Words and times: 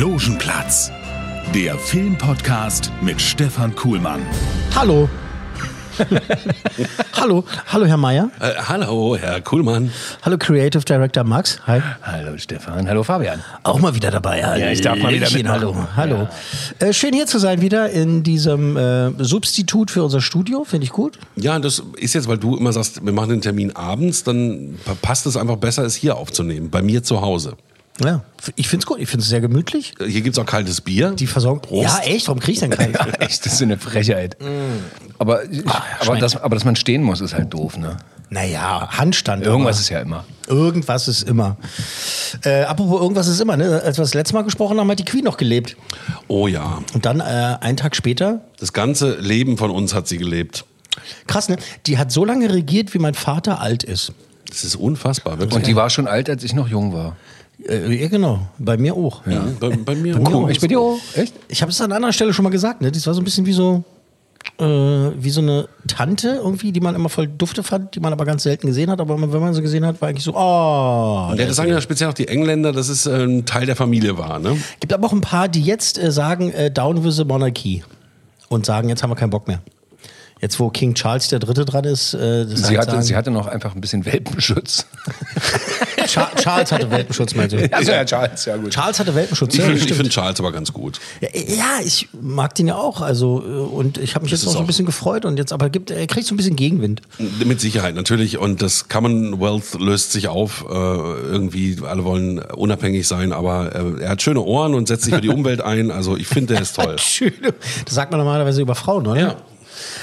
Logenplatz, 0.00 0.90
der 1.54 1.76
Filmpodcast 1.76 2.90
mit 3.02 3.20
Stefan 3.20 3.74
Kuhlmann. 3.76 4.22
Hallo. 4.74 5.10
hallo, 7.12 7.44
hallo 7.66 7.84
Herr 7.84 7.98
Meier. 7.98 8.30
Äh, 8.40 8.54
hallo, 8.66 9.18
Herr 9.20 9.42
Kuhlmann. 9.42 9.92
Hallo 10.22 10.38
Creative 10.38 10.82
Director 10.82 11.22
Max. 11.22 11.60
Hi. 11.66 11.82
Hallo 12.00 12.38
Stefan, 12.38 12.88
hallo 12.88 13.02
Fabian. 13.02 13.42
Auch 13.62 13.78
mal 13.78 13.94
wieder 13.94 14.10
dabei. 14.10 14.38
Ja, 14.38 14.70
ich 14.70 14.80
darf 14.80 14.98
mal 14.98 15.12
wieder 15.12 15.30
mitmachen. 15.30 15.60
Hallo, 15.60 15.86
hallo. 15.94 16.28
Äh, 16.78 16.94
schön 16.94 17.12
hier 17.12 17.26
zu 17.26 17.38
sein 17.38 17.60
wieder 17.60 17.90
in 17.90 18.22
diesem 18.22 18.78
äh, 18.78 19.10
Substitut 19.22 19.90
für 19.90 20.02
unser 20.02 20.22
Studio. 20.22 20.64
Finde 20.64 20.84
ich 20.84 20.92
gut. 20.92 21.18
Ja, 21.36 21.58
das 21.58 21.82
ist 21.98 22.14
jetzt, 22.14 22.26
weil 22.26 22.38
du 22.38 22.56
immer 22.56 22.72
sagst, 22.72 23.04
wir 23.04 23.12
machen 23.12 23.28
den 23.28 23.42
Termin 23.42 23.76
abends, 23.76 24.24
dann 24.24 24.78
passt 25.02 25.26
es 25.26 25.36
einfach 25.36 25.56
besser, 25.56 25.84
es 25.84 25.94
hier 25.94 26.16
aufzunehmen, 26.16 26.70
bei 26.70 26.80
mir 26.80 27.02
zu 27.02 27.20
Hause. 27.20 27.58
Ja, 28.02 28.22
ich 28.56 28.68
finde 28.68 28.84
es 28.84 28.86
gut. 28.86 28.98
Ich 28.98 29.08
finde 29.08 29.22
es 29.22 29.28
sehr 29.28 29.40
gemütlich. 29.40 29.94
Hier 30.04 30.20
gibt's 30.22 30.38
auch 30.38 30.46
kaltes 30.46 30.80
Bier. 30.80 31.10
Die 31.12 31.26
Versorgung. 31.26 31.60
Prost. 31.60 31.84
Ja, 31.84 32.00
echt? 32.04 32.28
Warum 32.28 32.40
krieg 32.40 32.54
ich 32.54 32.60
denn 32.60 32.70
keinen? 32.70 32.94
Ja, 33.00 33.06
echt, 33.20 33.44
das 33.46 33.54
ist 33.54 33.62
eine 33.62 33.78
Frechheit. 33.78 34.36
Aber, 35.18 35.44
ich, 35.50 35.66
aber, 35.66 35.84
schmeckt. 36.02 36.22
das, 36.22 36.36
aber 36.36 36.56
dass 36.56 36.64
man 36.64 36.76
stehen 36.76 37.02
muss, 37.02 37.20
ist 37.20 37.34
halt 37.34 37.52
doof, 37.52 37.76
ne? 37.76 37.98
naja, 38.30 38.88
Handstand. 38.90 39.44
Irgendwas 39.44 39.76
aber. 39.76 39.80
ist 39.80 39.88
ja 39.90 40.00
immer. 40.00 40.24
Irgendwas 40.46 41.08
ist 41.08 41.22
immer. 41.22 41.56
Äh, 42.44 42.62
apropos, 42.62 43.00
irgendwas 43.00 43.26
ist 43.26 43.40
immer. 43.40 43.56
Ne? 43.56 43.82
Als 43.84 43.98
wir 43.98 44.02
das 44.02 44.14
letzte 44.14 44.34
Mal 44.34 44.42
gesprochen 44.42 44.78
haben, 44.78 44.90
hat 44.90 44.98
die 44.98 45.04
Queen 45.04 45.24
noch 45.24 45.36
gelebt. 45.36 45.76
Oh 46.28 46.46
ja, 46.46 46.78
Und 46.94 47.04
dann 47.04 47.20
äh, 47.20 47.22
einen 47.60 47.76
Tag 47.76 47.96
später 47.96 48.40
das 48.58 48.72
ganze 48.72 49.16
Leben 49.16 49.58
von 49.58 49.70
uns 49.70 49.94
hat 49.94 50.06
sie 50.06 50.16
gelebt. 50.16 50.64
Krass, 51.26 51.48
ne? 51.48 51.56
Die 51.86 51.98
hat 51.98 52.12
so 52.12 52.24
lange 52.24 52.52
regiert, 52.52 52.94
wie 52.94 52.98
mein 52.98 53.14
Vater 53.14 53.60
alt 53.60 53.82
ist. 53.82 54.12
Das 54.48 54.64
ist 54.64 54.76
unfassbar, 54.76 55.38
wirklich. 55.38 55.56
Und 55.56 55.66
die 55.66 55.76
war 55.76 55.90
schon 55.90 56.06
alt, 56.06 56.28
als 56.28 56.42
ich 56.44 56.54
noch 56.54 56.68
jung 56.68 56.92
war. 56.92 57.16
Äh, 57.68 57.94
ja, 57.94 58.08
genau. 58.08 58.40
Bei 58.58 58.76
mir 58.76 58.94
auch. 58.94 59.26
ja, 59.26 59.44
bei, 59.58 59.70
bei 59.70 59.94
mir 59.94 60.14
Bei 60.14 60.20
mir 60.20 60.36
auch. 60.36 60.44
auch. 60.44 60.48
Ich 60.48 60.60
bin 60.60 60.68
dir 60.68 60.80
auch. 60.80 60.98
Echt? 61.14 61.34
Ich 61.48 61.62
habe 61.62 61.70
es 61.70 61.80
an 61.80 61.92
anderer 61.92 62.12
Stelle 62.12 62.32
schon 62.32 62.42
mal 62.42 62.50
gesagt, 62.50 62.80
ne? 62.80 62.90
Das 62.90 63.06
war 63.06 63.14
so 63.14 63.20
ein 63.20 63.24
bisschen 63.24 63.46
wie 63.46 63.52
so, 63.52 63.84
äh, 64.58 64.64
wie 64.64 65.30
so 65.30 65.40
eine 65.40 65.68
Tante 65.86 66.40
irgendwie, 66.42 66.72
die 66.72 66.80
man 66.80 66.94
immer 66.94 67.08
voll 67.08 67.26
dufte 67.26 67.62
fand, 67.62 67.94
die 67.94 68.00
man 68.00 68.12
aber 68.12 68.24
ganz 68.24 68.42
selten 68.42 68.66
gesehen 68.66 68.90
hat. 68.90 69.00
Aber 69.00 69.20
wenn 69.20 69.40
man 69.40 69.54
sie 69.54 69.62
gesehen 69.62 69.84
hat, 69.84 70.00
war 70.00 70.08
eigentlich 70.08 70.24
so, 70.24 70.34
oh. 70.34 71.34
Ja, 71.36 71.46
das 71.46 71.56
sagen 71.56 71.70
ja 71.70 71.80
speziell 71.80 72.08
auch 72.10 72.14
die 72.14 72.28
Engländer, 72.28 72.72
dass 72.72 72.88
es 72.88 73.06
äh, 73.06 73.24
ein 73.24 73.44
Teil 73.44 73.66
der 73.66 73.76
Familie 73.76 74.16
war. 74.18 74.38
Ne? 74.38 74.56
Gibt 74.80 74.92
aber 74.92 75.06
auch 75.06 75.12
ein 75.12 75.20
paar, 75.20 75.48
die 75.48 75.62
jetzt 75.62 75.98
äh, 75.98 76.10
sagen, 76.10 76.50
äh, 76.52 76.70
down 76.70 77.04
with 77.04 77.16
the 77.16 77.24
monarchy. 77.24 77.82
Und 78.48 78.66
sagen, 78.66 78.88
jetzt 78.88 79.02
haben 79.04 79.10
wir 79.10 79.16
keinen 79.16 79.30
Bock 79.30 79.46
mehr. 79.46 79.60
Jetzt, 80.40 80.58
wo 80.58 80.70
King 80.70 80.94
Charles 80.94 81.28
der 81.28 81.38
Dritte 81.38 81.66
dran 81.66 81.84
ist, 81.84 82.14
äh, 82.14 82.46
das 82.46 82.62
Sie 82.62 82.78
hatte, 82.78 82.92
sagen, 82.92 83.02
sie 83.02 83.14
hatte 83.14 83.30
noch 83.30 83.46
einfach 83.46 83.74
ein 83.74 83.80
bisschen 83.82 84.06
Welpenschutz. 84.06 84.86
Cha 86.06 86.30
Charles 86.36 86.72
hatte 86.72 86.90
Welpenschutz, 86.90 87.34
meinst 87.34 87.54
du? 87.54 87.72
Also 87.72 87.92
ja, 87.92 88.04
Charles, 88.06 88.46
ja 88.46 88.56
gut. 88.56 88.70
Charles 88.70 88.98
hatte 88.98 89.14
Welpenschutz, 89.14 89.52
Ich 89.52 89.58
ja, 89.58 89.64
finde 89.66 89.78
ich 89.78 89.84
stimmt. 89.84 90.00
find 90.00 90.12
Charles 90.12 90.40
aber 90.40 90.50
ganz 90.50 90.72
gut. 90.72 90.98
Ja, 91.20 91.28
ja, 91.34 91.64
ich 91.84 92.08
mag 92.20 92.54
den 92.54 92.68
ja 92.68 92.76
auch. 92.76 93.02
Also, 93.02 93.42
äh, 93.42 93.50
und 93.50 93.98
ich 93.98 94.14
habe 94.14 94.22
mich 94.22 94.30
Das 94.32 94.40
jetzt 94.40 94.48
auch 94.48 94.54
so 94.54 94.60
ein 94.60 94.66
bisschen 94.66 94.86
gefreut 94.86 95.26
und 95.26 95.36
jetzt 95.36 95.52
aber 95.52 95.68
gibt, 95.68 95.90
er 95.90 96.06
kriegt 96.06 96.26
so 96.26 96.34
ein 96.34 96.38
bisschen 96.38 96.56
Gegenwind. 96.56 97.02
Mit 97.44 97.60
Sicherheit, 97.60 97.94
natürlich. 97.94 98.38
Und 98.38 98.62
das 98.62 98.88
Commonwealth 98.88 99.78
löst 99.78 100.12
sich 100.12 100.28
auf. 100.28 100.64
Äh, 100.68 100.72
irgendwie, 100.72 101.76
alle 101.86 102.04
wollen 102.04 102.38
unabhängig 102.38 103.06
sein, 103.06 103.32
aber 103.34 103.74
äh, 103.74 104.02
er 104.04 104.08
hat 104.10 104.22
schöne 104.22 104.40
Ohren 104.40 104.74
und 104.74 104.88
setzt 104.88 105.04
sich 105.04 105.14
für 105.14 105.20
die 105.20 105.28
Umwelt 105.40 105.60
ein. 105.60 105.90
Also 105.90 106.16
ich 106.16 106.26
finde, 106.28 106.54
der 106.54 106.62
ist 106.62 106.76
toll. 106.76 106.96
Schön. 106.98 107.34
Das 107.84 107.94
sagt 107.94 108.10
man 108.10 108.18
normalerweise 108.18 108.62
über 108.62 108.74
Frauen, 108.74 109.06
oder? 109.06 109.20
Ja. 109.20 109.36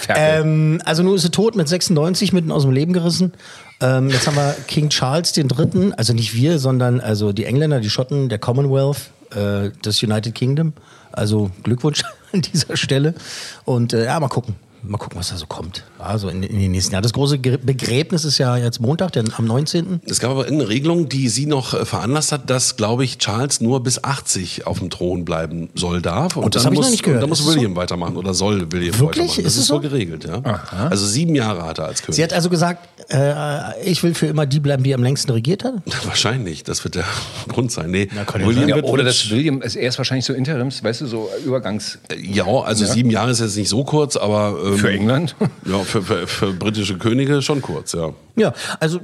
Ähm, 0.09 0.81
also 0.85 1.03
nun 1.03 1.15
ist 1.15 1.23
sie 1.23 1.31
tot 1.31 1.55
mit 1.55 1.67
96, 1.67 2.33
mitten 2.33 2.51
aus 2.51 2.63
dem 2.63 2.71
Leben 2.71 2.93
gerissen. 2.93 3.33
Ähm, 3.79 4.09
jetzt 4.09 4.25
haben 4.27 4.35
wir 4.35 4.55
King 4.67 4.89
Charles 4.89 5.33
Dritten, 5.33 5.93
also 5.93 6.13
nicht 6.13 6.33
wir, 6.33 6.59
sondern 6.59 6.99
also 6.99 7.31
die 7.31 7.45
Engländer, 7.45 7.79
die 7.79 7.89
Schotten, 7.89 8.29
der 8.29 8.39
Commonwealth, 8.39 9.11
äh, 9.35 9.71
das 9.81 10.01
United 10.01 10.33
Kingdom. 10.33 10.73
Also 11.11 11.51
Glückwunsch 11.63 12.03
an 12.31 12.41
dieser 12.41 12.77
Stelle. 12.77 13.13
Und 13.65 13.93
äh, 13.93 14.05
ja, 14.05 14.19
mal 14.19 14.27
gucken. 14.27 14.55
Mal 14.88 14.98
gucken, 14.98 15.20
was 15.20 15.30
da 15.30 15.38
so 15.38 15.46
kommt. 15.46 15.84
Also 16.00 16.30
in, 16.30 16.44
in 16.44 16.59
den 16.59 16.72
nächsten 16.72 16.94
Jahren. 16.94 17.03
Das 17.03 17.14
große 17.14 17.38
Begräbnis 17.40 18.25
ist 18.25 18.38
ja 18.38 18.58
jetzt 18.58 18.80
Montag, 18.80 19.12
denn 19.14 19.31
am 19.38 19.46
19. 19.46 20.02
Es 20.06 20.20
gab 20.20 20.31
aber 20.31 20.46
eine 20.46 20.68
Regelung, 20.70 21.09
die 21.09 21.30
sie 21.30 21.46
noch 21.46 21.74
äh, 21.74 21.86
veranlasst 21.86 22.31
hat, 22.31 22.50
dass, 22.50 22.75
glaube 22.78 23.03
ich, 23.03 23.18
Charles 23.18 23.62
nur 23.62 23.81
bis 23.84 24.03
80 24.03 24.66
auf 24.68 24.80
dem 24.80 24.90
Thron 24.90 25.25
bleiben 25.25 25.70
soll, 25.75 26.02
darf. 26.02 26.36
Und, 26.38 26.46
Oh, 26.46 26.50
das 26.50 26.64
dann 26.64 26.68
hab 26.68 26.74
ich 26.74 26.78
muss, 26.78 26.86
noch 26.88 26.92
nicht 26.92 27.03
gehört. 27.03 27.18
Und 27.18 27.22
dann 27.22 27.30
muss 27.30 27.40
Ist 27.42 27.48
William 27.56 27.75
weitermachen 27.75 28.16
oder 28.18 28.34
soll 28.34 28.72
William 28.72 28.98
Wirklich? 29.00 29.24
weitermachen. 29.30 29.44
Das 29.44 29.53
Ist 29.53 29.58
ist, 29.58 29.62
es 29.64 29.68
so 29.68 29.75
so? 29.75 29.81
geregelt, 29.81 30.25
ja. 30.25 30.42
Also 30.90 31.06
sieben 31.06 31.36
Jahre 31.36 31.64
hat 31.64 31.80
er 31.80 31.86
als 31.86 32.02
König. 32.02 32.16
Sie 32.16 32.24
hat 32.24 32.34
also 32.34 32.50
gesagt, 32.50 32.88
äh, 33.09 33.81
ich 33.84 34.02
will 34.04 34.14
für 34.14 34.28
immer 34.28 34.46
die 34.46 34.59
bleiben, 34.59 34.84
die 34.84 34.94
am 34.94 35.04
längsten 35.04 35.31
regiert 35.31 35.64
hat. 35.64 35.74
Wahrscheinlich, 36.06 36.64
das 36.64 36.84
wird 36.84 36.96
der 36.96 37.06
Grund 37.48 37.72
sein. 37.72 37.92
Nee, 37.92 38.08
ja 38.16 38.25
William 38.46 38.69
Ja, 38.69 38.75
wird, 38.75 38.86
oder 38.86 39.04
wird- 39.04 39.08
das 39.09 39.30
William, 39.30 39.62
ist 39.62 39.75
er 39.75 39.90
ist 39.90 39.98
wahrscheinlich 39.98 40.25
so 40.25 40.34
Interims, 40.34 40.84
weißt 40.84 41.02
du, 41.02 41.08
so 41.08 41.30
Übergangs. 41.46 41.98
Ja, 42.22 42.46
also 42.46 42.86
sieben 42.86 43.09
Jahre 43.09 43.31
ist 43.31 43.40
jetzt 43.40 43.56
nicht 43.58 43.69
so 43.69 43.84
kurz, 43.84 44.16
aber 44.18 44.56
ähm, 44.66 44.76
Für 44.77 44.91
England? 44.91 45.35
Ja, 45.65 45.79
für, 45.79 46.01
für, 46.01 46.27
für 46.27 46.53
britische 46.53 46.97
Könige 46.97 47.41
schon 47.41 47.61
kurz, 47.61 47.91
ja. 47.91 48.11
Ja, 48.38 48.53
also 48.79 48.99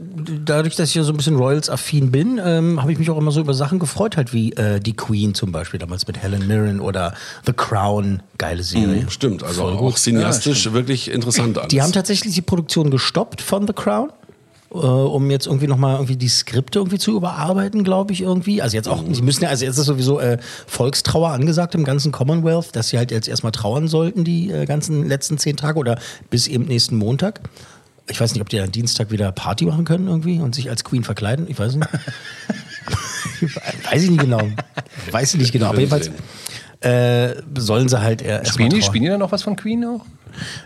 dadurch, 0.45 0.75
dass 0.75 0.89
ich 0.89 0.95
ja 0.95 1.03
so 1.03 1.11
ein 1.11 1.17
bisschen 1.17 1.35
Royals-affin 1.35 2.11
bin, 2.11 2.39
ähm, 2.43 2.81
habe 2.81 2.91
ich 2.93 2.99
mich 2.99 3.09
auch 3.09 3.17
immer 3.17 3.31
so 3.31 3.41
über 3.41 3.53
Sachen 3.53 3.79
gefreut, 3.79 4.15
halt 4.15 4.31
wie 4.31 4.53
äh, 4.53 4.79
die 4.79 4.95
Queen 4.95 5.33
zum 5.33 5.51
Beispiel, 5.51 5.79
damals 5.79 6.07
mit 6.07 6.17
Helen 6.17 6.47
Mirren 6.47 6.79
oder 6.79 7.13
The 7.45 7.53
Crown, 7.53 8.21
geile 8.37 8.63
Serie. 8.63 9.05
Stimmt, 9.09 9.43
also 9.43 9.63
Voll 9.63 9.73
auch 9.73 9.79
gut. 9.79 9.97
cineastisch 9.97 10.71
wirklich 10.71 11.11
interessant 11.11 11.57
alles. 11.57 11.69
Die 11.69 11.81
haben 11.81 11.91
tatsächlich 11.91 12.33
die 12.33 12.41
Produktion 12.41 12.89
gestoppt 12.89 13.41
von 13.41 13.67
The 13.67 13.73
Crown. 13.73 14.09
Äh, 14.73 14.77
um 14.77 15.29
jetzt 15.29 15.45
irgendwie 15.45 15.67
nochmal 15.67 15.95
irgendwie 15.95 16.17
die 16.17 16.27
Skripte 16.27 16.79
irgendwie 16.79 16.97
zu 16.97 17.15
überarbeiten, 17.15 17.83
glaube 17.83 18.11
ich, 18.11 18.21
irgendwie. 18.21 18.61
Also 18.61 18.75
jetzt 18.75 18.87
auch, 18.87 19.03
Mhm. 19.03 19.13
sie 19.13 19.21
müssen 19.21 19.43
ja, 19.43 19.49
also 19.49 19.65
jetzt 19.65 19.77
ist 19.77 19.85
sowieso 19.85 20.19
äh, 20.19 20.39
Volkstrauer 20.65 21.29
angesagt 21.29 21.75
im 21.75 21.83
ganzen 21.83 22.11
Commonwealth, 22.11 22.75
dass 22.75 22.89
sie 22.89 22.97
halt 22.97 23.11
jetzt 23.11 23.27
erstmal 23.27 23.51
trauern 23.51 23.87
sollten, 23.87 24.23
die 24.23 24.49
äh, 24.51 24.65
ganzen 24.65 25.07
letzten 25.07 25.37
zehn 25.37 25.57
Tage 25.57 25.77
oder 25.77 25.99
bis 26.31 26.47
eben 26.47 26.65
nächsten 26.65 26.95
Montag. 26.97 27.41
Ich 28.09 28.19
weiß 28.19 28.33
nicht, 28.33 28.41
ob 28.41 28.49
die 28.49 28.57
dann 28.57 28.71
Dienstag 28.71 29.11
wieder 29.11 29.31
Party 29.31 29.65
machen 29.65 29.85
können 29.85 30.07
irgendwie 30.07 30.39
und 30.39 30.55
sich 30.55 30.69
als 30.69 30.83
Queen 30.83 31.03
verkleiden. 31.03 31.45
Ich 31.47 31.59
weiß 31.59 31.75
nicht. 31.75 31.87
weiß 33.91 34.03
ich 34.03 34.09
nicht 34.09 34.21
genau. 34.21 34.41
Weiß 35.11 35.33
ich 35.33 35.39
nicht 35.39 35.51
genau. 35.51 35.67
Aber 35.67 35.77
jedenfalls 35.79 36.11
äh, 36.83 37.35
sollen 37.57 37.89
sie 37.89 38.01
halt 38.01 38.21
erstmal 38.21 38.53
Spielen 38.53 38.69
die, 38.69 38.81
spielen 38.81 39.03
die 39.03 39.09
dann 39.09 39.19
noch 39.19 39.31
was 39.31 39.43
von 39.43 39.55
Queen 39.55 39.83
auch? 39.85 40.05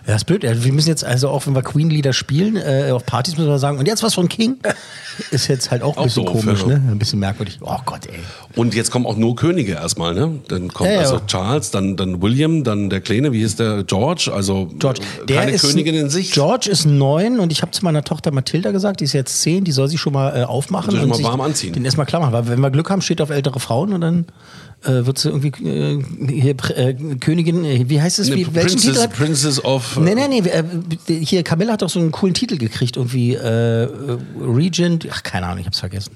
Ja, 0.07 0.15
ist 0.15 0.25
blöd. 0.25 0.43
Ja, 0.43 0.63
Wir 0.63 0.71
müssen 0.71 0.87
jetzt 0.87 1.03
also 1.03 1.29
auch, 1.29 1.45
wenn 1.45 1.53
wir 1.55 1.61
Queen-Lieder 1.61 2.13
spielen, 2.13 2.55
äh, 2.55 2.91
auf 2.91 3.05
Partys 3.05 3.37
müssen 3.37 3.49
wir 3.49 3.59
sagen, 3.59 3.77
und 3.77 3.85
jetzt 3.85 4.03
was 4.03 4.13
von 4.13 4.29
King? 4.29 4.57
Ist 5.31 5.47
jetzt 5.47 5.71
halt 5.71 5.81
auch 5.81 5.97
ein 5.97 6.01
Auch 6.01 6.03
bisschen 6.03 6.25
doof, 6.25 6.41
komisch, 6.41 6.61
ja. 6.61 6.67
ne? 6.67 6.75
Ein 6.91 6.99
bisschen 6.99 7.19
merkwürdig. 7.19 7.57
Oh 7.61 7.77
Gott, 7.85 8.05
ey. 8.05 8.19
Und 8.55 8.75
jetzt 8.75 8.91
kommen 8.91 9.07
auch 9.07 9.17
nur 9.17 9.35
Könige 9.35 9.73
erstmal, 9.73 10.13
ne? 10.13 10.39
Dann 10.47 10.67
kommt 10.71 10.89
Ja, 10.89 10.97
ja. 10.97 11.01
also 11.01 11.19
Charles, 11.25 11.71
dann, 11.71 11.97
dann 11.97 12.21
William, 12.21 12.63
dann 12.63 12.91
der 12.91 13.01
Kleine, 13.01 13.31
wie 13.31 13.39
hieß 13.39 13.55
der? 13.55 13.83
George, 13.83 14.31
also 14.31 14.69
George, 14.77 15.01
äh, 15.23 15.25
der 15.25 15.37
keine 15.37 15.51
ist, 15.53 15.63
Königin 15.63 15.95
in 15.95 16.09
sich. 16.11 16.31
George 16.33 16.69
ist 16.69 16.85
neun 16.85 17.39
und 17.39 17.51
ich 17.51 17.63
habe 17.63 17.71
zu 17.71 17.83
meiner 17.83 18.03
Tochter 18.03 18.31
Mathilda 18.31 18.69
gesagt, 18.69 18.99
die 18.99 19.05
ist 19.05 19.13
jetzt 19.13 19.41
zehn, 19.41 19.63
die 19.63 19.71
soll 19.71 19.87
sich 19.87 19.99
schon 19.99 20.13
mal 20.13 20.39
äh, 20.39 20.43
aufmachen. 20.43 20.91
Soll 20.91 20.99
sich 20.99 21.03
und 21.03 21.09
mal 21.09 21.15
sich 21.15 21.25
warm 21.25 21.41
anziehen. 21.41 21.73
Den 21.73 21.83
erstmal 21.83 22.05
klar 22.05 22.21
machen, 22.21 22.33
weil 22.33 22.47
wenn 22.47 22.59
wir 22.59 22.69
Glück 22.69 22.91
haben, 22.91 23.01
steht 23.01 23.19
auf 23.19 23.31
ältere 23.31 23.59
Frauen 23.59 23.93
und 23.93 24.01
dann 24.01 24.25
äh, 24.83 25.05
wird 25.05 25.17
sie 25.17 25.29
irgendwie 25.29 25.51
äh, 25.67 26.03
hier, 26.29 26.55
äh, 26.75 26.93
Königin, 27.19 27.65
äh, 27.65 27.89
wie 27.89 28.01
heißt 28.01 28.19
es? 28.19 28.31
Wie, 28.31 28.47
welchen 28.53 28.77
Titel 28.79 28.93
Princess, 28.93 29.03
hat? 29.03 29.13
Princess 29.13 29.65
of. 29.65 29.97
äh, 29.97 29.99
Nee, 30.01 30.15
nee, 30.15 30.27
nee. 30.41 30.49
äh, 30.49 31.23
Hier, 31.23 31.43
Camilla 31.43 31.73
hat 31.73 31.81
doch 31.81 31.89
so 31.89 31.99
einen 31.99 32.11
coolen 32.11 32.33
Titel 32.33 32.57
gekriegt, 32.57 32.97
irgendwie 32.97 33.35
Regent. 33.35 35.07
Ach, 35.11 35.23
keine 35.23 35.47
Ahnung, 35.47 35.59
ich 35.59 35.65
hab's 35.65 35.79
vergessen. 35.79 36.15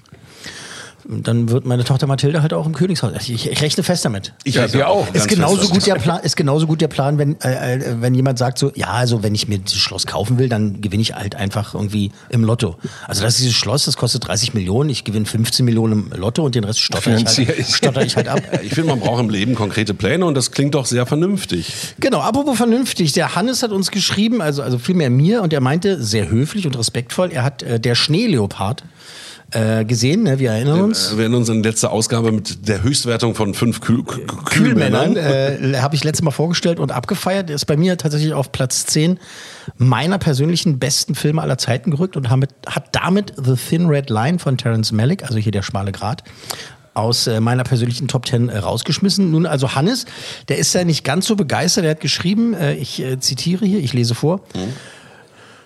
Dann 1.08 1.50
wird 1.50 1.66
meine 1.66 1.84
Tochter 1.84 2.08
Mathilde 2.08 2.42
halt 2.42 2.54
auch 2.54 2.66
im 2.66 2.74
Königshaus. 2.74 3.14
Also 3.14 3.34
Ich, 3.34 3.50
ich 3.50 3.62
rechne 3.62 3.84
fest 3.84 4.06
damit. 4.06 4.34
Ich 4.44 4.56
Ja, 4.56 4.72
wir 4.72 4.88
auch. 4.88 5.14
Ist 5.14 5.28
genauso, 5.28 5.68
gut 5.70 5.86
der 5.86 5.96
Plan, 5.96 6.22
ist 6.24 6.36
genauso 6.36 6.68
gut 6.68 6.82
der 6.82 6.88
Plan, 6.88 7.18
wenn, 7.18 7.40
äh, 7.42 7.76
äh, 7.76 8.02
wenn 8.02 8.14
jemand 8.14 8.38
sagt 8.38 8.58
so, 8.58 8.72
ja, 8.76 8.88
also 8.88 9.24
wenn 9.24 9.36
ich 9.36 9.48
mir 9.48 9.60
dieses 9.60 9.80
Schloss 9.80 10.08
kaufen 10.08 10.38
will, 10.40 10.50
dann 10.50 10.82
gewinne 10.82 11.02
ich 11.02 11.16
halt 11.16 11.36
einfach 11.36 11.74
irgendwie 11.74 12.12
im 12.30 12.44
Lotto. 12.44 12.78
Also 13.08 13.24
das 13.24 13.36
ist 13.36 13.42
dieses 13.42 13.56
Schloss, 13.56 13.86
das 13.86 13.98
kostet 13.98 14.28
30 14.28 14.54
Millionen, 14.54 14.90
ich 14.90 15.04
gewinne 15.04 15.26
15 15.26 15.66
Millionen 15.66 16.12
im 16.12 16.20
Lotto 16.20 16.44
und 16.44 16.56
den 16.56 16.64
Rest 16.64 16.80
stotter 16.80 17.18
ich 17.18 17.26
halt, 17.26 17.66
stotter 17.68 18.02
ich 18.04 18.16
halt 18.16 18.28
ab. 18.28 18.42
Ich 18.64 18.74
finde, 18.76 18.92
man 18.92 19.00
braucht 19.00 19.22
im 19.22 19.30
Leben 19.30 19.56
konkrete 19.56 19.94
Pläne 19.94 20.26
und 20.26 20.36
das 20.36 20.52
klingt 20.52 20.76
doch 20.76 20.86
sehr 20.86 21.06
vernünftig. 21.06 21.74
Genau, 22.00 22.20
apropos 22.20 22.58
vernünftig, 22.58 23.14
der 23.14 23.36
Hannes 23.36 23.64
hat 23.64 23.72
uns 23.72 23.92
geschrieben, 23.92 24.42
also, 24.42 24.62
also 24.62 24.78
vielmehr 24.78 25.10
mir, 25.10 25.42
und 25.42 25.52
er 25.52 25.62
meinte 25.62 26.02
sehr 26.02 26.30
höflich 26.30 26.68
und 26.68 26.78
respektvoll, 26.78 27.32
er 27.32 27.44
hat 27.44 27.64
äh, 27.64 27.80
der 27.80 27.96
Schneeleopard 27.96 28.84
äh, 29.52 29.86
gesehen, 29.86 30.24
ne, 30.24 30.40
wir 30.40 30.52
erinnern 30.52 30.82
uns. 30.82 31.14
Äh, 31.14 31.18
Wir 31.18 31.26
in 31.26 31.34
unserer 31.34 31.58
letzten 31.58 31.88
Ausgabe 31.88 32.32
mit 32.32 32.68
der 32.68 32.84
Höchstwertung 32.84 33.36
von 33.36 33.54
fünf 33.54 33.82
Kühl 33.82 34.04
Kühl 34.04 34.26
Kühlmännern 34.26 35.14
Kühlmännern. 35.16 35.74
äh, 35.74 35.78
habe 35.80 35.96
ich 35.96 36.04
letztes 36.04 36.24
Mal 36.24 36.32
vorgestellt 36.32 36.80
und 36.80 36.92
abgefeiert. 36.92 37.50
Ist 37.50 37.66
bei 37.66 37.78
mir 37.78 37.98
tatsächlich 37.98 38.34
auf 38.34 38.52
Platz 38.52 38.86
10 38.86 39.20
meiner 39.78 40.18
persönlichen 40.18 40.80
besten 40.80 41.16
Filme 41.16 41.42
aller 41.42 41.58
Zeiten 41.58 41.92
gerückt 41.92 42.18
und 42.18 42.30
damit, 42.30 42.50
hat 42.66 42.96
damit 42.96 43.34
The 43.38 43.56
Thin 43.56 43.88
Red 43.88 44.10
Line 44.10 44.40
von 44.40 44.58
Terence 44.58 44.92
Malick, 44.92 45.24
also 45.24 45.38
hier 45.38 45.52
der 45.52 45.64
schmale 45.64 45.92
Grat, 45.92 46.24
aus 46.94 47.28
äh, 47.28 47.40
meiner 47.40 47.64
persönlichen 47.64 48.08
Top 48.08 48.26
10 48.28 48.50
äh, 48.50 48.58
rausgeschmissen. 48.58 49.32
Nun 49.32 49.46
also 49.46 49.76
Hannes, 49.76 50.06
der 50.50 50.58
ist 50.58 50.74
ja 50.74 50.84
nicht 50.84 51.04
ganz 51.04 51.26
so 51.26 51.36
begeistert. 51.36 51.86
Er 51.86 51.92
hat 51.92 52.02
geschrieben, 52.02 52.54
äh, 52.54 52.76
ich 52.76 53.02
äh, 53.02 53.20
zitiere 53.20 53.66
hier, 53.66 53.80
ich 53.80 53.94
lese 53.94 54.16
vor. 54.16 54.42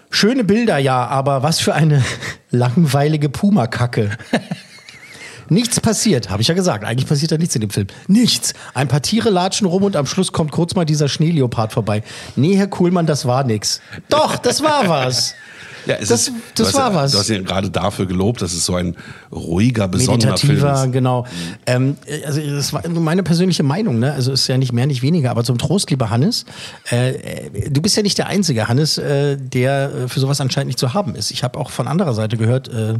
Schöne 0.09 0.43
Bilder, 0.43 0.77
ja, 0.77 1.05
aber 1.07 1.43
was 1.43 1.59
für 1.59 1.73
eine 1.73 2.03
langweilige 2.51 3.29
Puma-Kacke. 3.29 4.11
Nichts 5.49 5.79
passiert, 5.79 6.29
habe 6.29 6.41
ich 6.41 6.47
ja 6.47 6.55
gesagt. 6.55 6.83
Eigentlich 6.83 7.07
passiert 7.07 7.31
da 7.31 7.37
nichts 7.37 7.53
in 7.53 7.61
dem 7.61 7.69
Film. 7.69 7.85
Nichts. 8.07 8.53
Ein 8.73 8.87
paar 8.87 9.03
Tiere 9.03 9.29
latschen 9.29 9.67
rum 9.67 9.83
und 9.83 9.95
am 9.95 10.07
Schluss 10.07 10.31
kommt 10.31 10.51
kurz 10.51 10.73
mal 10.73 10.85
dieser 10.85 11.07
Schneeleopard 11.07 11.71
vorbei. 11.71 12.01
Nee, 12.35 12.55
Herr 12.55 12.65
Kuhlmann, 12.65 13.05
das 13.05 13.27
war 13.27 13.43
nix. 13.43 13.79
Doch, 14.09 14.37
das 14.37 14.63
war 14.63 14.89
was. 14.89 15.35
Ja, 15.85 15.95
es 15.99 16.09
Das- 16.09 16.27
ist, 16.27 16.31
das 16.55 16.55
du 16.55 16.65
hast 16.65 16.73
war 16.73 16.89
ja, 16.91 16.95
was. 16.95 17.11
Du 17.11 17.19
hast 17.19 17.29
ja 17.29 17.41
gerade 17.41 17.69
dafür 17.69 18.05
gelobt, 18.05 18.41
dass 18.41 18.53
es 18.53 18.65
so 18.65 18.75
ein 18.75 18.95
ruhiger, 19.31 19.87
besonderer 19.87 20.37
Film 20.37 20.65
ist. 20.65 20.91
genau. 20.91 21.25
Ähm, 21.65 21.97
also 22.25 22.41
das 22.41 22.73
war 22.73 22.87
meine 22.89 23.23
persönliche 23.23 23.63
Meinung, 23.63 23.99
ne? 23.99 24.13
Also 24.13 24.31
ist 24.31 24.47
ja 24.47 24.57
nicht 24.57 24.73
mehr, 24.73 24.85
nicht 24.87 25.01
weniger. 25.01 25.31
Aber 25.31 25.43
zum 25.43 25.57
Trost, 25.57 25.89
lieber 25.91 26.09
Hannes, 26.09 26.45
äh, 26.91 27.11
äh, 27.11 27.69
du 27.69 27.81
bist 27.81 27.95
ja 27.97 28.03
nicht 28.03 28.17
der 28.17 28.27
einzige 28.27 28.67
Hannes, 28.67 28.97
äh, 28.97 29.37
der 29.37 29.91
äh, 29.93 30.07
für 30.07 30.19
sowas 30.19 30.41
anscheinend 30.41 30.67
nicht 30.67 30.79
zu 30.79 30.93
haben 30.93 31.15
ist. 31.15 31.31
Ich 31.31 31.43
habe 31.43 31.59
auch 31.59 31.69
von 31.69 31.87
anderer 31.87 32.13
Seite 32.13 32.37
gehört, 32.37 32.67
äh, 32.67 32.95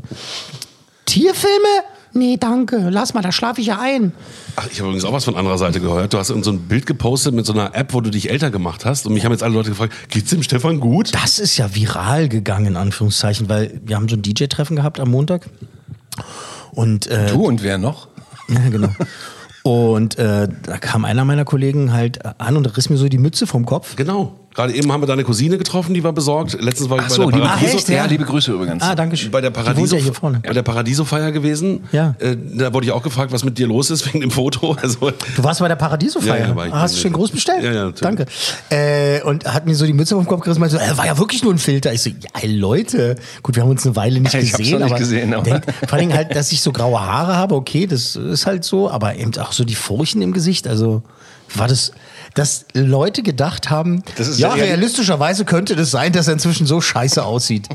Tierfilme? 1.06 1.84
Nee, 2.16 2.38
danke. 2.40 2.88
Lass 2.90 3.14
mal, 3.14 3.22
da 3.22 3.34
schlafe 3.34 3.60
ich 3.60 3.68
ja 3.68 3.80
ein. 3.82 4.14
Ach, 4.56 4.66
ich 4.72 4.80
habe 4.80 4.88
übrigens 4.88 5.04
auch 5.04 5.12
was 5.12 5.26
von 5.26 5.36
anderer 5.36 5.58
Seite 5.58 5.82
gehört. 5.82 6.14
Du 6.14 6.18
hast 6.18 6.28
so 6.28 6.52
ein 6.52 6.60
Bild 6.62 6.86
gepostet 6.86 7.34
mit 7.34 7.46
so 7.46 7.52
einer 7.52 7.76
App, 7.76 7.94
wo 7.94 8.00
du 8.00 8.10
dich 8.10 8.30
älter 8.30 8.52
gemacht 8.52 8.86
hast. 8.86 9.06
Und 9.06 9.14
mich 9.14 9.26
haben 9.26 9.34
jetzt 9.34 9.44
alle 9.44 9.54
Leute 9.54 9.70
gefragt, 9.72 9.94
geht's 10.10 10.30
dem 10.30 10.42
Stefan 10.42 10.80
gut? 10.80 11.14
Das 11.14 11.40
ist 11.40 11.58
ja 11.58 11.76
viral 11.76 12.30
gegangen, 12.30 12.68
in 12.68 12.78
Anführungszeichen, 12.78 13.50
weil 13.50 13.82
wir 13.84 13.98
haben 13.98 14.08
so 14.08 14.16
ein 14.16 14.22
DJ-Treffen 14.22 14.78
gehabt 14.78 15.02
am 15.02 15.12
Montag. 15.12 15.50
Und 16.72 17.08
äh, 17.08 17.28
Du 17.28 17.46
und 17.46 17.64
wer 17.64 17.78
noch? 17.78 18.08
Ja, 18.48 18.70
genau. 18.70 18.90
Und 19.64 20.20
äh, 20.20 20.48
da 20.64 20.78
kam 20.78 21.04
einer 21.04 21.26
meiner 21.26 21.44
Kollegen 21.44 21.92
halt 21.92 22.20
an 22.40 22.56
und 22.56 22.78
riss 22.78 22.90
mir 22.92 22.98
so 22.98 23.10
die 23.10 23.18
Mütze 23.18 23.48
vom 23.48 23.66
Kopf. 23.66 23.96
Genau. 23.96 24.40
Gerade 24.56 24.74
eben 24.74 24.90
haben 24.92 25.02
wir 25.02 25.08
deine 25.08 25.24
Cousine 25.26 25.58
getroffen, 25.58 25.94
die 25.94 26.04
war 26.04 26.14
besorgt. 26.14 26.58
Letztens 26.62 26.90
war 26.90 26.98
ich 27.00 27.04
Ach 27.04 27.10
bei 27.10 27.14
so, 27.16 27.24
der 27.30 27.32
liebe 27.40 27.48
Paradiso. 27.48 27.74
Grüße. 27.78 27.94
Ja, 27.94 28.06
liebe 28.06 28.24
Grüße 28.24 28.52
übrigens. 28.54 28.84
Ah, 28.84 28.96
danke 28.96 29.18
schön. 29.18 29.30
bei 29.32 29.42
der 29.42 29.50
Paradiso, 29.50 29.98
ja 29.98 30.02
hier 30.02 30.14
vorne. 30.14 30.40
bei 30.46 30.54
der 30.54 30.64
Paradiso-Feier 30.64 31.32
gewesen. 31.34 31.84
Ja. 31.92 32.16
Äh, 32.20 32.38
da 32.56 32.74
wurde 32.74 32.86
ich 32.86 32.92
auch 32.94 33.04
gefragt, 33.04 33.34
was 33.34 33.44
mit 33.44 33.58
dir 33.58 33.68
los 33.68 33.90
ist 33.90 34.06
wegen 34.08 34.22
dem 34.22 34.32
Foto. 34.32 34.76
Also, 34.82 35.12
Du 35.36 35.44
warst 35.44 35.60
bei 35.60 35.68
der 35.68 35.76
Paradiso-Feier. 35.76 36.38
Ja, 36.40 36.48
ja, 36.48 36.56
war 36.56 36.68
ich. 36.68 36.74
Ah, 36.74 36.80
Hast 36.82 36.96
du 36.96 37.00
schön 37.02 37.12
groß 37.14 37.32
bestellt? 37.32 37.64
Ja, 37.64 37.72
ja, 37.74 37.86
natürlich. 37.86 38.00
Danke. 38.02 38.26
Äh, 38.70 39.22
und 39.24 39.46
hat 39.46 39.66
mir 39.66 39.76
so 39.76 39.86
die 39.86 39.94
Mütze 39.94 40.16
vom 40.16 40.26
Kopf 40.26 40.42
gerissen 40.42 40.62
und 40.64 40.72
meinte 40.72 40.86
so, 40.86 40.94
äh, 40.94 40.98
war 40.98 41.06
ja 41.06 41.18
wirklich 41.18 41.44
nur 41.44 41.54
ein 41.54 41.58
Filter. 41.58 41.92
Ich 41.92 42.02
so, 42.02 42.10
ja, 42.10 42.16
ey, 42.42 42.50
Leute. 42.56 43.16
Gut, 43.44 43.56
wir 43.56 43.64
haben 43.64 43.70
uns 43.72 43.86
eine 43.86 43.96
Weile 43.98 44.20
nicht 44.22 44.34
Ich 44.36 44.54
hab's 44.54 44.58
gesehen. 44.58 44.80
noch 44.80 44.86
nicht 44.86 44.92
aber 44.94 45.00
gesehen, 45.00 45.34
aber- 45.34 45.44
Denk, 45.44 45.64
vor 45.88 45.98
allem 45.98 46.14
halt, 46.14 46.34
dass 46.36 46.52
ich 46.54 46.62
so 46.62 46.72
graue 46.72 47.00
Haare 47.02 47.36
habe, 47.36 47.56
okay, 47.56 47.88
das 47.88 48.16
ist 48.16 48.46
halt 48.46 48.64
so. 48.64 48.90
Aber 48.90 49.16
eben 49.16 49.36
auch 49.38 49.52
so 49.52 49.66
die 49.66 49.76
Furchen 49.76 50.22
im 50.22 50.32
Gesicht. 50.32 50.66
Also 50.68 51.04
war 51.56 51.68
das, 51.68 51.92
dass 52.36 52.66
Leute 52.74 53.24
gedacht 53.24 53.70
haben, 53.72 54.04
Das 54.18 54.28
ist 54.28 54.40
ja, 54.40 54.54
realistischerweise 54.54 55.44
könnte 55.46 55.76
das 55.76 55.90
sein, 55.92 56.12
dass 56.14 56.28
er 56.28 56.34
inzwischen 56.34 56.68
so 56.68 56.80
scheiße 56.82 57.24
aussieht. 57.24 57.68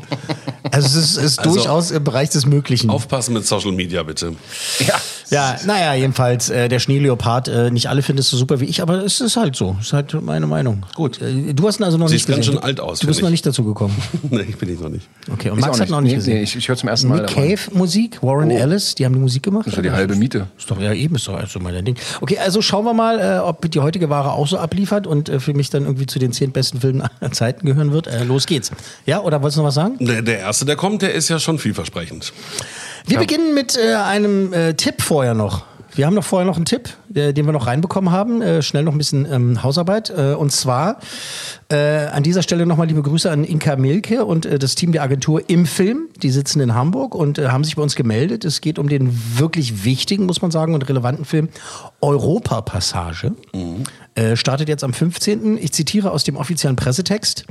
Also 0.70 0.86
es 0.86 0.94
ist, 0.94 1.16
ist 1.16 1.38
Also- 1.40 1.54
durchaus 1.54 1.90
im 1.90 2.04
Bereich 2.04 2.30
des 2.30 2.46
Möglichen. 2.46 2.90
aufpassen 2.90 3.34
mit 3.34 3.46
Social 3.46 3.72
Media, 3.72 4.02
bitte. 4.04 4.34
Ja. 4.86 4.94
Ja, 5.30 5.56
naja, 5.64 5.94
jedenfalls, 5.94 6.50
äh, 6.50 6.68
der 6.68 6.80
Schneeleopard, 6.80 7.46
äh, 7.46 7.70
nicht 7.70 7.88
alle 7.88 8.02
finden 8.02 8.18
es 8.18 8.30
so 8.30 8.36
super 8.36 8.58
wie 8.58 8.64
ich, 8.64 8.82
aber 8.82 9.04
es 9.04 9.20
ist 9.20 9.36
halt 9.36 9.54
so. 9.54 9.76
Es 9.78 9.86
ist 9.86 9.92
halt 9.92 10.20
meine 10.22 10.48
Meinung. 10.48 10.84
Gut. 10.96 11.22
Äh, 11.22 11.54
du 11.54 11.68
hast 11.68 11.78
ihn 11.78 11.84
also 11.84 11.98
noch 11.98 12.08
Siehst 12.08 12.28
nicht 12.28 12.34
ganz 12.36 12.46
gesehen. 12.46 12.54
schön 12.60 12.64
alt 12.64 12.80
aus, 12.80 12.98
Du 12.98 13.06
bist 13.06 13.18
finde 13.20 13.26
noch 13.26 13.28
ich. 13.28 13.44
nicht 13.44 13.46
dazu 13.46 13.62
gekommen. 13.62 13.96
nee, 14.30 14.40
ich 14.48 14.58
bin 14.58 14.74
ich 14.74 14.80
noch 14.80 14.88
nicht. 14.88 15.08
Okay, 15.32 15.50
und 15.50 15.60
Ich 15.60 15.64
Max 15.64 15.78
hat 15.80 15.88
noch 15.88 16.00
nicht 16.00 16.10
Nee, 16.10 16.16
gesehen. 16.16 16.34
Nee, 16.38 16.42
ich, 16.42 16.56
ich 16.56 16.68
höre 16.68 16.76
zum 16.76 16.88
ersten 16.88 17.06
Mal 17.08 17.20
Nick. 17.22 17.28
Cave 17.28 17.60
Musik, 17.78 18.20
Warren 18.24 18.50
Oh. 18.50 18.56
Ellis, 18.58 18.96
die 18.96 19.04
haben 19.04 19.12
die 19.14 19.20
Musik 19.20 19.44
gemacht. 19.44 19.66
Das 19.68 19.74
ist 19.74 19.76
ja 19.76 19.82
die 19.84 19.92
halbe 19.92 20.16
Miete. 20.16 20.48
Ist 20.58 20.68
doch 20.68 20.80
ja 20.80 20.92
eben, 20.92 21.14
ist 21.14 21.28
doch 21.28 21.34
also 21.34 21.60
mein 21.60 21.84
Ding. 21.84 21.94
Okay, 22.20 22.38
also 22.38 22.60
schauen 22.60 22.84
wir 22.84 22.94
mal, 22.94 23.20
äh, 23.20 23.38
ob 23.38 23.70
die 23.70 23.78
heutige 23.78 24.10
Ware 24.10 24.32
auch 24.32 24.48
so 24.50 24.58
abliefert 24.58 25.06
und 25.06 25.28
äh, 25.28 25.40
für 25.40 25.54
mich 25.54 25.70
dann 25.70 25.84
irgendwie 25.84 26.06
zu 26.06 26.18
den 26.18 26.32
zehn 26.32 26.52
besten 26.52 26.80
Filmen 26.80 27.02
aller 27.02 27.32
Zeiten 27.32 27.66
gehören 27.66 27.92
wird. 27.92 28.06
Äh, 28.06 28.24
los 28.24 28.46
geht's. 28.46 28.70
Ja, 29.06 29.20
oder 29.20 29.42
wolltest 29.42 29.56
du 29.56 29.62
noch 29.62 29.68
was 29.68 29.74
sagen? 29.74 29.96
Der, 30.00 30.22
der 30.22 30.40
erste, 30.40 30.64
der 30.64 30.76
kommt, 30.76 31.02
der 31.02 31.14
ist 31.14 31.28
ja 31.28 31.38
schon 31.38 31.58
vielversprechend. 31.58 32.32
Wir 33.06 33.18
beginnen 33.18 33.54
mit 33.54 33.76
äh, 33.76 33.94
einem 33.94 34.52
äh, 34.52 34.74
Tipp 34.74 35.02
vorher 35.02 35.34
noch. 35.34 35.64
Wir 35.94 36.06
haben 36.06 36.14
noch 36.14 36.24
vorher 36.24 36.46
noch 36.46 36.56
einen 36.56 36.64
Tipp, 36.64 36.90
äh, 37.14 37.32
den 37.32 37.46
wir 37.46 37.52
noch 37.52 37.66
reinbekommen 37.66 38.10
haben. 38.10 38.42
Äh, 38.42 38.62
schnell 38.62 38.84
noch 38.84 38.92
ein 38.92 38.98
bisschen 38.98 39.30
ähm, 39.30 39.62
Hausarbeit. 39.62 40.10
Äh, 40.10 40.34
und 40.34 40.50
zwar 40.52 40.98
an 41.72 42.24
dieser 42.24 42.42
Stelle 42.42 42.66
nochmal 42.66 42.88
liebe 42.88 43.00
Grüße 43.00 43.30
an 43.30 43.44
Inka 43.44 43.76
Milke 43.76 44.24
und 44.24 44.44
das 44.60 44.74
Team 44.74 44.90
der 44.90 45.04
Agentur 45.04 45.48
im 45.48 45.66
Film. 45.66 46.08
Die 46.20 46.30
sitzen 46.30 46.58
in 46.58 46.74
Hamburg 46.74 47.14
und 47.14 47.38
haben 47.38 47.62
sich 47.62 47.76
bei 47.76 47.82
uns 47.82 47.94
gemeldet. 47.94 48.44
Es 48.44 48.60
geht 48.60 48.80
um 48.80 48.88
den 48.88 49.16
wirklich 49.38 49.84
wichtigen, 49.84 50.26
muss 50.26 50.42
man 50.42 50.50
sagen, 50.50 50.74
und 50.74 50.88
relevanten 50.88 51.24
Film 51.24 51.48
Europa-Passage. 52.00 53.34
Äh, 54.16 54.34
startet 54.34 54.68
jetzt 54.68 54.82
am 54.82 54.92
15. 54.92 55.58
Ich 55.58 55.72
zitiere 55.72 56.10
aus 56.10 56.24
dem 56.24 56.36
offiziellen 56.36 56.74
Pressetext. 56.74 57.44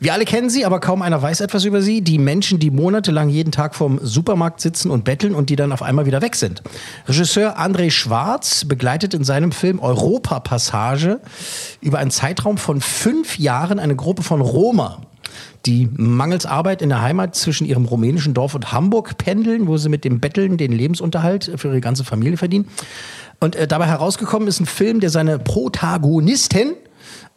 Wir 0.00 0.12
alle 0.12 0.24
kennen 0.24 0.48
sie, 0.48 0.64
aber 0.64 0.78
kaum 0.78 1.02
einer 1.02 1.20
weiß 1.20 1.40
etwas 1.40 1.64
über 1.64 1.82
sie. 1.82 2.02
Die 2.02 2.18
Menschen, 2.18 2.60
die 2.60 2.70
monatelang 2.70 3.28
jeden 3.28 3.50
Tag 3.50 3.74
vorm 3.74 3.98
Supermarkt 4.00 4.60
sitzen 4.60 4.90
und 4.90 5.04
betteln 5.04 5.34
und 5.34 5.50
die 5.50 5.56
dann 5.56 5.72
auf 5.72 5.82
einmal 5.82 6.06
wieder 6.06 6.22
weg 6.22 6.36
sind. 6.36 6.62
Regisseur 7.08 7.58
André 7.58 7.90
Schwarz 7.90 8.64
begleitet 8.64 9.12
in 9.14 9.24
seinem 9.24 9.50
Film 9.50 9.80
Europa-Passage 9.80 11.20
über 11.80 11.98
einen 11.98 12.12
Zeitraum 12.12 12.58
von 12.58 12.80
fünf 12.80 13.38
Jahren 13.38 13.80
eine 13.80 13.96
Gruppe 13.96 14.22
von 14.22 14.40
Roma, 14.40 15.00
die 15.66 15.88
mangels 15.96 16.46
Arbeit 16.46 16.80
in 16.80 16.90
der 16.90 17.02
Heimat 17.02 17.34
zwischen 17.34 17.66
ihrem 17.66 17.84
rumänischen 17.84 18.34
Dorf 18.34 18.54
und 18.54 18.70
Hamburg 18.70 19.18
pendeln, 19.18 19.66
wo 19.66 19.78
sie 19.78 19.88
mit 19.88 20.04
dem 20.04 20.20
Betteln 20.20 20.58
den 20.58 20.70
Lebensunterhalt 20.70 21.50
für 21.56 21.68
ihre 21.68 21.80
ganze 21.80 22.04
Familie 22.04 22.36
verdienen. 22.36 22.68
Und 23.40 23.56
äh, 23.56 23.66
dabei 23.66 23.86
herausgekommen 23.86 24.46
ist 24.46 24.60
ein 24.60 24.66
Film, 24.66 25.00
der 25.00 25.10
seine 25.10 25.40
Protagonisten 25.40 26.74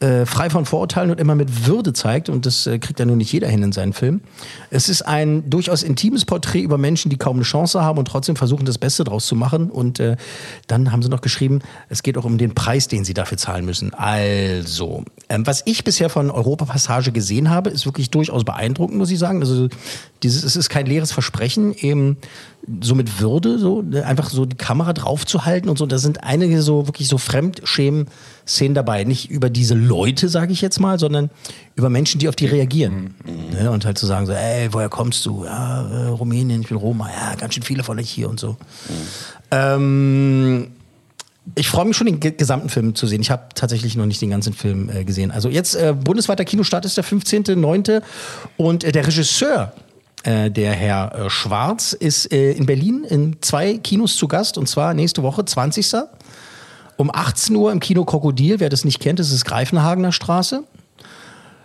äh, 0.01 0.25
frei 0.25 0.49
von 0.49 0.65
Vorurteilen 0.65 1.11
und 1.11 1.19
immer 1.19 1.35
mit 1.35 1.67
Würde 1.67 1.93
zeigt. 1.93 2.29
Und 2.29 2.45
das 2.45 2.67
äh, 2.67 2.79
kriegt 2.79 2.99
ja 2.99 3.05
nur 3.05 3.15
nicht 3.15 3.31
jeder 3.31 3.47
hin 3.47 3.63
in 3.63 3.71
seinen 3.71 3.93
Filmen. 3.93 4.21
Es 4.69 4.89
ist 4.89 5.03
ein 5.03 5.49
durchaus 5.49 5.83
intimes 5.83 6.25
Porträt 6.25 6.61
über 6.61 6.77
Menschen, 6.77 7.09
die 7.09 7.17
kaum 7.17 7.37
eine 7.37 7.43
Chance 7.43 7.81
haben 7.81 7.99
und 7.99 8.05
trotzdem 8.07 8.35
versuchen, 8.35 8.65
das 8.65 8.77
Beste 8.77 9.03
draus 9.03 9.27
zu 9.27 9.35
machen. 9.35 9.69
Und 9.69 9.99
äh, 9.99 10.17
dann 10.67 10.91
haben 10.91 11.03
sie 11.03 11.09
noch 11.09 11.21
geschrieben, 11.21 11.59
es 11.89 12.03
geht 12.03 12.17
auch 12.17 12.25
um 12.25 12.37
den 12.37 12.55
Preis, 12.55 12.87
den 12.87 13.05
sie 13.05 13.13
dafür 13.13 13.37
zahlen 13.37 13.65
müssen. 13.65 13.93
Also, 13.93 15.03
ähm, 15.29 15.45
was 15.45 15.61
ich 15.65 15.83
bisher 15.83 16.09
von 16.09 16.31
Europa-Passage 16.31 17.11
gesehen 17.11 17.49
habe, 17.49 17.69
ist 17.69 17.85
wirklich 17.85 18.09
durchaus 18.09 18.43
beeindruckend, 18.43 18.97
muss 18.97 19.11
ich 19.11 19.19
sagen. 19.19 19.39
Also, 19.41 19.69
dieses, 20.23 20.43
es 20.43 20.55
ist 20.55 20.69
kein 20.69 20.85
leeres 20.85 21.11
Versprechen, 21.11 21.73
eben 21.73 22.17
so 22.81 22.93
mit 22.93 23.19
Würde, 23.19 23.57
so 23.57 23.81
ne, 23.81 24.05
einfach 24.05 24.29
so 24.29 24.45
die 24.45 24.55
Kamera 24.55 24.93
draufzuhalten 24.93 25.67
und 25.69 25.77
so. 25.79 25.85
Da 25.87 25.97
sind 25.97 26.23
einige 26.23 26.61
so 26.61 26.87
wirklich 26.87 27.07
so 27.07 27.17
Fremdschämen-Szenen 27.17 28.75
dabei. 28.75 29.03
Nicht 29.03 29.31
über 29.31 29.49
diese 29.49 29.73
Leute, 29.73 30.29
sage 30.29 30.53
ich 30.53 30.61
jetzt 30.61 30.79
mal, 30.79 30.99
sondern 30.99 31.31
über 31.75 31.89
Menschen, 31.89 32.19
die 32.19 32.29
auf 32.29 32.35
die 32.35 32.45
reagieren. 32.45 33.15
Ne? 33.51 33.71
Und 33.71 33.83
halt 33.85 33.97
zu 33.97 34.05
sagen 34.05 34.27
so, 34.27 34.33
ey, 34.33 34.71
woher 34.71 34.89
kommst 34.89 35.25
du? 35.25 35.45
Ja, 35.45 35.89
äh, 35.89 36.07
Rumänien, 36.09 36.61
ich 36.61 36.67
bin 36.67 36.77
Roma. 36.77 37.09
Ja, 37.09 37.33
ganz 37.35 37.55
schön 37.55 37.63
viele 37.63 37.83
von 37.83 37.97
euch 37.97 38.09
hier 38.11 38.29
und 38.29 38.39
so. 38.39 38.57
Ähm, 39.49 40.67
ich 41.55 41.67
freue 41.67 41.85
mich 41.85 41.97
schon, 41.97 42.05
den 42.07 42.19
ge- 42.19 42.31
gesamten 42.37 42.69
Film 42.69 42.93
zu 42.95 43.07
sehen. 43.07 43.21
Ich 43.21 43.31
habe 43.31 43.47
tatsächlich 43.55 43.95
noch 43.95 44.05
nicht 44.05 44.21
den 44.21 44.29
ganzen 44.29 44.53
Film 44.53 44.89
äh, 44.89 45.03
gesehen. 45.03 45.31
Also 45.31 45.49
jetzt 45.49 45.75
äh, 45.75 45.93
bundesweiter 45.93 46.45
Kinostart 46.45 46.85
ist 46.85 46.97
der 46.97 47.03
15.09. 47.03 48.01
Und 48.57 48.83
äh, 48.83 48.91
der 48.91 49.07
Regisseur, 49.07 49.73
äh, 50.23 50.51
der 50.51 50.73
Herr 50.73 51.15
äh, 51.15 51.29
Schwarz, 51.29 51.93
ist 51.93 52.31
äh, 52.31 52.51
in 52.53 52.65
Berlin 52.65 53.03
in 53.07 53.37
zwei 53.41 53.77
Kinos 53.77 54.15
zu 54.15 54.27
Gast. 54.27 54.57
Und 54.57 54.67
zwar 54.67 54.93
nächste 54.93 55.23
Woche, 55.23 55.45
20. 55.45 55.93
Um 56.97 57.09
18 57.11 57.55
Uhr 57.55 57.71
im 57.71 57.79
Kino 57.79 58.05
Krokodil. 58.05 58.59
Wer 58.59 58.69
das 58.69 58.85
nicht 58.85 58.99
kennt, 58.99 59.19
das 59.19 59.31
ist 59.31 59.45
Greifenhagener 59.45 60.11
Straße. 60.11 60.63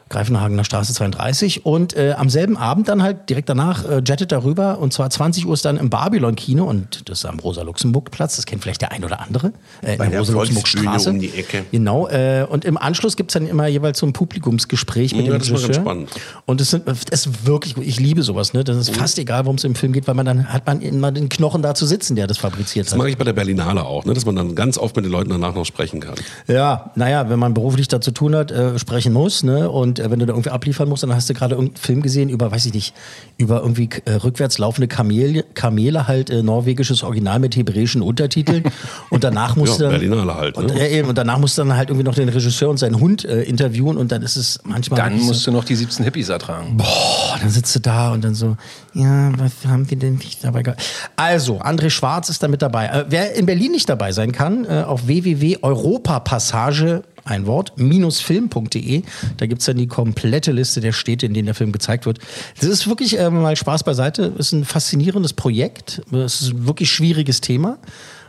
Greifenhagener 0.08 0.62
Straße 0.64 0.94
32. 0.94 1.66
Und 1.66 1.96
äh, 1.96 2.14
am 2.16 2.30
selben 2.30 2.56
Abend 2.56 2.88
dann 2.88 3.02
halt 3.02 3.28
direkt 3.28 3.48
danach 3.48 3.84
äh, 3.84 4.02
jettet 4.06 4.30
darüber. 4.30 4.78
Und 4.78 4.92
zwar 4.92 5.10
20 5.10 5.46
Uhr 5.46 5.54
ist 5.54 5.64
dann 5.64 5.76
im 5.76 5.90
Babylon-Kino. 5.90 6.64
Und 6.64 7.08
das 7.08 7.18
ist 7.18 7.24
am 7.26 7.38
Rosa-Luxemburg-Platz. 7.40 8.36
Das 8.36 8.46
kennt 8.46 8.62
vielleicht 8.62 8.82
der 8.82 8.92
ein 8.92 9.04
oder 9.04 9.20
andere. 9.20 9.48
Äh, 9.82 9.96
Bei 9.96 10.04
in 10.06 10.10
der 10.10 10.10
der 10.10 10.18
Rosa-Luxemburg-Straße. 10.20 11.10
Um 11.10 11.18
die 11.20 11.30
Ecke. 11.34 11.64
Genau. 11.72 12.06
Äh, 12.08 12.46
und 12.48 12.64
im 12.64 12.76
Anschluss 12.78 13.16
gibt 13.16 13.30
es 13.30 13.34
dann 13.34 13.46
immer 13.48 13.66
jeweils 13.66 13.98
so 13.98 14.06
ein 14.06 14.12
Publikumsgespräch 14.12 15.14
mit 15.16 15.26
Ja, 15.26 15.32
dem 15.32 15.38
das 15.38 15.48
ist 15.48 15.52
mal 15.52 15.56
ganz 15.58 15.64
Regisseur. 15.68 15.82
spannend. 15.82 16.10
Und 16.46 16.60
es 16.60 16.70
sind, 16.70 16.84
es 16.88 17.26
ist 17.26 17.46
wirklich, 17.46 17.76
ich 17.78 17.98
liebe 17.98 18.22
sowas. 18.22 18.52
Ne? 18.52 18.62
Das 18.62 18.76
ist 18.76 18.90
Mhm. 18.92 18.94
fast 19.00 19.18
egal, 19.18 19.44
worum 19.44 19.56
es 19.56 19.64
im 19.64 19.74
Film 19.74 19.92
geht, 19.92 20.06
weil 20.06 20.14
man 20.14 20.26
dann 20.26 20.52
hat 20.52 20.66
man 20.66 20.80
immer 20.82 21.10
den 21.10 21.28
Knochen 21.28 21.62
da 21.62 21.74
zu 21.74 21.84
sitzen, 21.86 22.14
der 22.16 22.26
das 22.28 22.38
fabriziert 22.38 22.86
Das 22.86 22.92
hat. 22.92 22.98
mag 22.98 23.08
ich 23.08 23.16
bei 23.18 23.24
der 23.24 23.32
Berlinale 23.32 23.84
auch, 23.84 24.04
ne? 24.04 24.14
dass 24.14 24.24
man 24.24 24.36
dann 24.36 24.54
ganz 24.54 24.78
oft 24.78 24.94
mit 24.94 25.04
den 25.04 25.12
Leuten 25.12 25.30
danach 25.30 25.54
noch 25.54 25.64
sprechen 25.66 25.98
kann. 26.00 26.14
Ja, 26.46 26.92
naja, 26.94 27.28
wenn 27.28 27.38
man 27.40 27.54
beruflich 27.54 27.88
da 27.88 28.00
zu 28.00 28.12
tun 28.12 28.36
hat, 28.36 28.50
äh, 28.52 28.78
sprechen 28.78 29.12
muss, 29.12 29.42
ne? 29.42 29.68
Und 29.70 29.95
äh, 29.98 30.10
wenn 30.10 30.18
du 30.18 30.26
da 30.26 30.32
irgendwie 30.32 30.50
abliefern 30.50 30.88
musst, 30.88 31.02
dann 31.02 31.14
hast 31.14 31.28
du 31.30 31.34
gerade 31.34 31.54
irgendeinen 31.54 31.82
Film 31.82 32.02
gesehen 32.02 32.28
über, 32.28 32.50
weiß 32.50 32.66
ich 32.66 32.74
nicht, 32.74 32.94
über 33.38 33.60
irgendwie 33.60 33.88
äh, 34.04 34.12
rückwärts 34.12 34.58
laufende 34.58 34.88
Kamele, 34.88 35.44
Kamele 35.54 36.06
halt 36.08 36.30
äh, 36.30 36.42
norwegisches 36.42 37.02
Original 37.02 37.38
mit 37.38 37.56
hebräischen 37.56 38.02
Untertiteln. 38.02 38.64
und 39.10 39.24
danach 39.24 39.56
musst 39.56 39.80
Ja, 39.80 39.90
du 39.90 40.08
dann, 40.08 40.34
halt, 40.34 40.56
ne? 40.56 40.62
Und, 40.62 40.70
äh, 40.76 40.98
eben, 40.98 41.08
und 41.08 41.18
danach 41.18 41.38
musst 41.38 41.56
du 41.58 41.62
dann 41.62 41.76
halt 41.76 41.88
irgendwie 41.90 42.04
noch 42.04 42.14
den 42.14 42.28
Regisseur 42.28 42.70
und 42.70 42.78
seinen 42.78 43.00
Hund 43.00 43.24
äh, 43.24 43.42
interviewen 43.42 43.96
und 43.96 44.12
dann 44.12 44.22
ist 44.22 44.36
es 44.36 44.60
manchmal. 44.64 44.98
Dann 44.98 45.10
wirklich 45.10 45.22
so- 45.26 45.28
musst 45.32 45.46
du 45.46 45.50
noch 45.52 45.64
die 45.64 45.76
17 45.76 46.04
Hippies 46.04 46.28
ertragen. 46.28 46.76
Boah, 46.76 47.38
dann 47.40 47.50
sitzt 47.50 47.74
du 47.74 47.80
da 47.80 48.12
und 48.12 48.24
dann 48.24 48.34
so, 48.34 48.56
ja, 48.94 49.32
was 49.38 49.52
haben 49.66 49.88
wir 49.90 49.98
denn 49.98 50.14
nicht 50.16 50.42
dabei 50.44 50.62
gehabt? 50.62 50.82
Also, 51.16 51.60
André 51.60 51.90
Schwarz 51.90 52.28
ist 52.28 52.42
da 52.42 52.48
mit 52.48 52.62
dabei. 52.62 52.86
Äh, 52.86 53.04
wer 53.08 53.34
in 53.34 53.46
Berlin 53.46 53.72
nicht 53.72 53.88
dabei 53.88 54.12
sein 54.12 54.32
kann, 54.32 54.64
äh, 54.64 54.82
auf 54.86 55.06
www.europapassage 55.06 57.02
ein 57.26 57.46
Wort, 57.46 57.72
minusfilm.de. 57.76 59.02
Da 59.36 59.46
gibt's 59.46 59.66
dann 59.66 59.76
die 59.76 59.86
komplette 59.86 60.52
Liste 60.52 60.80
der 60.80 60.92
Städte, 60.92 61.26
in 61.26 61.34
denen 61.34 61.46
der 61.46 61.54
Film 61.54 61.72
gezeigt 61.72 62.06
wird. 62.06 62.18
Das 62.58 62.68
ist 62.68 62.88
wirklich 62.88 63.18
äh, 63.18 63.28
mal 63.28 63.56
Spaß 63.56 63.84
beiseite. 63.84 64.32
ist 64.38 64.52
ein 64.52 64.64
faszinierendes 64.64 65.32
Projekt. 65.32 66.02
Es 66.12 66.40
ist 66.40 66.52
ein 66.52 66.66
wirklich 66.66 66.90
schwieriges 66.90 67.40
Thema. 67.40 67.78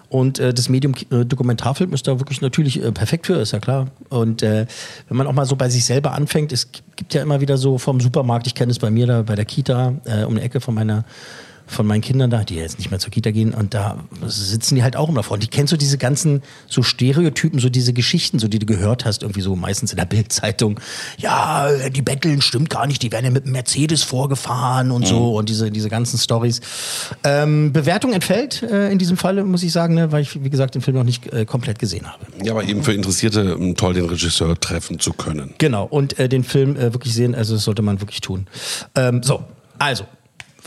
Und 0.10 0.40
äh, 0.40 0.54
das 0.54 0.70
Medium 0.70 0.94
äh, 1.12 1.26
Dokumentarfilm 1.26 1.94
ist 1.94 2.08
da 2.08 2.20
wirklich 2.20 2.42
natürlich 2.42 2.82
äh, 2.82 2.92
perfekt 2.92 3.28
für, 3.28 3.36
ist 3.36 3.52
ja 3.52 3.60
klar. 3.60 3.88
Und 4.10 4.42
äh, 4.42 4.66
wenn 5.10 5.18
man 5.18 5.28
auch 5.28 5.34
mal 5.34 5.46
so 5.46 5.56
bei 5.56 5.70
sich 5.70 5.84
selber 5.84 6.14
anfängt, 6.14 6.52
es 6.54 6.70
gibt 6.96 7.14
ja 7.14 7.22
immer 7.22 7.42
wieder 7.42 7.58
so 7.58 7.78
vom 7.78 8.00
Supermarkt, 8.00 8.48
ich 8.48 8.56
kenne 8.56 8.72
es 8.72 8.80
bei 8.80 8.90
mir 8.90 9.06
da 9.06 9.22
bei 9.24 9.36
der 9.36 9.46
Kita 9.46 9.96
äh, 10.06 10.24
um 10.24 10.36
die 10.36 10.42
Ecke 10.42 10.62
von 10.62 10.76
meiner 10.76 11.04
von 11.68 11.86
meinen 11.86 12.02
Kindern 12.02 12.30
da, 12.30 12.44
die 12.44 12.56
jetzt 12.56 12.78
nicht 12.80 12.90
mehr 12.90 13.00
zur 13.00 13.12
Kita 13.12 13.32
gehen 13.32 13.54
und 13.54 13.74
da 13.74 13.98
sitzen 14.26 14.76
die 14.76 14.84
halt 14.84 14.96
auch 14.96 15.10
immer 15.10 15.18
davor. 15.18 15.36
Und 15.36 15.44
die 15.44 15.48
kennst 15.48 15.72
so 15.72 15.78
diese 15.78 15.98
ganzen 15.98 16.42
so 16.68 16.82
Stereotypen, 16.82 17.60
so 17.60 17.70
diese 17.70 17.94
Geschichten, 17.94 18.40
so 18.40 18.48
die 18.48 18.60
du 18.60 18.66
gehört 18.66 19.06
hast, 19.06 19.22
irgendwie 19.22 19.42
so 19.42 19.56
meistens 19.56 19.92
in 19.92 19.98
der 19.98 20.06
Bildzeitung. 20.18 20.80
Ja, 21.18 21.70
die 21.90 22.02
betteln 22.02 22.42
stimmt 22.42 22.70
gar 22.70 22.88
nicht, 22.88 23.04
die 23.04 23.12
werden 23.12 23.26
ja 23.26 23.32
mit 23.32 23.44
einem 23.44 23.54
Mercedes 23.54 24.04
vorgefahren 24.04 24.92
und 24.92 25.06
so 25.06 25.36
und 25.36 25.50
diese, 25.50 25.70
diese 25.70 25.90
ganzen 25.90 26.18
Stories. 26.18 26.62
Ähm, 27.24 27.74
Bewertung 27.74 28.14
entfällt 28.14 28.64
äh, 28.64 28.90
in 28.90 28.98
diesem 28.98 29.18
Falle, 29.18 29.44
muss 29.44 29.64
ich 29.64 29.72
sagen, 29.72 29.96
ne, 29.96 30.12
weil 30.12 30.22
ich, 30.22 30.44
wie 30.44 30.50
gesagt, 30.50 30.76
den 30.76 30.82
Film 30.82 30.98
noch 30.98 31.04
nicht 31.04 31.32
äh, 31.34 31.46
komplett 31.46 31.80
gesehen 31.80 32.08
habe. 32.08 32.26
Ja, 32.44 32.54
aber 32.54 32.64
eben 32.64 32.84
für 32.84 32.94
Interessierte 32.94 33.58
ähm, 33.60 33.76
toll, 33.76 33.94
den 33.94 34.06
Regisseur 34.06 34.60
treffen 34.60 35.00
zu 35.00 35.14
können. 35.14 35.54
Genau, 35.58 35.86
und 35.86 36.18
äh, 36.20 36.30
den 36.30 36.44
Film 36.44 36.76
äh, 36.76 36.94
wirklich 36.94 37.14
sehen, 37.14 37.36
also 37.36 37.56
das 37.56 37.64
sollte 37.64 37.82
man 37.82 38.00
wirklich 38.02 38.22
tun. 38.22 38.48
Ähm, 38.96 39.22
so, 39.24 39.44
also, 39.80 40.06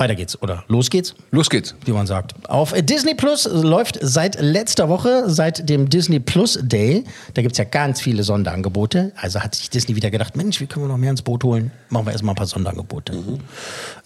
weiter 0.00 0.14
geht's, 0.14 0.40
oder 0.42 0.64
los 0.68 0.90
geht's? 0.90 1.14
Los 1.30 1.50
geht's. 1.50 1.74
wie 1.84 1.92
man 1.92 2.06
sagt. 2.06 2.34
Auf 2.48 2.72
Disney 2.72 3.14
Plus 3.14 3.48
läuft 3.50 3.98
seit 4.00 4.40
letzter 4.40 4.88
Woche, 4.88 5.24
seit 5.26 5.68
dem 5.68 5.88
Disney 5.88 6.18
Plus 6.18 6.58
Day, 6.62 7.04
da 7.34 7.42
gibt's 7.42 7.58
ja 7.58 7.64
ganz 7.64 8.00
viele 8.00 8.22
Sonderangebote. 8.22 9.12
Also 9.16 9.40
hat 9.40 9.54
sich 9.54 9.70
Disney 9.70 9.96
wieder 9.96 10.10
gedacht, 10.10 10.36
Mensch, 10.36 10.60
wie 10.60 10.66
können 10.66 10.86
wir 10.86 10.88
noch 10.88 10.96
mehr 10.96 11.10
ins 11.10 11.22
Boot 11.22 11.44
holen? 11.44 11.70
Machen 11.90 12.06
wir 12.06 12.12
erstmal 12.12 12.32
ein 12.32 12.36
paar 12.36 12.46
Sonderangebote. 12.46 13.12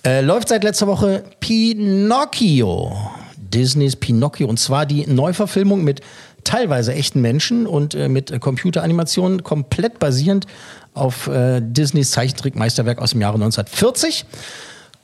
Äh, 0.04 0.20
läuft 0.20 0.48
seit 0.48 0.64
letzter 0.64 0.86
Woche 0.86 1.24
Pinocchio. 1.40 2.92
Disneys 3.36 3.96
Pinocchio. 3.96 4.48
Und 4.48 4.58
zwar 4.58 4.84
die 4.84 5.06
Neuverfilmung 5.06 5.84
mit 5.84 6.00
teilweise 6.42 6.92
echten 6.92 7.20
Menschen 7.20 7.66
und 7.66 7.94
äh, 7.94 8.08
mit 8.08 8.40
Computeranimationen, 8.40 9.42
komplett 9.42 9.98
basierend 9.98 10.46
auf 10.92 11.26
äh, 11.28 11.60
Disneys 11.60 12.10
Zeichentrickmeisterwerk 12.12 13.00
aus 13.00 13.10
dem 13.10 13.20
Jahre 13.20 13.34
1940. 13.34 14.26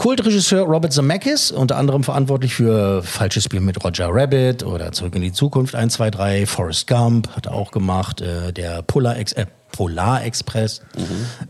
Kultregisseur 0.01 0.63
Robert 0.63 0.95
Zemeckis, 0.95 1.51
unter 1.51 1.77
anderem 1.77 2.03
verantwortlich 2.03 2.55
für 2.55 3.03
Falsches 3.03 3.45
Spiel 3.45 3.61
mit 3.61 3.85
Roger 3.85 4.09
Rabbit 4.11 4.63
oder 4.63 4.93
Zurück 4.93 5.15
in 5.15 5.21
die 5.21 5.31
Zukunft 5.31 5.75
1, 5.75 5.93
2, 5.93 6.11
3, 6.11 6.47
Forrest 6.47 6.87
Gump 6.87 7.29
hat 7.37 7.45
er 7.45 7.53
auch 7.53 7.71
gemacht, 7.71 8.23
äh, 8.23 8.51
der 8.51 8.81
Polar, 8.81 9.19
Ex 9.19 9.35
äh, 9.35 9.45
Polar 9.73 10.25
Express. 10.25 10.81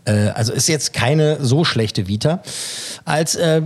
Äh, 0.04 0.30
also 0.30 0.52
ist 0.52 0.68
jetzt 0.68 0.92
keine 0.92 1.38
so 1.40 1.64
schlechte 1.64 2.08
Vita. 2.08 2.42
Als 3.04 3.36
äh, 3.36 3.62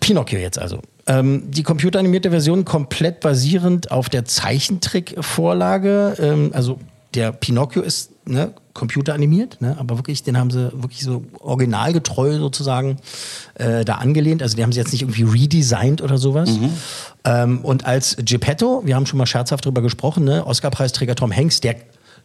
Pinocchio 0.00 0.38
jetzt 0.38 0.58
also. 0.58 0.82
Ähm, 1.06 1.50
die 1.50 1.62
computeranimierte 1.62 2.28
Version 2.28 2.66
komplett 2.66 3.20
basierend 3.20 3.90
auf 3.90 4.10
der 4.10 4.26
Zeichentrickvorlage. 4.26 6.16
Ähm, 6.20 6.50
also 6.52 6.78
der 7.14 7.32
Pinocchio 7.32 7.80
ist 7.80 8.10
ne, 8.26 8.52
computeranimiert, 8.74 9.60
ne, 9.60 9.76
aber 9.78 9.96
wirklich, 9.98 10.22
den 10.22 10.38
haben 10.38 10.50
sie 10.50 10.70
wirklich 10.72 11.02
so 11.02 11.24
originalgetreu 11.40 12.38
sozusagen 12.38 12.98
äh, 13.54 13.84
da 13.84 13.96
angelehnt. 13.96 14.42
Also 14.42 14.56
die 14.56 14.62
haben 14.62 14.72
sie 14.72 14.78
jetzt 14.78 14.92
nicht 14.92 15.02
irgendwie 15.02 15.22
redesigned 15.24 16.02
oder 16.02 16.18
sowas. 16.18 16.50
Ähm, 17.24 17.60
und 17.62 17.84
als 17.84 18.16
Geppetto, 18.24 18.82
wir 18.84 18.94
haben 18.94 19.06
schon 19.06 19.18
mal 19.18 19.26
scherzhaft 19.26 19.64
drüber 19.64 19.82
gesprochen, 19.82 20.24
ne, 20.24 20.46
Oscar-Preisträger 20.46 21.14
Tom 21.14 21.34
Hanks, 21.34 21.60
der 21.60 21.76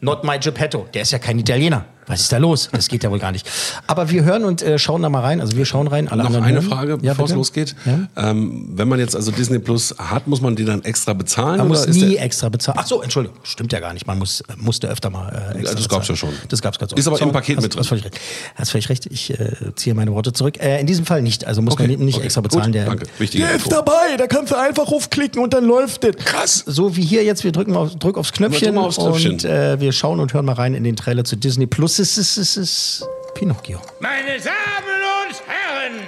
Not 0.02 0.24
my 0.24 0.38
Geppetto, 0.38 0.86
der 0.94 1.04
ist 1.04 1.12
ja 1.12 1.20
kein 1.20 1.40
Italiener. 1.40 1.86
Was 2.08 2.22
ist 2.22 2.32
da 2.32 2.38
los? 2.38 2.70
Das 2.72 2.88
geht 2.88 3.04
ja 3.04 3.12
wohl 3.12 3.20
gar 3.20 3.32
nicht. 3.32 3.50
Aber 3.88 4.10
wir 4.10 4.24
hören 4.24 4.44
und 4.46 4.62
äh, 4.62 4.78
schauen 4.78 5.02
da 5.02 5.10
mal 5.10 5.22
rein. 5.22 5.42
Also 5.42 5.58
wir 5.58 5.66
schauen 5.66 5.88
rein. 5.88 6.08
Alle 6.08 6.24
Noch 6.24 6.34
eine 6.36 6.54
hören. 6.62 6.62
Frage, 6.64 6.98
ja, 7.02 7.14
bevor 7.14 7.26
es 7.26 7.34
losgeht. 7.34 7.76
Ja? 7.86 8.08
Ähm, 8.30 8.70
wenn 8.76 8.88
man 8.88 9.00
jetzt 9.00 9.16
also 9.16 9.32
Disney 9.32 9.60
Plus 9.60 9.96
hat, 9.98 10.28
muss 10.28 10.42
man 10.42 10.56
die 10.56 10.66
dann 10.66 10.84
extra 10.84 11.14
bezahlen? 11.14 11.58
Man 11.58 11.68
muss 11.68 11.88
nie 11.88 12.18
extra 12.18 12.50
bezahlen. 12.50 12.78
Ach 12.82 12.86
so, 12.86 13.02
Entschuldigung, 13.02 13.38
stimmt 13.44 13.74
ja 13.74 13.80
gar 13.80 13.94
nicht. 13.94 14.06
Man 14.06 14.20
muss, 14.20 14.44
musste 14.58 14.88
öfter 14.88 15.10
mal 15.10 15.30
äh, 15.56 15.60
extra 15.60 15.76
das 15.76 15.90
gab's 15.90 16.08
ja 16.08 16.14
bezahlen. 16.14 16.34
schon. 16.38 16.48
Das 16.50 16.62
gab's 16.62 16.78
ganz 16.80 16.92
Ist 16.94 17.08
aber 17.08 17.20
im 17.22 17.32
Paket 17.32 17.58
hast, 17.58 17.64
mit 17.64 17.74
drin. 17.74 17.80
Hast 17.80 17.88
völlig 17.90 18.06
recht. 18.06 18.20
Hast 18.56 18.72
völlig 18.72 18.90
recht. 18.90 19.06
Ich 19.08 19.32
äh, 19.32 19.54
ziehe 19.76 19.96
meine 19.96 20.14
Worte 20.14 20.32
zurück. 20.32 20.60
Äh, 20.62 20.80
in 20.82 20.88
diesem 20.88 21.06
Fall 21.06 21.22
nicht. 21.24 21.46
Also 21.46 21.62
muss 21.62 21.74
Okay, 21.74 21.88
man 21.98 22.06
nicht 22.06 22.16
okay. 22.18 22.26
extra 22.26 22.42
Gut, 22.42 22.52
bezahlen. 22.52 22.72
der, 22.72 22.86
danke. 22.86 23.08
Wichtige 23.18 23.46
der 23.46 23.56
ist 23.56 23.72
dabei. 23.72 24.16
Da 24.18 24.28
kannst 24.28 24.52
du 24.52 24.56
einfach 24.60 24.88
aufklicken 24.92 25.42
und 25.42 25.54
dann 25.54 25.66
läuft 25.66 26.04
es. 26.04 26.16
Krass. 26.18 26.64
So 26.68 26.96
wie 26.96 27.02
hier 27.04 27.24
jetzt. 27.24 27.44
Wir 27.44 27.52
drücken 27.52 27.76
auf, 27.76 27.96
drück 27.96 28.18
aufs 28.18 28.32
Knöpfchen 28.32 28.76
drück 28.76 28.86
aufs 28.86 28.98
Knöpfchen. 28.98 29.32
und 29.34 29.46
äh, 29.46 29.80
wir 29.80 29.92
schauen 29.92 30.20
und 30.20 30.34
hören 30.34 30.46
mal 30.46 30.54
rein 30.54 30.76
in 30.76 30.84
den 30.84 30.96
Trailer 30.96 31.24
zu 31.24 31.36
Disney 31.36 31.66
Plus. 31.66 31.95
Es 31.98 32.18
ist, 32.18 32.36
es 32.36 32.58
ist 32.58 33.08
Pinocchio. 33.36 33.80
Meine 34.00 34.38
Damen 34.42 35.02
und 35.22 35.42
Herren, 35.48 36.04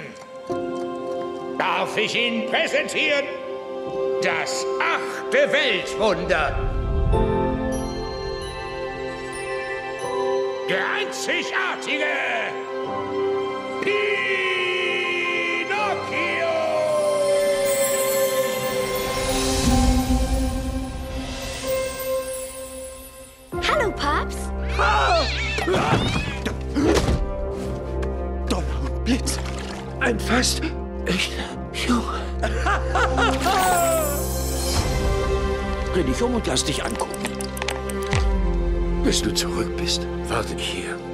darf 1.58 1.96
ich 1.96 2.14
Ihnen 2.14 2.50
präsentieren 2.50 3.24
das 4.22 4.66
achte 4.82 5.50
Weltwunder. 5.50 6.58
Der 10.68 10.84
einzigartige 10.92 12.04
Pinocchio. 13.80 14.12
Hallo, 23.66 23.90
Paps. 23.92 24.36
Donner 28.48 28.80
und 28.82 29.04
Blitz. 29.04 29.38
Ein 30.00 30.18
fast 30.18 30.62
echter 31.06 31.44
Junge. 31.72 32.18
Dreh 35.94 36.02
dich 36.02 36.20
um 36.22 36.34
und 36.34 36.46
lass 36.46 36.64
dich 36.64 36.84
angucken. 36.84 37.14
Bis 39.04 39.22
du 39.22 39.32
zurück 39.34 39.74
bist, 39.76 40.06
warte 40.28 40.54
ich 40.54 40.62
hier. 40.62 41.07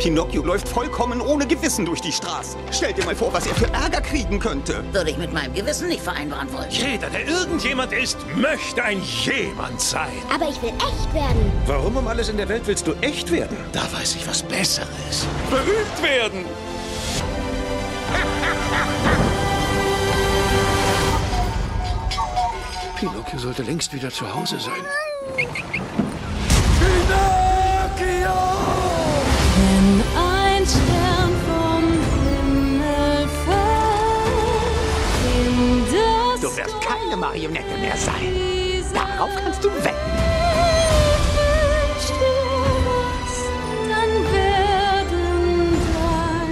Pinocchio 0.00 0.42
läuft 0.42 0.66
vollkommen 0.66 1.20
ohne 1.20 1.46
Gewissen 1.46 1.84
durch 1.84 2.00
die 2.00 2.10
Straßen. 2.10 2.58
Stell 2.70 2.94
dir 2.94 3.04
mal 3.04 3.14
vor, 3.14 3.30
was 3.34 3.46
er 3.46 3.54
für 3.54 3.70
Ärger 3.70 4.00
kriegen 4.00 4.40
könnte. 4.40 4.82
Würde 4.92 5.10
ich 5.10 5.18
mit 5.18 5.30
meinem 5.30 5.52
Gewissen 5.52 5.88
nicht 5.88 6.00
vereinbaren 6.00 6.50
wollen. 6.54 6.70
Jeder, 6.70 7.10
der 7.10 7.28
irgendjemand 7.28 7.92
ist, 7.92 8.16
möchte 8.34 8.82
ein 8.82 9.02
jemand 9.02 9.78
sein. 9.78 10.08
Aber 10.34 10.48
ich 10.48 10.62
will 10.62 10.70
echt 10.70 11.12
werden. 11.14 11.52
Warum 11.66 11.98
um 11.98 12.08
alles 12.08 12.30
in 12.30 12.38
der 12.38 12.48
Welt 12.48 12.62
willst 12.64 12.86
du 12.86 12.94
echt 13.02 13.30
werden? 13.30 13.58
Da 13.72 13.82
weiß 13.92 14.16
ich 14.16 14.26
was 14.26 14.42
Besseres. 14.42 15.26
Berühmt 15.50 16.02
werden! 16.02 16.46
Pinocchio 22.98 23.38
sollte 23.38 23.62
längst 23.64 23.92
wieder 23.92 24.10
zu 24.10 24.34
Hause 24.34 24.58
sein. 24.58 24.82
keine 37.10 37.20
Marionette 37.20 37.76
mehr 37.80 37.96
sein. 37.96 38.36
Darauf 38.94 39.30
kannst 39.42 39.64
du 39.64 39.68
wetten. 39.68 39.96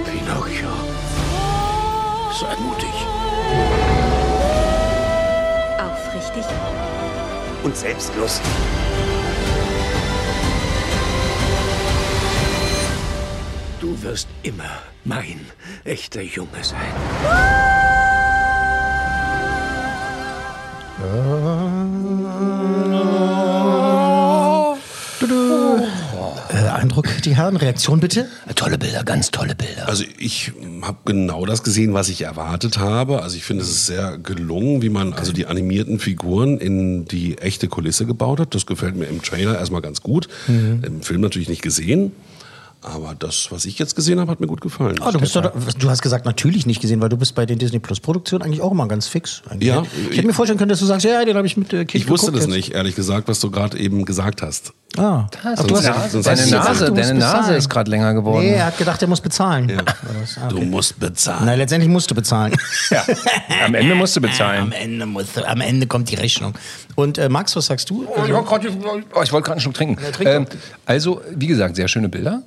Pinocchio, 0.05 0.69
sei 2.37 2.55
mutig. 2.59 2.89
Aufrichtig. 5.79 6.45
Und 7.63 7.75
selbstlos. 7.75 8.41
Du 13.79 14.01
wirst 14.03 14.27
immer 14.43 14.81
mein 15.05 15.45
echter 15.85 16.21
Junge 16.21 16.63
sein. 16.63 17.78
Äh, 21.01 21.05
Eindruck, 26.67 27.07
die 27.23 27.37
Herren, 27.37 27.55
Reaktion 27.55 28.01
bitte? 28.01 28.27
Tolle 28.55 28.77
Bilder, 28.77 29.05
ganz 29.05 29.31
tolle 29.31 29.55
Bilder. 29.55 29.87
Also 29.87 30.03
ich 30.17 30.51
habe 30.81 30.97
genau 31.05 31.45
das 31.45 31.63
gesehen, 31.63 31.93
was 31.93 32.09
ich 32.09 32.23
erwartet 32.23 32.79
habe. 32.79 33.21
Also 33.21 33.37
ich 33.37 33.45
finde, 33.45 33.63
es 33.63 33.69
ist 33.69 33.85
sehr 33.85 34.17
gelungen, 34.17 34.81
wie 34.81 34.89
man 34.89 35.13
also 35.13 35.31
die 35.31 35.45
animierten 35.45 35.99
Figuren 35.99 36.57
in 36.57 37.05
die 37.05 37.37
echte 37.37 37.69
Kulisse 37.69 38.05
gebaut 38.05 38.41
hat. 38.41 38.53
Das 38.53 38.65
gefällt 38.65 38.97
mir 38.97 39.05
im 39.05 39.21
Trailer 39.21 39.57
erstmal 39.57 39.81
ganz 39.81 40.01
gut. 40.01 40.27
Im 40.47 41.01
Film 41.01 41.21
natürlich 41.21 41.47
nicht 41.47 41.61
gesehen. 41.61 42.11
Aber 42.81 43.13
das, 43.17 43.47
was 43.51 43.65
ich 43.65 43.77
jetzt 43.77 43.95
gesehen 43.95 44.21
habe, 44.21 44.31
hat 44.31 44.39
mir 44.39 44.47
gut 44.47 44.61
gefallen. 44.61 44.95
Ah, 45.01 45.11
du, 45.11 45.19
bist 45.19 45.35
doch, 45.35 45.51
du 45.77 45.89
hast 45.89 46.01
gesagt, 46.01 46.25
natürlich 46.25 46.65
nicht 46.65 46.81
gesehen, 46.81 47.01
weil 47.01 47.09
du 47.09 47.17
bist 47.17 47.35
bei 47.35 47.45
den 47.45 47.59
Disney 47.59 47.79
Plus 47.79 47.99
Produktionen 47.99 48.43
eigentlich 48.43 48.61
auch 48.61 48.71
immer 48.71 48.87
ganz 48.87 49.05
fix. 49.07 49.41
Eigentlich. 49.49 49.67
Ja, 49.67 49.81
ich, 49.83 50.11
ich- 50.11 50.17
hätte 50.17 50.27
mir 50.27 50.33
vorstellen 50.33 50.57
können, 50.57 50.69
dass 50.69 50.79
du 50.79 50.85
sagst, 50.85 51.05
ja, 51.05 51.25
den 51.25 51.35
habe 51.35 51.45
ich 51.45 51.57
mit 51.57 51.73
äh, 51.73 51.83
Kind 51.83 51.95
ich 52.03 52.09
wusste 52.09 52.31
das 52.31 52.45
jetzt. 52.45 52.49
nicht, 52.55 52.71
ehrlich 52.71 52.95
gesagt, 52.95 53.27
was 53.27 53.41
du 53.41 53.51
gerade 53.51 53.77
eben 53.77 54.05
gesagt 54.05 54.41
hast. 54.41 54.71
Ah, 54.97 55.27
Das, 55.43 55.59
Ach, 55.59 55.67
du 55.67 55.75
hast, 55.75 55.85
Nase- 55.85 56.09
sonst 56.09 56.25
deine 56.25 56.39
hast 56.41 56.51
du 56.51 56.55
Nase, 56.55 56.69
gesagt, 56.71 56.89
du 56.89 56.93
deine 56.95 57.13
Nase 57.19 57.37
bezahlen. 57.37 57.57
ist 57.57 57.69
gerade 57.69 57.91
länger 57.91 58.13
geworden. 58.15 58.43
Nee, 58.45 58.53
er 58.53 58.65
hat 58.67 58.77
gedacht, 58.77 59.01
er 59.01 59.07
muss 59.07 59.21
bezahlen. 59.21 59.69
Ja. 59.69 59.77
Ah, 60.41 60.47
Du 60.47 60.55
okay. 60.57 60.65
musst 60.65 60.99
bezahlen. 60.99 61.45
Nein, 61.45 61.57
letztendlich 61.59 61.91
musst 61.91 62.09
du 62.09 62.15
bezahlen. 62.15 62.55
Ja. 62.89 63.03
Am 63.65 63.75
Ende 63.75 63.93
musst 63.93 64.15
du 64.15 64.19
Am 64.19 64.29
bezahlen. 64.29 64.71
Ende, 64.71 65.05
musst 65.05 65.35
du, 65.37 65.47
am 65.47 65.61
Ende 65.61 65.85
kommt 65.85 66.09
die 66.09 66.15
Rechnung. 66.15 66.53
Und 66.95 67.17
äh, 67.19 67.29
Max, 67.29 67.55
was 67.55 67.67
sagst 67.67 67.89
du? 67.91 68.05
Oh, 68.07 68.23
ich 68.25 68.33
wollte 68.33 68.47
gerade 68.49 68.69
oh, 69.13 69.19
einen 69.49 69.59
Schluck 69.59 69.73
trinken. 69.75 69.97
Ja, 70.21 70.31
ähm, 70.37 70.47
also, 70.87 71.21
wie 71.35 71.47
gesagt, 71.47 71.75
sehr 71.75 71.87
schöne 71.87 72.09
Bilder. 72.09 72.41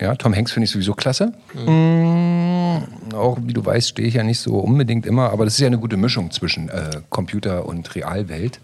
Ja. 0.00 0.14
Tom 0.16 0.34
Hanks 0.34 0.52
finde 0.52 0.64
ich 0.64 0.70
sowieso 0.70 0.94
klasse. 0.94 1.32
Mm, 1.54 3.14
auch, 3.14 3.38
wie 3.42 3.52
du 3.52 3.64
weißt, 3.64 3.88
stehe 3.90 4.08
ich 4.08 4.14
ja 4.14 4.22
nicht 4.22 4.40
so 4.40 4.56
unbedingt 4.58 5.06
immer, 5.06 5.30
aber 5.30 5.44
das 5.44 5.54
ist 5.54 5.60
ja 5.60 5.66
eine 5.66 5.78
gute 5.78 5.96
Mischung 5.96 6.30
zwischen 6.30 6.68
äh, 6.68 6.90
Computer 7.10 7.66
und 7.66 7.94
Realwelt. 7.94 8.60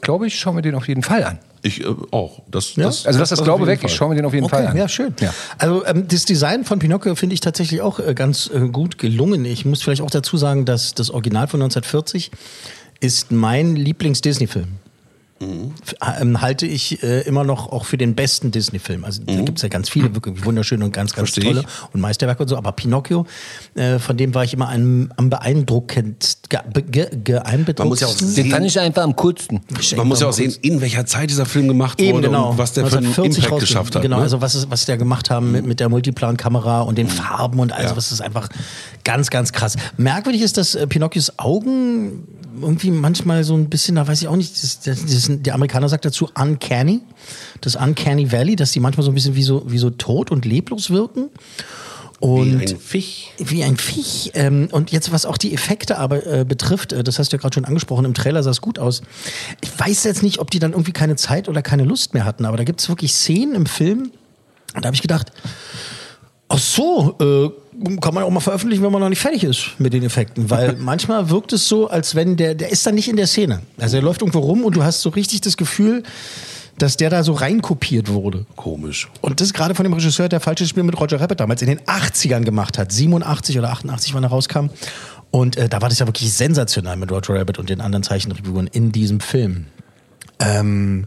Glaube 0.00 0.26
ich, 0.26 0.38
schaue 0.38 0.54
mir 0.54 0.62
den 0.62 0.74
auf 0.74 0.88
jeden 0.88 1.02
Fall 1.02 1.24
an. 1.24 1.38
Ich 1.62 1.82
äh, 1.82 1.86
auch. 2.10 2.42
Das, 2.50 2.76
Ja? 2.76 2.84
das, 2.84 3.06
Also 3.06 3.18
lass 3.18 3.30
das, 3.30 3.38
auf 3.40 3.44
Glaube 3.44 3.66
weg, 3.66 3.80
Fall. 3.80 3.88
ich 3.90 3.96
schaue 3.96 4.10
mir 4.10 4.16
den 4.16 4.26
auf 4.26 4.34
jeden 4.34 4.48
Fall 4.48 4.66
an. 4.66 4.76
ja, 4.76 4.86
schön. 4.88 5.14
Ja. 5.20 5.32
Also 5.58 5.84
ähm, 5.86 6.06
das 6.08 6.24
Design 6.26 6.64
von 6.64 6.78
Pinocchio 6.78 7.14
finde 7.14 7.34
ich 7.34 7.40
tatsächlich 7.40 7.80
auch 7.80 7.98
äh, 8.00 8.14
ganz 8.14 8.50
äh, 8.54 8.68
gut 8.68 8.98
gelungen. 8.98 9.44
Ich 9.46 9.64
muss 9.64 9.82
vielleicht 9.82 10.02
auch 10.02 10.10
dazu 10.10 10.36
sagen, 10.36 10.66
dass 10.66 10.94
das 10.94 11.10
Original 11.10 11.46
von 11.48 11.62
1940 11.62 12.30
ist 13.00 13.32
mein 13.32 13.76
Lieblings-Disney-Film. 13.76 14.66
Ähm, 15.40 16.40
halte 16.40 16.64
ich 16.66 17.02
äh, 17.02 17.22
immer 17.22 17.44
noch 17.44 17.70
auch 17.70 17.84
für 17.84 17.98
den 17.98 18.14
besten 18.14 18.50
Disney-Film. 18.50 19.04
Also 19.04 19.22
da 19.26 19.34
gibt 19.42 19.58
es 19.58 19.62
ja 19.62 19.68
ganz 19.68 19.88
viele, 19.90 20.14
wirklich 20.14 20.44
wunderschöne 20.44 20.84
und 20.84 20.92
ganz, 20.92 21.12
ganz 21.12 21.30
Versteh 21.30 21.48
tolle 21.48 21.60
ich. 21.62 21.94
und 21.94 22.00
Meisterwerke 22.00 22.42
und 22.44 22.48
so. 22.48 22.56
Aber 22.56 22.72
Pinocchio, 22.72 23.26
äh, 23.74 23.98
von 23.98 24.16
dem 24.16 24.34
war 24.34 24.44
ich 24.44 24.54
immer 24.54 24.68
am, 24.68 25.12
am 25.16 25.30
beeindruckend, 25.30 26.38
ge. 26.48 27.08
Man 27.78 27.88
muss 27.88 28.00
ja 28.00 28.06
auch 28.06 28.16
sehen, 28.16 28.64
ich 28.64 28.78
einfach 28.80 29.02
am 29.02 29.16
coolsten. 29.16 29.60
man 29.96 30.08
muss 30.08 30.20
ja 30.20 30.28
auch 30.28 30.32
sehen, 30.32 30.54
in 30.62 30.80
welcher 30.80 31.04
Zeit 31.04 31.30
dieser 31.30 31.46
Film 31.46 31.68
gemacht 31.68 32.00
Eben, 32.00 32.18
wurde 32.18 32.28
genau. 32.28 32.50
und 32.50 32.58
was 32.58 32.72
der 32.72 32.86
für 32.86 32.98
einen 32.98 33.06
1940 33.08 33.44
Impact 33.44 33.60
geschafft 33.60 33.94
hat. 33.96 34.02
Genau, 34.02 34.18
ne? 34.18 34.22
also 34.22 34.40
was, 34.40 34.54
ist, 34.54 34.70
was 34.70 34.86
da 34.86 34.96
gemacht 34.96 35.30
haben 35.30 35.52
mit, 35.52 35.66
mit 35.66 35.80
der 35.80 35.88
Multiplan-Kamera 35.88 36.82
und 36.82 36.96
den 36.96 37.08
Farben 37.08 37.58
und 37.58 37.72
alles, 37.72 37.90
Ja. 37.90 37.96
was 37.96 38.12
ist 38.12 38.20
einfach 38.20 38.48
ganz, 39.04 39.30
ganz 39.30 39.52
krass. 39.52 39.76
Merkwürdig 39.96 40.42
ist, 40.42 40.56
dass 40.56 40.74
äh, 40.74 40.86
Pinocchios 40.86 41.38
Augen 41.38 42.26
irgendwie 42.60 42.90
manchmal 42.90 43.44
so 43.44 43.54
ein 43.54 43.68
bisschen, 43.68 43.96
da 43.96 44.06
weiß 44.06 44.22
ich 44.22 44.28
auch 44.28 44.36
nicht, 44.36 44.62
das, 44.62 44.80
das, 44.80 45.04
das, 45.04 45.23
der 45.28 45.54
Amerikaner 45.54 45.88
sagt 45.88 46.04
dazu 46.04 46.28
uncanny, 46.34 47.00
das 47.60 47.76
Uncanny 47.76 48.30
Valley, 48.32 48.56
dass 48.56 48.72
die 48.72 48.80
manchmal 48.80 49.04
so 49.04 49.10
ein 49.10 49.14
bisschen 49.14 49.34
wie 49.34 49.42
so, 49.42 49.70
wie 49.70 49.78
so 49.78 49.90
tot 49.90 50.30
und 50.30 50.44
leblos 50.44 50.90
wirken. 50.90 51.30
Und 52.20 52.60
Wie 52.60 52.72
ein 52.72 52.78
Fisch. 52.78 53.30
wie 53.38 53.64
ein 53.64 53.76
Viech. 53.76 54.30
Ähm, 54.34 54.68
und 54.70 54.92
jetzt, 54.92 55.12
was 55.12 55.26
auch 55.26 55.36
die 55.36 55.52
Effekte 55.52 55.98
aber 55.98 56.26
äh, 56.26 56.44
betrifft, 56.44 56.92
äh, 56.92 57.04
das 57.04 57.18
hast 57.18 57.32
du 57.32 57.36
ja 57.36 57.40
gerade 57.40 57.54
schon 57.54 57.64
angesprochen, 57.64 58.04
im 58.06 58.14
Trailer 58.14 58.42
sah 58.42 58.50
es 58.50 58.60
gut 58.60 58.78
aus. 58.78 59.02
Ich 59.60 59.78
weiß 59.78 60.04
jetzt 60.04 60.22
nicht, 60.22 60.38
ob 60.38 60.50
die 60.50 60.58
dann 60.58 60.72
irgendwie 60.72 60.92
keine 60.92 61.16
Zeit 61.16 61.48
oder 61.48 61.60
keine 61.60 61.84
Lust 61.84 62.14
mehr 62.14 62.24
hatten, 62.24 62.46
aber 62.46 62.56
da 62.56 62.64
gibt 62.64 62.80
es 62.80 62.88
wirklich 62.88 63.12
Szenen 63.12 63.54
im 63.54 63.66
Film, 63.66 64.12
und 64.74 64.84
da 64.84 64.86
habe 64.86 64.94
ich 64.94 65.02
gedacht, 65.02 65.32
ach 66.48 66.58
so, 66.58 67.16
äh, 67.20 67.63
kann 68.00 68.14
man 68.14 68.24
auch 68.24 68.30
mal 68.30 68.40
veröffentlichen, 68.40 68.82
wenn 68.82 68.92
man 68.92 69.00
noch 69.00 69.08
nicht 69.08 69.20
fertig 69.20 69.44
ist 69.44 69.70
mit 69.78 69.92
den 69.92 70.02
Effekten, 70.02 70.50
weil 70.50 70.76
manchmal 70.78 71.30
wirkt 71.30 71.52
es 71.52 71.68
so, 71.68 71.88
als 71.88 72.14
wenn 72.14 72.36
der, 72.36 72.54
der 72.54 72.70
ist 72.70 72.86
dann 72.86 72.94
nicht 72.94 73.08
in 73.08 73.16
der 73.16 73.26
Szene. 73.26 73.60
Also 73.78 73.96
er 73.96 74.02
läuft 74.02 74.22
irgendwo 74.22 74.40
rum 74.40 74.64
und 74.64 74.76
du 74.76 74.82
hast 74.82 75.00
so 75.00 75.10
richtig 75.10 75.40
das 75.40 75.56
Gefühl, 75.56 76.02
dass 76.78 76.96
der 76.96 77.10
da 77.10 77.22
so 77.22 77.32
reinkopiert 77.32 78.08
wurde. 78.08 78.46
Komisch. 78.56 79.08
Und 79.20 79.40
das 79.40 79.52
gerade 79.52 79.74
von 79.74 79.84
dem 79.84 79.92
Regisseur, 79.92 80.28
der 80.28 80.40
falsches 80.40 80.68
Spiel 80.68 80.82
mit 80.82 80.98
Roger 81.00 81.20
Rabbit 81.20 81.40
damals 81.40 81.62
in 81.62 81.68
den 81.68 81.80
80ern 81.80 82.42
gemacht 82.42 82.78
hat. 82.78 82.92
87 82.92 83.58
oder 83.58 83.70
88, 83.70 84.14
wann 84.14 84.24
er 84.24 84.30
rauskam. 84.30 84.70
Und 85.30 85.56
äh, 85.56 85.68
da 85.68 85.82
war 85.82 85.88
das 85.88 85.98
ja 85.98 86.06
wirklich 86.06 86.32
sensationell 86.32 86.96
mit 86.96 87.10
Roger 87.10 87.34
Rabbit 87.34 87.58
und 87.58 87.70
den 87.70 87.80
anderen 87.80 88.02
Zeichentrickfiguren 88.02 88.66
in 88.68 88.92
diesem 88.92 89.20
Film. 89.20 89.66
Ähm, 90.40 91.06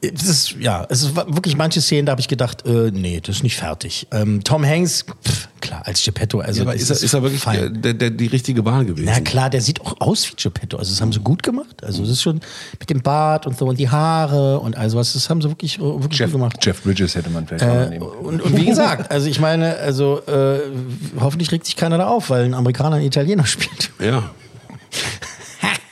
das 0.00 0.22
ist, 0.28 0.54
ja, 0.58 0.86
es 0.88 1.02
ist 1.02 1.14
wirklich 1.14 1.56
manche 1.56 1.80
Szenen, 1.82 2.06
da 2.06 2.12
habe 2.12 2.20
ich 2.20 2.28
gedacht, 2.28 2.64
äh, 2.66 2.90
nee, 2.90 3.20
das 3.20 3.36
ist 3.36 3.42
nicht 3.42 3.56
fertig. 3.56 4.06
Ähm, 4.12 4.42
Tom 4.42 4.64
Hanks, 4.64 5.04
pff, 5.26 5.48
klar, 5.60 5.82
als 5.86 6.02
Geppetto, 6.02 6.40
also 6.40 6.64
Ja, 6.64 6.72
ist 6.72 6.88
er, 6.88 6.96
ist 7.02 7.12
er 7.12 7.22
wirklich 7.22 7.42
der, 7.44 7.92
der, 7.92 8.10
die 8.10 8.26
richtige 8.28 8.64
Wahl 8.64 8.86
gewesen? 8.86 9.04
Na 9.12 9.20
klar, 9.20 9.50
der 9.50 9.60
sieht 9.60 9.80
auch 9.82 10.00
aus 10.00 10.26
wie 10.30 10.34
Geppetto. 10.42 10.78
Also 10.78 10.90
das 10.92 11.00
haben 11.02 11.12
sie 11.12 11.20
gut 11.20 11.42
gemacht. 11.42 11.84
Also 11.84 12.00
das 12.02 12.12
ist 12.12 12.22
schon 12.22 12.40
mit 12.78 12.88
dem 12.88 13.02
Bart 13.02 13.46
und 13.46 13.58
so 13.58 13.66
und 13.66 13.78
die 13.78 13.90
Haare 13.90 14.58
und 14.60 14.74
all 14.76 14.88
sowas. 14.88 15.12
Das 15.12 15.28
haben 15.28 15.42
sie 15.42 15.48
wirklich, 15.50 15.78
äh, 15.78 15.82
wirklich 15.82 16.18
Jeff, 16.18 16.30
gut 16.32 16.40
gemacht. 16.40 16.56
Jeff 16.64 16.82
Bridges 16.82 17.14
hätte 17.14 17.28
man 17.28 17.46
vielleicht 17.46 17.64
auch 17.64 17.68
Äh, 17.68 17.90
nehmen. 17.90 18.02
und, 18.06 18.40
und 18.40 18.56
wie 18.56 18.64
gesagt, 18.64 19.10
also 19.10 19.26
ich 19.28 19.38
meine, 19.38 19.76
also 19.76 20.22
äh, 20.26 20.60
hoffentlich 21.20 21.52
regt 21.52 21.66
sich 21.66 21.76
keiner 21.76 21.98
da 21.98 22.06
auf, 22.06 22.30
weil 22.30 22.44
ein 22.44 22.54
Amerikaner 22.54 22.96
einen 22.96 23.04
Italiener 23.06 23.44
spielt. 23.46 23.90
Ja. 23.98 24.30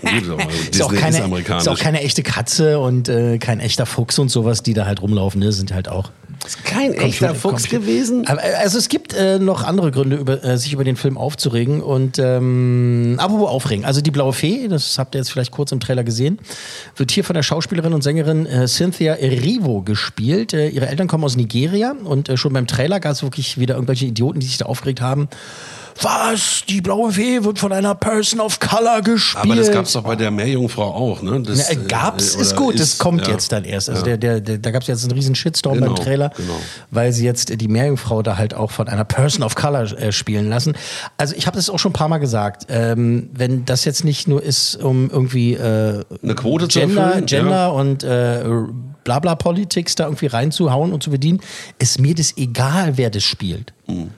Gut, 0.01 0.11
Ist 0.71 0.83
auch, 0.83 0.95
keine, 0.95 1.19
ist 1.19 1.49
ist 1.49 1.69
auch 1.69 1.79
keine 1.79 2.01
echte 2.03 2.23
Katze 2.23 2.79
und 2.79 3.09
äh, 3.09 3.39
kein 3.39 3.59
echter 3.59 3.85
Fuchs 3.87 4.19
und 4.19 4.29
sowas, 4.29 4.63
die 4.63 4.73
da 4.75 4.87
halt 4.87 5.03
rumlaufen. 5.03 5.41
Ne? 5.41 5.51
Sind 5.51 5.73
halt 5.75 5.89
auch. 5.89 6.11
ist 6.47 6.65
kein 6.65 6.91
Computer- 6.91 7.05
echter 7.07 7.35
Fuchs 7.35 7.65
Computer- 7.65 7.79
gewesen. 7.81 8.25
Aber, 8.29 8.45
äh, 8.45 8.55
also 8.63 8.79
es 8.79 8.89
gibt 8.89 9.13
äh, 9.15 9.41
noch 9.41 9.65
andere 9.65 9.91
Gründe, 9.91 10.15
über, 10.17 10.45
äh, 10.45 10.57
sich 10.57 10.73
über 10.73 10.85
den 10.85 10.95
Film 10.95 11.19
aufzuregen. 11.19 11.83
Und 11.83 12.21
ähm, 12.21 13.17
apropos 13.19 13.49
aufregen, 13.49 13.85
also 13.85 14.01
die 14.01 14.13
Blaue 14.13 14.33
Fee, 14.33 14.69
das 14.69 14.99
habt 14.99 15.17
ihr 15.17 15.19
jetzt 15.19 15.33
vielleicht 15.33 15.51
kurz 15.51 15.73
im 15.73 15.81
Trailer 15.81 16.05
gesehen, 16.05 16.39
wird 16.95 17.11
hier 17.11 17.25
von 17.25 17.35
der 17.35 17.43
Schauspielerin 17.43 17.93
und 17.93 18.03
Sängerin 18.03 18.47
äh, 18.47 18.69
Cynthia 18.69 19.15
Erivo 19.15 19.83
gespielt. 19.83 20.55
Äh, 20.55 20.69
ihre 20.69 20.87
Eltern 20.87 21.09
kommen 21.09 21.25
aus 21.25 21.35
Nigeria 21.37 21.95
und 22.05 22.31
schon 22.37 22.53
beim 22.53 22.69
Trailer 22.69 23.01
gab 23.01 23.13
es 23.13 23.23
wirklich 23.25 23.59
wieder 23.59 23.75
irgendwelche 23.75 24.07
Idioten, 24.07 24.39
die 24.39 24.47
sich 24.47 24.59
da 24.59 24.67
aufgeregt 24.67 25.01
haben. 25.01 25.29
Was? 26.01 26.63
Die 26.69 26.81
Blaue 26.81 27.13
Fee 27.13 27.43
wird 27.43 27.59
von 27.59 27.73
einer 27.73 27.95
Person 27.95 28.41
of 28.41 28.61
Color 28.61 29.03
gespielt. 29.03 29.45
Aber 29.45 29.57
das 29.57 29.71
gab 29.73 29.85
es 29.85 29.93
doch 29.93 30.03
bei 30.03 30.17
der 30.17 30.31
Meerjungfrau 30.31 30.85
auch, 30.95 31.23
ne? 31.23 31.41
Das, 31.43 31.67
Na, 31.69 31.73
äh, 31.73 31.85
gab's, 31.87 32.37
äh, 32.37 32.41
ist 32.41 32.57
gut, 32.57 32.79
das 32.79 32.99
kommt 32.99 33.27
ja. 33.27 33.33
jetzt 33.33 33.51
dann 33.53 33.65
erst. 33.65 33.89
Also 33.91 34.03
Ja. 34.03 34.17
der, 34.17 34.17
der, 34.17 34.41
der, 34.41 34.59
da 34.59 34.71
gab 34.71 34.83
es 34.83 34.89
jetzt 34.89 35.03
einen 35.05 35.13
riesen 35.13 35.35
Shitstorm 35.35 35.75
Genau, 35.79 35.95
beim 35.95 35.97
Trailer, 35.97 36.31
genau. 36.37 36.55
weil 36.91 37.13
sie 37.13 37.25
jetzt 37.25 37.61
die 37.61 37.69
Meerjungfrau 37.69 38.23
da 38.23 38.37
halt 38.37 38.55
auch 38.55 38.71
von 38.71 38.89
einer 38.89 39.05
Person 39.05 39.43
of 39.43 39.55
Color 39.55 39.93
äh, 39.99 40.13
spielen 40.13 40.49
lassen. 40.49 40.75
Also 41.17 41.35
ich 41.37 41.47
habe 41.47 41.57
das 41.57 41.69
auch 41.71 41.79
schon 41.79 41.91
ein 41.91 41.95
paar 41.95 42.09
Mal 42.09 42.19
gesagt, 42.19 42.67
ähm, 42.69 43.31
wenn 43.35 43.65
das 43.65 43.85
jetzt 43.85 44.05
nicht 44.05 44.29
nur 44.29 44.43
ist, 44.43 44.77
um 44.77 45.11
irgendwie 45.11 45.55
äh, 45.55 46.05
Eine 46.23 46.35
Quote 46.35 46.69
zu 46.69 46.79
Gender, 46.79 47.03
erfüllen, 47.03 47.27
Gender 47.27 47.51
ja. 47.51 47.69
und 47.69 48.05
äh, 48.05 48.45
Blabla 49.05 49.35
Politics 49.37 49.95
da 49.95 50.05
irgendwie 50.05 50.27
reinzuhauen 50.27 50.93
und 50.93 51.03
zu 51.03 51.11
bedienen, 51.11 51.41
ist 51.79 51.99
mir 51.99 52.15
das 52.15 52.37
egal, 52.37 52.97
wer 52.97 53.11
das 53.11 53.25
spielt. 53.25 53.73
Hm. 53.87 54.11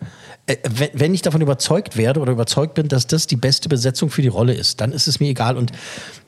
Äh, 0.51 0.91
wenn, 0.93 1.15
ich 1.15 1.23
davon 1.23 1.41
überzeugt 1.41 1.97
werde 1.97 2.21
oder 2.21 2.33
überzeugt 2.33 2.75
bin, 2.75 2.89
dass 2.89 3.07
das 3.07 3.27
die 3.27 3.37
beste 3.37 3.69
Besetzung 3.69 4.11
für 4.11 4.23
die 4.23 4.29
Rolle 4.29 4.55
ist, 4.55 4.81
dann 4.81 4.93
ist 4.93 5.07
es 5.07 5.21
mir 5.21 5.29
egal. 5.29 5.57
Und 5.57 5.73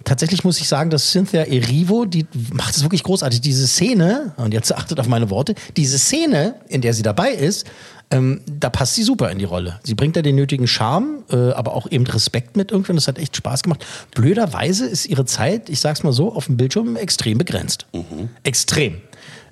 tatsächlich 0.05 0.45
muss 0.45 0.61
ich 0.61 0.69
sagen, 0.69 0.91
dass 0.91 1.11
Cynthia 1.11 1.43
Erivo, 1.43 2.05
die 2.05 2.27
macht 2.53 2.77
es 2.77 2.83
wirklich 2.83 3.03
großartig. 3.03 3.41
Diese 3.41 3.67
Szene, 3.67 4.33
und 4.37 4.55
jetzt 4.55 4.75
achtet 4.75 5.01
auf 5.01 5.09
meine 5.09 5.31
Worte, 5.31 5.55
diese 5.77 5.99
Szene, 5.99 6.55
in 6.69 6.81
der 6.81 6.95
sie 6.95 7.03
dabei 7.03 7.31
ist, 7.31 7.67
ähm, 8.11 8.43
da 8.47 8.69
passt 8.69 8.95
sie 8.95 9.03
super 9.03 9.31
in 9.31 9.39
die 9.39 9.45
Rolle. 9.45 9.81
Sie 9.85 9.95
bringt 9.95 10.17
da 10.17 10.23
den 10.23 10.37
nötigen 10.37 10.67
Charme, 10.67 11.25
äh, 11.31 11.53
aber 11.53 11.75
auch 11.75 11.91
eben 11.91 12.07
Respekt 12.07 12.57
mit 12.57 12.71
irgendwie. 12.71 12.93
Und 12.93 12.97
das 12.97 13.09
hat 13.09 13.19
echt 13.19 13.37
Spaß 13.37 13.63
gemacht. 13.63 13.85
Blöderweise 14.15 14.87
ist 14.87 15.07
ihre 15.07 15.25
Zeit, 15.25 15.69
ich 15.69 15.81
sag's 15.81 16.03
mal 16.03 16.13
so, 16.13 16.33
auf 16.33 16.47
dem 16.47 16.57
Bildschirm 16.57 16.97
extrem 16.97 17.39
begrenzt. 17.39 17.87
Extrem. 18.45 19.01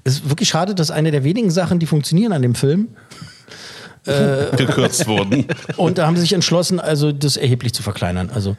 Es 0.04 0.14
ist 0.14 0.28
wirklich 0.28 0.48
schade, 0.48 0.74
dass 0.74 0.90
eine 0.90 1.10
der 1.10 1.24
wenigen 1.24 1.50
Sachen, 1.50 1.78
die 1.78 1.86
funktionieren 1.86 2.32
an 2.32 2.42
dem 2.42 2.54
Film, 2.54 2.88
gekürzt 4.04 5.06
wurden. 5.06 5.46
und 5.76 5.98
da 5.98 6.06
haben 6.06 6.16
sie 6.16 6.22
sich 6.22 6.32
entschlossen, 6.32 6.80
also 6.80 7.12
das 7.12 7.36
erheblich 7.36 7.74
zu 7.74 7.82
verkleinern. 7.82 8.30
Also 8.32 8.56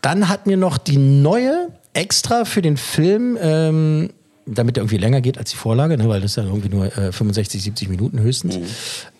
dann 0.00 0.28
hat 0.28 0.46
mir 0.46 0.56
noch 0.56 0.78
die 0.78 0.98
neue 0.98 1.68
extra 1.92 2.44
für 2.44 2.62
den 2.62 2.76
Film 2.76 3.36
ähm, 3.40 4.10
damit 4.54 4.76
der 4.76 4.82
irgendwie 4.82 4.98
länger 4.98 5.20
geht 5.20 5.38
als 5.38 5.50
die 5.50 5.56
Vorlage, 5.56 5.96
ne, 5.96 6.08
weil 6.08 6.20
das 6.20 6.32
ist 6.32 6.36
ja 6.36 6.44
irgendwie 6.44 6.68
nur 6.68 6.86
äh, 6.96 7.12
65, 7.12 7.62
70 7.62 7.88
Minuten 7.88 8.20
höchstens. 8.20 8.58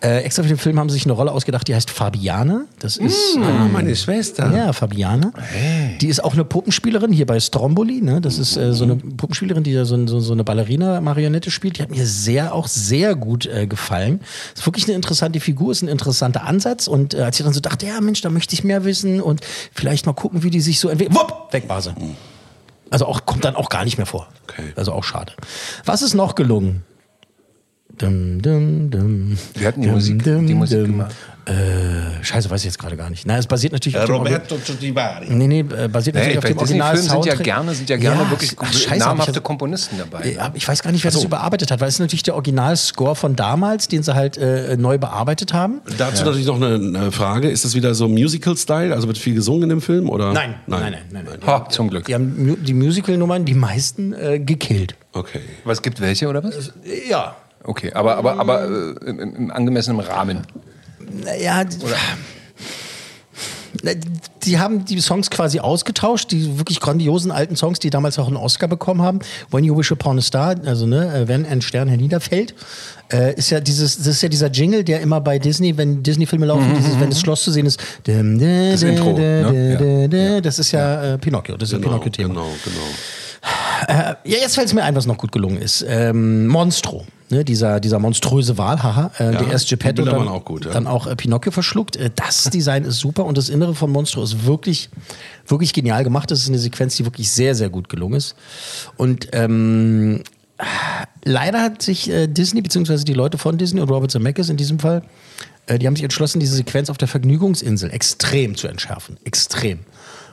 Äh, 0.01 0.23
extra 0.23 0.43
für 0.43 0.49
den 0.49 0.57
Film 0.57 0.79
haben 0.79 0.89
sie 0.89 0.93
sich 0.93 1.05
eine 1.05 1.13
Rolle 1.13 1.31
ausgedacht, 1.31 1.67
die 1.67 1.75
heißt 1.75 1.89
Fabiane. 1.89 2.65
Das 2.79 2.97
ist 2.97 3.35
ähm, 3.35 3.71
meine 3.71 3.95
Schwester. 3.95 4.51
Ja, 4.55 4.73
Fabiane. 4.73 5.31
Die 6.01 6.07
ist 6.07 6.23
auch 6.23 6.33
eine 6.33 6.43
Puppenspielerin 6.43 7.11
hier 7.11 7.25
bei 7.25 7.39
Stromboli. 7.39 8.01
Ne? 8.01 8.21
Das 8.21 8.37
ist 8.37 8.57
äh, 8.57 8.73
so 8.73 8.83
eine 8.83 8.95
Puppenspielerin, 8.95 9.63
die 9.63 9.71
ja 9.71 9.85
so, 9.85 10.07
so, 10.07 10.19
so 10.19 10.33
eine 10.33 10.43
Ballerina-Marionette 10.43 11.51
spielt. 11.51 11.77
Die 11.77 11.81
hat 11.81 11.91
mir 11.91 12.05
sehr, 12.05 12.53
auch 12.53 12.67
sehr 12.67 13.15
gut 13.15 13.45
äh, 13.45 13.67
gefallen. 13.67 14.21
Ist 14.55 14.65
wirklich 14.65 14.85
eine 14.85 14.95
interessante 14.95 15.39
Figur, 15.39 15.71
ist 15.71 15.81
ein 15.81 15.87
interessanter 15.87 16.45
Ansatz. 16.45 16.87
Und 16.87 17.13
äh, 17.13 17.21
als 17.21 17.39
ich 17.39 17.43
dann 17.43 17.53
so 17.53 17.59
dachte, 17.59 17.85
ja 17.85 17.99
Mensch, 18.01 18.21
da 18.21 18.29
möchte 18.29 18.53
ich 18.53 18.63
mehr 18.63 18.85
wissen 18.85 19.21
und 19.21 19.41
vielleicht 19.73 20.05
mal 20.05 20.13
gucken, 20.13 20.43
wie 20.43 20.49
die 20.49 20.61
sich 20.61 20.79
so 20.79 20.89
entwickelt. 20.89 21.17
Wupp, 21.17 21.51
weg 21.51 21.67
war 21.67 21.81
sie. 21.81 21.93
Also 22.89 23.05
auch, 23.05 23.25
kommt 23.25 23.45
dann 23.45 23.55
auch 23.55 23.69
gar 23.69 23.83
nicht 23.83 23.97
mehr 23.97 24.05
vor. 24.05 24.27
Okay. 24.43 24.73
Also 24.75 24.93
auch 24.93 25.03
schade. 25.03 25.33
Was 25.85 26.01
ist 26.01 26.13
noch 26.13 26.35
gelungen? 26.35 26.83
Dum, 27.97 28.41
dum, 28.41 28.89
dum. 28.89 29.37
Wir 29.55 29.67
hatten 29.67 29.81
die 29.81 29.87
Musik- 29.89 30.23
die 30.23 30.53
Musik 30.53 30.85
gemacht. 30.85 31.13
Äh, 31.45 32.23
scheiße, 32.23 32.49
weiß 32.49 32.61
ich 32.61 32.65
jetzt 32.65 32.77
gerade 32.77 32.95
gar 32.95 33.09
nicht. 33.09 33.25
Na, 33.25 33.37
es 33.37 33.47
basiert 33.47 33.73
natürlich 33.73 33.95
Äh, 33.95 34.01
auf 34.01 34.05
dem 34.05 34.15
Roberto 34.17 34.55
Giudivari. 34.63 35.25
Nee, 35.31 35.47
nee, 35.47 35.59
äh, 35.61 35.87
basiert 35.87 36.15
Nee, 36.15 36.21
natürlich 36.35 36.37
auf 36.37 36.43
dem 36.45 36.57
Original 36.59 36.97
sind 36.97 37.25
ja 37.25 37.33
gerne, 37.35 37.73
sind 37.73 37.89
ja 37.89 37.97
gerne 37.97 38.29
wirklich 38.29 38.55
ach, 38.59 38.71
scheiße, 38.71 38.93
ich 38.93 38.99
namhafte 38.99 39.31
ja- 39.33 39.39
Komponisten 39.39 39.97
dabei. 39.97 40.31
Ja, 40.31 40.51
ich 40.53 40.67
weiß 40.67 40.83
gar 40.83 40.91
nicht, 40.91 41.03
wer 41.03 41.09
das 41.11 41.23
überarbeitet 41.23 41.71
hat, 41.71 41.81
weil 41.81 41.87
es 41.87 41.95
ist 41.95 41.99
natürlich 41.99 42.21
der 42.23 42.35
Originalscore 42.35 43.15
von 43.15 43.35
damals, 43.35 43.87
den 43.87 44.03
sie 44.03 44.13
halt 44.13 44.37
äh, 44.37 44.77
neu 44.77 44.99
bearbeitet 44.99 45.51
haben. 45.53 45.81
Dazu 45.97 46.23
natürlich 46.23 46.45
noch 46.45 46.57
eine, 46.61 46.75
eine 46.75 47.11
Frage. 47.11 47.49
Ist 47.49 47.65
das 47.65 47.73
wieder 47.73 47.95
so 47.95 48.07
Musical-Style? 48.07 48.93
Also 48.93 49.07
wird 49.07 49.17
viel 49.17 49.33
gesungen 49.33 49.63
in 49.63 49.69
dem 49.69 49.81
Film? 49.81 50.07
Oder? 50.07 50.31
Nein, 50.33 50.53
nein, 50.67 50.81
nein, 50.91 50.93
nein. 51.11 51.25
nein. 51.25 51.39
Ha, 51.47 51.67
zum 51.69 51.89
Glück. 51.89 52.05
Die 52.05 52.13
haben 52.13 52.57
die 52.63 52.73
Musical-Nummern, 52.75 53.45
die 53.45 53.55
meisten 53.55 54.13
äh, 54.13 54.37
gekillt. 54.39 54.93
Okay. 55.13 55.39
Was 55.63 55.81
gibt 55.81 55.99
welche 55.99 56.27
oder 56.27 56.43
was? 56.43 56.71
Ja. 57.09 57.35
Okay, 57.63 57.91
aber, 57.93 58.17
aber, 58.17 58.39
aber 58.39 58.63
äh, 58.65 59.09
im, 59.09 59.35
im 59.35 59.51
angemessenen 59.51 59.99
Rahmen. 59.99 60.41
Naja, 61.23 61.63
die, 61.63 61.77
Na, 63.83 63.91
die 64.43 64.57
haben 64.59 64.85
die 64.85 64.99
Songs 64.99 65.29
quasi 65.29 65.59
ausgetauscht, 65.59 66.31
die 66.31 66.57
wirklich 66.57 66.79
grandiosen 66.79 67.31
alten 67.31 67.55
Songs, 67.55 67.79
die 67.79 67.89
damals 67.89 68.17
auch 68.17 68.27
einen 68.27 68.37
Oscar 68.37 68.67
bekommen 68.67 69.01
haben. 69.01 69.19
When 69.51 69.63
You 69.63 69.77
Wish 69.77 69.91
Upon 69.91 70.17
a 70.17 70.21
Star, 70.21 70.55
also 70.65 70.85
ne, 70.85 71.13
äh, 71.13 71.27
wenn 71.27 71.45
ein 71.45 71.61
Stern 71.61 71.87
herniederfällt, 71.87 72.55
äh, 73.11 73.35
ist 73.35 73.49
ja 73.49 73.59
dieses, 73.59 73.97
das 73.97 74.07
ist 74.07 74.21
ja 74.23 74.29
dieser 74.29 74.47
Jingle, 74.49 74.83
der 74.83 75.01
immer 75.01 75.21
bei 75.21 75.37
Disney, 75.39 75.77
wenn 75.77 76.01
Disney-Filme 76.03 76.45
laufen, 76.47 76.73
dieses, 76.77 76.99
wenn 76.99 77.09
das 77.09 77.19
Schloss 77.21 77.43
zu 77.43 77.51
sehen 77.51 77.65
ist, 77.65 77.79
dim, 78.07 78.39
da, 78.39 78.71
Das 78.71 78.81
da, 78.81 78.87
Intro, 78.87 79.13
ne? 79.13 80.41
das 80.41 80.59
ist 80.59 80.71
ja, 80.71 81.13
äh, 81.13 81.17
Pinocchio, 81.17 81.55
das 81.57 81.69
ist 81.69 81.75
Genau, 81.75 81.89
Pinocchio-Thema. 81.99 82.29
genau, 82.29 82.47
genau. 82.63 83.99
Äh, 83.99 84.15
ja, 84.25 84.37
jetzt 84.41 84.55
fällt 84.55 84.67
es 84.67 84.73
mir 84.73 84.83
ein, 84.83 84.95
was 84.95 85.05
noch 85.05 85.17
gut 85.17 85.31
gelungen 85.31 85.57
ist. 85.57 85.85
Ähm, 85.87 86.47
Monstro. 86.47 87.05
Ne, 87.31 87.45
dieser, 87.45 87.79
dieser 87.79 87.99
monströse 87.99 88.57
Wal, 88.57 88.81
haha, 88.81 89.11
äh, 89.19 89.31
der 89.31 89.51
erst 89.51 89.69
Geppetto, 89.69 90.03
dann, 90.03 90.27
auch 90.27 90.43
gut, 90.43 90.65
ja. 90.65 90.71
dann 90.71 90.87
auch 90.87 91.05
äh, 91.05 91.15
Pinocchio 91.15 91.51
verschluckt. 91.51 91.95
Äh, 91.95 92.09
das 92.15 92.45
Design 92.45 92.85
ist 92.85 92.97
super 92.97 93.25
und 93.25 93.37
das 93.37 93.49
Innere 93.49 93.75
von 93.75 93.91
Monstro 93.91 94.23
ist 94.23 94.47
wirklich, 94.47 94.89
wirklich 95.45 95.73
genial 95.73 96.03
gemacht. 96.03 96.31
Das 96.31 96.39
ist 96.39 96.47
eine 96.47 96.57
Sequenz, 96.57 96.95
die 96.95 97.05
wirklich 97.05 97.29
sehr, 97.29 97.53
sehr 97.53 97.69
gut 97.69 97.87
gelungen 97.87 98.15
ist. 98.15 98.35
Und 98.97 99.27
ähm, 99.33 100.23
leider 101.23 101.61
hat 101.61 101.83
sich 101.83 102.09
äh, 102.09 102.25
Disney, 102.25 102.61
beziehungsweise 102.61 103.05
die 103.05 103.13
Leute 103.13 103.37
von 103.37 103.59
Disney 103.59 103.81
und 103.81 103.89
Robert 103.91 104.09
Zemeckis 104.09 104.49
in 104.49 104.57
diesem 104.57 104.79
Fall, 104.79 105.03
äh, 105.67 105.77
die 105.77 105.85
haben 105.85 105.95
sich 105.95 106.03
entschlossen, 106.03 106.39
diese 106.39 106.55
Sequenz 106.55 106.89
auf 106.89 106.97
der 106.97 107.07
Vergnügungsinsel 107.07 107.91
extrem 107.91 108.55
zu 108.55 108.67
entschärfen. 108.67 109.17
Extrem. 109.23 109.79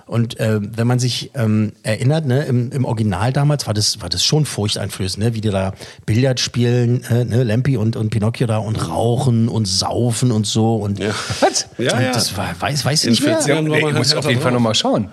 Und 0.07 0.39
äh, 0.39 0.61
wenn 0.63 0.87
man 0.87 1.01
sich 1.01 1.33
ähm, 1.35 1.73
erinnert, 1.83 2.27
ne, 2.27 2.45
im, 2.45 2.71
im 2.71 2.85
Original 2.85 3.33
damals 3.33 3.67
war 3.67 3.75
das, 3.75 4.01
war 4.01 4.09
das 4.09 4.23
schon 4.23 4.45
furchteinflößend, 4.47 5.25
ne, 5.25 5.35
wie 5.35 5.41
die 5.41 5.51
da 5.51 5.73
Billard 6.07 6.39
spielen, 6.39 7.03
äh, 7.11 7.25
ne, 7.25 7.43
Lampi 7.43 7.77
und, 7.77 7.97
und 7.97 8.11
Pinocchio 8.11 8.47
da 8.47 8.59
und 8.59 8.77
rauchen 8.89 9.49
und 9.49 9.67
saufen 9.67 10.31
und 10.31 10.47
so. 10.47 10.77
Und 10.77 11.01
Ja. 11.01 11.11
Was? 11.41 11.69
Ja, 11.79 11.97
und 11.97 12.03
ja. 12.03 12.13
das 12.13 12.37
war, 12.37 12.55
weiß, 12.59 12.85
weiß 12.85 13.01
ich 13.03 13.07
In 13.07 13.11
nicht 13.15 13.25
mehr. 13.25 13.33
40 13.35 13.49
Jahren 13.49 13.65
Nee, 13.65 13.79
ich 13.79 13.95
muss 13.95 14.09
halt 14.11 14.19
auf 14.19 14.29
jeden 14.31 14.41
Fall 14.41 14.53
drauf. 14.53 14.61
nochmal 14.61 14.75
schauen. 14.77 15.09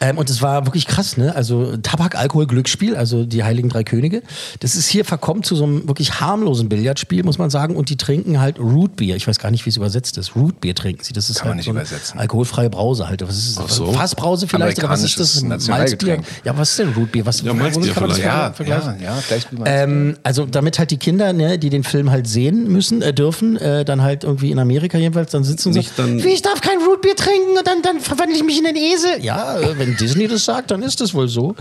Ähm, 0.00 0.16
und 0.18 0.30
es 0.30 0.40
war 0.42 0.64
wirklich 0.66 0.86
krass, 0.86 1.16
ne? 1.16 1.34
Also 1.34 1.76
Tabak, 1.78 2.14
Alkohol, 2.14 2.46
Glücksspiel, 2.46 2.94
also 2.96 3.24
die 3.24 3.42
Heiligen 3.44 3.68
Drei 3.68 3.82
Könige. 3.84 4.22
Das 4.60 4.76
ist 4.76 4.86
hier 4.88 5.04
verkommen 5.04 5.42
zu 5.42 5.56
so 5.56 5.64
einem 5.64 5.88
wirklich 5.88 6.20
harmlosen 6.20 6.68
Billardspiel, 6.68 7.24
muss 7.24 7.38
man 7.38 7.50
sagen. 7.50 7.74
Und 7.76 7.88
die 7.90 7.96
trinken 7.96 8.40
halt 8.40 8.58
Rootbeer. 8.60 9.16
Ich 9.16 9.26
weiß 9.26 9.38
gar 9.38 9.50
nicht, 9.50 9.66
wie 9.66 9.70
es 9.70 9.76
übersetzt 9.76 10.16
ist. 10.18 10.36
Rootbeer 10.36 10.74
trinken 10.74 11.02
sie. 11.02 11.12
Das 11.12 11.28
ist 11.30 11.40
Kann 11.40 11.48
man 11.56 11.64
halt 11.66 11.74
nicht 11.74 12.06
so 12.06 12.18
alkoholfreie 12.18 12.70
Brause 12.70 13.08
halt. 13.08 13.22
Was 13.26 13.36
ist 13.36 13.58
das? 13.58 13.74
so. 13.74 13.92
Fassbrause 13.92 14.46
vielleicht? 14.46 14.78
Oder 14.78 14.88
was 14.90 15.02
ist 15.02 15.18
das? 15.18 15.42
Malzbier? 15.42 16.20
Ja, 16.44 16.56
was 16.56 16.70
ist 16.70 16.78
denn 16.78 16.90
Rootbeer? 16.90 17.26
Was, 17.26 17.42
Ja, 17.42 17.52
Malzbier 17.52 17.92
kann 17.92 18.02
man 18.04 18.10
das. 18.10 18.18
Ja, 18.20 18.52
vergleichen? 18.52 19.00
ja, 19.00 19.16
ja, 19.16 19.22
gleich 19.26 19.46
wie 19.50 19.56
man 19.56 19.66
Ähm, 19.66 20.16
also 20.22 20.46
damit 20.46 20.78
halt 20.78 20.90
die 20.90 20.96
Kinder, 20.98 21.32
ne, 21.32 21.58
die 21.58 21.70
den 21.70 21.82
Film 21.84 22.10
halt 22.10 22.28
sehen 22.28 22.70
müssen, 22.70 23.02
äh, 23.02 23.12
dürfen, 23.12 23.56
äh, 23.56 23.84
dann 23.84 24.02
halt 24.02 24.24
irgendwie 24.24 24.50
in 24.50 24.58
Amerika 24.58 24.96
jedenfalls 24.98 25.32
dann 25.32 25.44
sitzen 25.44 25.72
Nicht 25.72 25.96
so, 25.96 26.02
dann- 26.02 26.22
wie, 26.22 26.28
ich 26.28 26.42
darf 26.42 26.60
kein 26.60 26.78
Rootbeer 26.78 27.16
trinken 27.16 27.58
und 27.58 27.66
dann, 27.66 27.82
dann 27.82 28.00
verwandle 28.00 28.36
ich 28.36 28.44
mich 28.44 28.58
in 28.58 28.64
den 28.64 28.76
Esel. 28.76 29.22
Ja, 29.24 29.58
äh, 29.58 29.87
wenn 29.88 29.96
Disney 29.96 30.28
das 30.28 30.44
sagt, 30.44 30.70
dann 30.70 30.82
ist 30.82 31.00
das 31.00 31.14
wohl 31.14 31.28
so. 31.28 31.54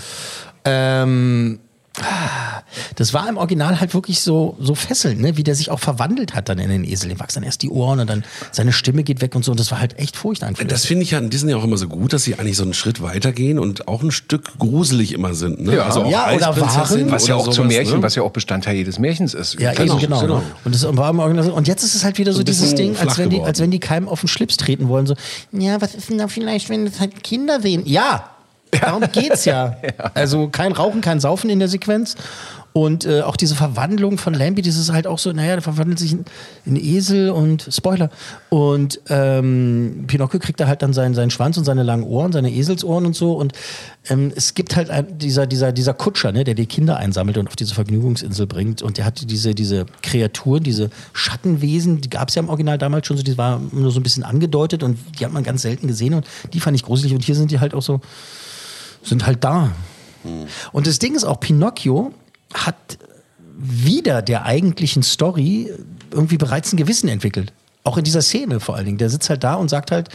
Ähm, 0.65 1.59
das 2.95 3.13
war 3.13 3.27
im 3.27 3.37
Original 3.37 3.79
halt 3.79 3.93
wirklich 3.93 4.21
so, 4.21 4.55
so 4.59 4.75
fesselnd, 4.75 5.21
ne? 5.21 5.37
wie 5.37 5.43
der 5.43 5.55
sich 5.55 5.71
auch 5.71 5.79
verwandelt 5.79 6.35
hat 6.35 6.49
dann 6.49 6.59
in 6.59 6.69
den 6.69 6.83
Esel. 6.83 7.09
Dem 7.09 7.19
wachsen 7.19 7.37
dann 7.37 7.43
erst 7.43 7.61
die 7.63 7.69
Ohren 7.69 7.99
und 7.99 8.09
dann 8.09 8.23
seine 8.51 8.71
Stimme 8.71 9.03
geht 9.03 9.21
weg 9.21 9.35
und 9.35 9.43
so. 9.43 9.51
Und 9.51 9.59
das 9.59 9.71
war 9.71 9.79
halt 9.79 9.97
echt 9.97 10.15
furchteinflößend. 10.15 10.71
Das 10.71 10.85
finde 10.85 11.03
ich 11.03 11.11
ja 11.11 11.17
an 11.17 11.29
Disney 11.29 11.53
auch 11.53 11.63
immer 11.63 11.77
so 11.77 11.87
gut, 11.87 12.13
dass 12.13 12.23
sie 12.23 12.37
eigentlich 12.37 12.57
so 12.57 12.63
einen 12.63 12.73
Schritt 12.73 13.01
weitergehen 13.01 13.57
und 13.59 13.87
auch 13.87 14.03
ein 14.03 14.11
Stück 14.11 14.59
gruselig 14.59 15.13
immer 15.13 15.33
sind. 15.33 15.61
Ne? 15.61 15.75
Ja. 15.75 15.85
also 15.85 16.03
auch 16.03 16.11
Ja, 16.11 16.33
oder 16.33 16.55
waren. 16.59 17.11
Was 17.11 17.27
ja 17.27 17.35
auch 17.35 17.47
zum 17.49 17.67
Märchen, 17.67 17.97
ne? 17.97 18.03
was 18.03 18.15
ja 18.15 18.23
auch 18.23 18.31
Bestandteil 18.31 18.75
jedes 18.75 18.99
Märchens 18.99 19.33
ist. 19.33 19.59
Ja, 19.59 19.73
Genau, 19.73 19.93
eben, 19.93 20.01
genau. 20.01 20.21
genau. 20.21 20.43
Und, 20.65 20.73
das 20.75 20.85
war 20.97 21.09
im 21.09 21.19
Original 21.19 21.45
so. 21.45 21.53
und 21.53 21.67
jetzt 21.67 21.83
ist 21.83 21.95
es 21.95 22.03
halt 22.03 22.17
wieder 22.17 22.33
so, 22.33 22.39
ein 22.39 22.45
dieses 22.45 22.75
Ding, 22.75 22.97
als 22.97 23.17
wenn, 23.17 23.29
die, 23.29 23.41
als 23.41 23.59
wenn 23.59 23.71
die 23.71 23.79
keinem 23.79 24.07
auf 24.07 24.21
den 24.21 24.27
Schlips 24.27 24.57
treten 24.57 24.87
wollen. 24.87 25.05
So, 25.05 25.15
ja, 25.51 25.81
was 25.81 25.95
ist 25.95 26.09
denn 26.09 26.17
da 26.17 26.27
vielleicht, 26.27 26.69
wenn 26.69 26.85
das 26.85 26.99
halt 26.99 27.23
Kinder 27.23 27.61
sehen? 27.61 27.83
Ja, 27.85 28.29
darum 28.71 29.03
geht's 29.11 29.45
ja. 29.45 29.77
Also 30.13 30.49
kein 30.49 30.71
Rauchen, 30.71 31.01
kein 31.01 31.19
Saufen 31.19 31.49
in 31.49 31.59
der 31.59 31.67
Sequenz. 31.67 32.15
Und 32.77 33.05
äh, 33.05 33.21
auch 33.21 33.37
diese 33.37 33.55
Verwandlung 33.55 34.19
von 34.19 34.35
Lambi, 34.35 34.61
das 34.61 34.77
ist 34.77 34.93
halt 34.93 35.07
auch 35.07 35.17
so, 35.17 35.31
naja, 35.31 35.53
der 35.53 35.63
verwandelt 35.63 35.97
sich 35.97 36.11
in, 36.11 36.25
in 36.63 36.75
Esel 36.75 37.31
und 37.31 37.67
Spoiler. 37.71 38.11
Und 38.49 39.01
ähm, 39.09 40.03
Pinocchio 40.05 40.37
kriegt 40.37 40.59
da 40.59 40.67
halt 40.67 40.83
dann 40.83 40.93
seinen, 40.93 41.15
seinen 41.15 41.31
Schwanz 41.31 41.57
und 41.57 41.63
seine 41.63 41.81
langen 41.81 42.03
Ohren, 42.03 42.31
seine 42.31 42.51
Eselsohren 42.51 43.07
und 43.07 43.15
so. 43.15 43.33
Und 43.33 43.53
ähm, 44.09 44.31
es 44.35 44.53
gibt 44.53 44.75
halt 44.75 44.91
ein, 44.91 45.17
dieser, 45.17 45.47
dieser, 45.47 45.71
dieser 45.71 45.95
Kutscher, 45.95 46.31
ne, 46.31 46.43
der 46.43 46.53
die 46.53 46.67
Kinder 46.67 46.97
einsammelt 46.97 47.39
und 47.39 47.47
auf 47.47 47.55
diese 47.55 47.73
Vergnügungsinsel 47.73 48.45
bringt. 48.45 48.83
Und 48.83 48.99
der 48.99 49.05
hatte 49.05 49.25
diese, 49.25 49.55
diese 49.55 49.87
Kreaturen, 50.03 50.61
diese 50.61 50.91
Schattenwesen, 51.13 52.01
die 52.01 52.11
gab 52.11 52.29
es 52.29 52.35
ja 52.35 52.43
im 52.43 52.49
Original 52.49 52.77
damals 52.77 53.07
schon 53.07 53.17
so, 53.17 53.23
die 53.23 53.39
war 53.39 53.59
nur 53.71 53.89
so 53.89 53.99
ein 53.99 54.03
bisschen 54.03 54.23
angedeutet 54.23 54.83
und 54.83 54.99
die 55.19 55.25
hat 55.25 55.33
man 55.33 55.43
ganz 55.43 55.63
selten 55.63 55.87
gesehen 55.87 56.13
und 56.13 56.27
die 56.53 56.59
fand 56.59 56.75
ich 56.75 56.83
gruselig. 56.83 57.15
Und 57.15 57.23
hier 57.23 57.33
sind 57.33 57.49
die 57.49 57.59
halt 57.59 57.73
auch 57.73 57.81
so, 57.81 58.01
sind 59.03 59.25
halt 59.25 59.43
da. 59.43 59.71
Und 60.71 60.87
das 60.87 60.99
Ding 60.99 61.15
ist 61.15 61.23
auch, 61.23 61.39
Pinocchio 61.39 62.13
hat 62.53 62.97
wieder 63.57 64.21
der 64.21 64.45
eigentlichen 64.45 65.03
Story 65.03 65.71
irgendwie 66.11 66.37
bereits 66.37 66.73
ein 66.73 66.77
Gewissen 66.77 67.07
entwickelt. 67.09 67.53
Auch 67.83 67.97
in 67.97 68.03
dieser 68.03 68.21
Szene 68.21 68.59
vor 68.59 68.75
allen 68.75 68.85
Dingen. 68.85 68.97
Der 68.97 69.09
sitzt 69.09 69.29
halt 69.29 69.43
da 69.43 69.55
und 69.55 69.69
sagt 69.69 69.91
halt 69.91 70.09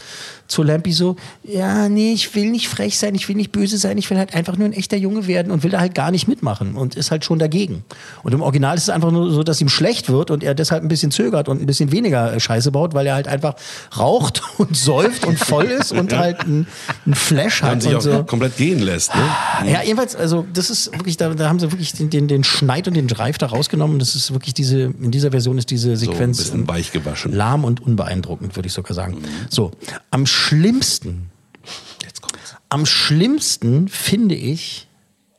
zu 0.52 0.62
Lampi 0.62 0.92
so, 0.92 1.16
ja, 1.42 1.88
nee, 1.88 2.12
ich 2.12 2.34
will 2.34 2.50
nicht 2.50 2.68
frech 2.68 2.98
sein, 2.98 3.14
ich 3.14 3.28
will 3.28 3.36
nicht 3.36 3.52
böse 3.52 3.78
sein, 3.78 3.98
ich 3.98 4.08
will 4.10 4.18
halt 4.18 4.34
einfach 4.34 4.56
nur 4.56 4.66
ein 4.68 4.72
echter 4.72 4.96
Junge 4.96 5.26
werden 5.26 5.50
und 5.50 5.62
will 5.64 5.70
da 5.70 5.80
halt 5.80 5.94
gar 5.94 6.10
nicht 6.10 6.28
mitmachen 6.28 6.74
und 6.74 6.94
ist 6.94 7.10
halt 7.10 7.24
schon 7.24 7.38
dagegen. 7.38 7.84
Und 8.22 8.32
im 8.32 8.42
Original 8.42 8.76
ist 8.76 8.84
es 8.84 8.88
einfach 8.90 9.10
nur 9.10 9.32
so, 9.32 9.42
dass 9.42 9.60
ihm 9.60 9.68
schlecht 9.68 10.10
wird 10.10 10.30
und 10.30 10.44
er 10.44 10.54
deshalb 10.54 10.82
ein 10.82 10.88
bisschen 10.88 11.10
zögert 11.10 11.48
und 11.48 11.60
ein 11.60 11.66
bisschen 11.66 11.90
weniger 11.90 12.34
äh, 12.34 12.40
Scheiße 12.40 12.70
baut, 12.70 12.94
weil 12.94 13.06
er 13.06 13.14
halt 13.14 13.28
einfach 13.28 13.54
raucht 13.96 14.42
und 14.58 14.76
säuft 14.76 15.26
und 15.26 15.38
voll 15.38 15.64
ist 15.64 15.92
und 15.92 16.16
halt 16.16 16.40
ein, 16.40 16.66
ein 17.06 17.14
Flash 17.14 17.62
Man 17.62 17.72
hat 17.72 17.82
sich 17.82 17.90
und 17.92 17.96
auch 17.96 18.02
so. 18.02 18.24
komplett 18.24 18.56
gehen 18.56 18.78
lässt. 18.78 19.14
Ne? 19.14 19.22
Ja, 19.72 19.82
jedenfalls, 19.82 20.14
also 20.14 20.46
das 20.52 20.70
ist 20.70 20.92
wirklich, 20.92 21.16
da, 21.16 21.30
da 21.30 21.48
haben 21.48 21.58
sie 21.58 21.72
wirklich 21.72 21.92
den, 21.92 22.10
den, 22.10 22.28
den 22.28 22.44
Schneid 22.44 22.86
und 22.88 22.94
den 22.94 23.08
Dreif 23.08 23.38
da 23.38 23.46
rausgenommen. 23.46 23.98
Das 23.98 24.14
ist 24.14 24.32
wirklich 24.32 24.54
diese, 24.54 24.82
in 24.82 25.10
dieser 25.10 25.30
Version 25.30 25.56
ist 25.56 25.70
diese 25.70 25.96
So 25.96 26.10
ein 26.10 26.12
Sequenz 26.12 26.38
bisschen 26.38 26.68
weich 26.68 26.92
gewaschen. 26.92 27.32
lahm 27.32 27.64
und 27.64 27.80
unbeeindruckend, 27.80 28.54
würde 28.56 28.66
ich 28.66 28.72
sogar 28.72 28.94
sagen. 28.94 29.18
So, 29.48 29.70
am 30.10 30.26
schlimmsten, 30.42 31.30
am 32.68 32.86
schlimmsten 32.86 33.88
finde 33.88 34.34
ich, 34.34 34.86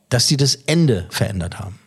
dass 0.10 0.28
sie 0.28 0.38
das 0.38 0.56
Ende 0.56 1.08
verändert 1.10 1.60
haben. 1.60 1.80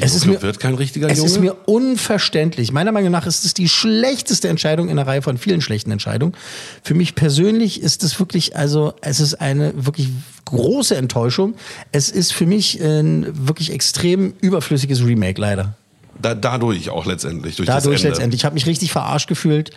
Es 0.00 0.14
ist 0.14 0.24
mir- 0.24 0.40
wird 0.40 0.60
kein 0.60 0.74
richtiger 0.74 1.10
Es 1.10 1.18
Junge. 1.18 1.30
ist 1.30 1.40
mir 1.40 1.54
unverständlich. 1.66 2.72
Meiner 2.72 2.90
Meinung 2.90 3.10
nach 3.10 3.26
ist 3.26 3.44
es 3.44 3.52
die 3.52 3.68
schlechteste 3.68 4.48
Entscheidung 4.48 4.88
in 4.88 4.98
einer 4.98 5.06
Reihe 5.06 5.20
von 5.20 5.36
vielen 5.36 5.60
schlechten 5.60 5.90
Entscheidungen. 5.90 6.34
Für 6.82 6.94
mich 6.94 7.14
persönlich 7.14 7.82
ist 7.82 8.02
es 8.02 8.18
wirklich, 8.18 8.56
also 8.56 8.94
es 9.02 9.20
ist 9.20 9.34
eine 9.42 9.72
wirklich 9.84 10.08
große 10.46 10.96
Enttäuschung. 10.96 11.54
Es 11.92 12.08
ist 12.08 12.32
für 12.32 12.46
mich 12.46 12.80
ein 12.82 13.26
wirklich 13.46 13.70
extrem 13.72 14.32
überflüssiges 14.40 15.04
Remake, 15.04 15.38
leider. 15.38 15.74
da, 16.20 16.34
dadurch 16.34 16.88
auch 16.88 17.04
letztendlich. 17.04 17.56
Durch 17.56 17.66
Dadurch 17.66 18.02
letztendlich. 18.04 18.40
Ich 18.40 18.44
habe 18.46 18.54
mich 18.54 18.64
richtig 18.66 18.90
verarscht 18.90 19.28
gefühlt. 19.28 19.70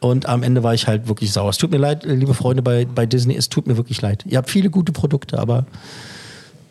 Und 0.00 0.26
am 0.28 0.42
Ende 0.42 0.62
war 0.62 0.74
ich 0.74 0.86
halt 0.86 1.08
wirklich 1.08 1.32
sauer. 1.32 1.50
Es 1.50 1.58
tut 1.58 1.70
mir 1.70 1.78
leid, 1.78 2.04
liebe 2.04 2.34
Freunde 2.34 2.62
bei, 2.62 2.84
bei 2.84 3.06
Disney, 3.06 3.34
es 3.36 3.48
tut 3.48 3.66
mir 3.66 3.76
wirklich 3.76 4.02
leid. 4.02 4.24
Ihr 4.26 4.38
habt 4.38 4.50
viele 4.50 4.68
gute 4.70 4.92
Produkte, 4.92 5.38
aber 5.38 5.64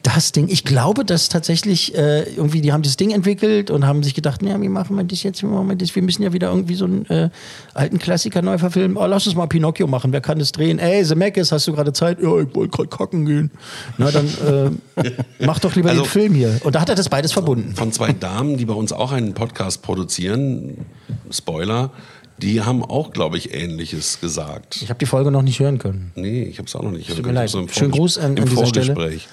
Das 0.04 0.32
Ding, 0.32 0.48
ich 0.50 0.64
glaube, 0.64 1.04
dass 1.04 1.30
tatsächlich 1.30 1.96
äh, 1.98 2.22
irgendwie, 2.36 2.62
die 2.62 2.72
haben 2.72 2.84
das 2.84 2.96
Ding 2.96 3.10
entwickelt 3.10 3.72
und 3.72 3.88
haben 3.88 4.04
sich 4.04 4.14
gedacht, 4.14 4.44
ja, 4.44 4.62
wie 4.62 4.70
machen 4.70 4.96
wir 4.96 5.04
das 5.04 5.24
jetzt, 5.24 5.42
wie 5.42 5.48
machen 5.48 5.68
wir 5.68 5.76
das? 5.76 5.96
Wir 5.96 6.04
müssen 6.04 6.22
ja 6.22 6.32
wieder 6.32 6.50
irgendwie 6.50 6.76
so 6.76 6.86
einen 6.86 7.08
äh, 7.08 7.32
alten 7.74 7.98
Klassiker 7.98 8.44
neu 8.44 8.60
verfilmen. 8.60 8.96
Oh, 8.98 9.08
lass 9.08 9.26
uns 9.26 9.36
mal 9.36 9.48
Pinocchio 9.48 9.88
machen, 9.88 10.12
wer 10.14 10.22
kann 10.22 10.38
das 10.38 10.52
drehen? 10.52 10.78
Ey, 10.78 11.04
Zemeckis, 11.04 11.52
hast 11.52 11.66
du 11.68 11.74
gerade 11.74 11.92
Zeit? 11.92 12.20
Ja, 12.22 12.40
ich 12.40 12.54
wollte 12.54 12.70
gerade 12.78 12.90
kacken 12.90 13.26
gehen. 13.26 13.50
Na, 13.98 14.12
dann 14.12 14.28
äh, 14.28 15.12
mach 15.44 15.58
doch 15.58 15.76
lieber 15.76 15.90
Also- 15.90 16.04
den 16.04 16.08
Film 16.10 16.36
hier. 16.36 16.60
Und 16.64 16.76
da 16.76 16.82
hat 16.82 16.90
er 16.90 16.96
das 16.96 17.10
beides 17.10 17.32
verbunden. 17.32 17.74
Von 17.76 17.92
zwei 17.92 18.14
Damen, 18.14 18.58
die 18.58 18.66
bei 18.66 18.76
uns 18.76 18.94
auch 18.94 19.12
einen 19.12 19.34
Podcast 19.34 19.82
produzieren, 19.82 20.86
Spoiler, 21.32 21.90
die 22.38 22.62
haben 22.62 22.84
auch, 22.84 23.12
glaube 23.12 23.38
ich, 23.38 23.54
Ähnliches 23.54 24.20
gesagt. 24.20 24.78
Ich 24.82 24.90
habe 24.90 24.98
die 25.00 25.06
Folge 25.06 25.32
noch 25.32 25.42
nicht 25.42 25.60
hören 25.60 25.78
können. 25.80 26.12
Nee, 26.16 26.44
ich 26.44 26.58
habe 26.58 26.68
es 26.68 26.76
auch 26.76 26.84
noch 26.84 26.92
nicht. 26.92 27.24
Mir 27.24 27.32
leid. 27.32 27.50
So 27.50 27.68
Schönen 27.68 27.92
Gruß 27.92 28.18
an- 28.18 28.38
an 28.38 28.46
dieser 28.46 28.66
Stelle. 28.66 28.94
Vorgespräch. 28.94 29.28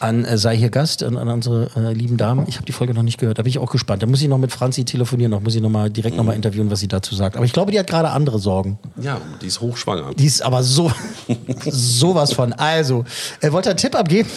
An 0.00 0.24
äh, 0.24 0.36
sei 0.36 0.56
hier 0.56 0.70
Gast, 0.70 1.02
an, 1.02 1.16
an 1.16 1.28
unsere 1.28 1.70
äh, 1.76 1.92
lieben 1.92 2.16
Damen. 2.16 2.46
Ich 2.48 2.56
habe 2.56 2.66
die 2.66 2.72
Folge 2.72 2.92
noch 2.94 3.02
nicht 3.04 3.18
gehört, 3.18 3.38
da 3.38 3.42
bin 3.42 3.50
ich 3.50 3.58
auch 3.58 3.70
gespannt. 3.70 4.02
Da 4.02 4.06
muss 4.06 4.20
ich 4.20 4.28
noch 4.28 4.38
mit 4.38 4.52
Franzi 4.52 4.84
telefonieren, 4.84 5.30
noch 5.30 5.40
muss 5.40 5.54
ich 5.54 5.62
noch 5.62 5.70
mal 5.70 5.88
direkt 5.88 6.14
Mhm. 6.14 6.18
noch 6.18 6.24
mal 6.24 6.32
interviewen, 6.34 6.70
was 6.70 6.80
sie 6.80 6.88
dazu 6.88 7.14
sagt. 7.14 7.36
Aber 7.36 7.44
ich 7.46 7.52
glaube, 7.52 7.70
die 7.72 7.78
hat 7.78 7.86
gerade 7.86 8.10
andere 8.10 8.38
Sorgen. 8.38 8.78
Ja, 9.00 9.20
die 9.40 9.46
ist 9.46 9.60
hochschwanger. 9.60 10.12
Die 10.14 10.26
ist 10.26 10.42
aber 10.42 10.62
so 10.62 10.90
sowas 11.70 12.32
von. 12.32 12.52
Also, 12.54 13.04
er 13.40 13.52
wollte 13.52 13.70
einen 13.70 13.78
Tipp 13.78 13.94
abgeben. 13.94 14.28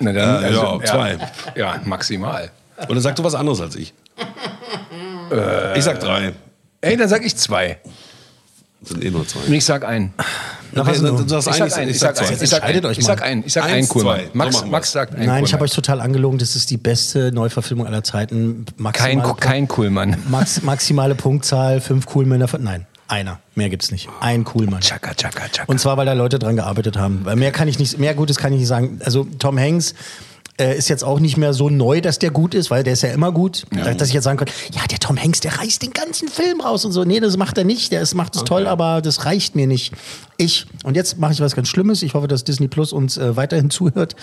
Na, 0.00 0.12
dann, 0.12 0.42
Ja, 0.42 0.50
ja, 0.78 0.84
zwei. 0.84 1.12
Ja, 1.56 1.74
ja, 1.76 1.80
maximal. 1.84 2.50
Oder 2.88 3.00
sag 3.00 3.16
du 3.16 3.24
was 3.24 3.34
anderes 3.34 3.60
als 3.60 3.76
ich? 3.76 3.92
ich 5.76 5.84
sag 5.84 5.98
drei. 6.00 6.32
Ey, 6.80 6.96
dann 6.96 7.08
sag 7.08 7.24
ich 7.24 7.36
zwei. 7.36 7.78
Sind 8.82 9.04
eh 9.04 9.10
nur 9.10 9.26
zwei. 9.28 9.40
Und 9.40 9.52
ich 9.52 9.64
sag 9.64 9.84
ein. 9.84 10.14
Okay, 10.74 10.82
hast 10.86 11.02
du? 11.02 11.10
du 11.10 11.28
sagst 11.28 11.48
Ich 11.48 11.62
ein, 11.62 11.68
sag 11.68 11.78
ein, 11.80 11.88
ich 11.90 11.98
sag 11.98 12.16
sag 12.16 12.26
ein, 12.30 12.32
ich 12.42 12.48
sag 12.48 12.62
ein, 12.64 12.74
ich 12.92 13.04
sag 13.04 13.22
ein, 13.22 13.42
ich 13.46 13.52
sag 13.52 13.64
ein, 13.64 13.70
Eins, 13.74 13.88
Kuhlmann. 13.90 14.20
zwei. 14.32 14.50
So 14.52 14.66
Max, 14.66 14.92
sagt 14.92 15.14
ein, 15.16 15.26
Nein, 15.26 15.44
ich 15.44 15.52
habe 15.52 15.64
euch 15.64 15.72
total 15.72 16.00
angelogen. 16.00 16.38
Das 16.38 16.56
ist 16.56 16.70
die 16.70 16.78
beste 16.78 17.32
Neuverfilmung 17.32 17.86
aller 17.86 18.02
Zeiten. 18.02 18.64
Kein, 18.64 18.74
Maximale, 19.18 19.34
kein 19.38 19.68
Kuhlmann. 19.68 20.16
Max, 20.28 20.62
maximale 20.62 21.14
Punktzahl, 21.14 21.80
fünf 21.82 22.06
Coolmänner. 22.06 22.48
von- 22.48 22.62
Nein, 22.62 22.86
einer. 23.08 23.40
Mehr 23.54 23.68
gibt's 23.68 23.90
nicht. 23.90 24.08
Ein 24.20 24.44
Coolmann. 24.44 24.80
Chaka, 24.80 25.12
chaka, 25.14 25.48
chaka. 25.48 25.70
Und 25.70 25.78
zwar, 25.80 25.98
weil 25.98 26.06
da 26.06 26.14
Leute 26.14 26.38
dran 26.38 26.56
gearbeitet 26.56 26.96
haben. 26.96 27.20
Weil 27.24 27.36
mehr 27.36 27.52
kann 27.52 27.68
ich 27.68 27.78
nicht, 27.78 27.98
mehr 27.98 28.14
Gutes 28.14 28.38
kann 28.38 28.52
ich 28.54 28.60
nicht 28.60 28.68
sagen. 28.68 29.00
Also 29.04 29.24
Tom 29.38 29.58
Hanks 29.58 29.94
äh, 30.60 30.76
ist 30.76 30.88
jetzt 30.88 31.02
auch 31.02 31.18
nicht 31.18 31.36
mehr 31.36 31.52
so 31.54 31.70
neu, 31.70 32.00
dass 32.00 32.18
der 32.18 32.30
gut 32.30 32.54
ist, 32.54 32.70
weil 32.70 32.84
der 32.84 32.92
ist 32.92 33.02
ja 33.02 33.08
immer 33.10 33.32
gut. 33.32 33.64
Dass 33.72 34.08
ich 34.08 34.14
jetzt 34.14 34.24
sagen 34.24 34.38
kann, 34.38 34.48
ja, 34.72 34.82
der 34.88 34.98
Tom 34.98 35.16
Hanks, 35.20 35.40
der 35.40 35.58
reißt 35.58 35.82
den 35.82 35.92
ganzen 35.92 36.28
Film 36.28 36.60
raus 36.60 36.84
und 36.84 36.92
so. 36.92 37.04
Nee, 37.04 37.20
das 37.20 37.36
macht 37.36 37.58
er 37.58 37.64
nicht. 37.64 37.90
Der 37.92 38.00
ist, 38.02 38.14
macht 38.14 38.36
es 38.36 38.44
toll, 38.44 38.66
aber 38.66 39.00
das 39.00 39.24
reicht 39.24 39.56
mir 39.56 39.66
nicht. 39.66 39.92
Ich, 40.36 40.66
und 40.84 40.94
jetzt 40.96 41.18
mache 41.18 41.32
ich 41.32 41.40
was 41.40 41.56
ganz 41.56 41.68
Schlimmes. 41.68 42.02
Ich 42.02 42.14
hoffe, 42.14 42.28
dass 42.28 42.44
Disney 42.44 42.68
Plus 42.68 42.92
uns 42.92 43.16
äh, 43.16 43.36
weiterhin 43.36 43.70
zuhört. 43.70 44.14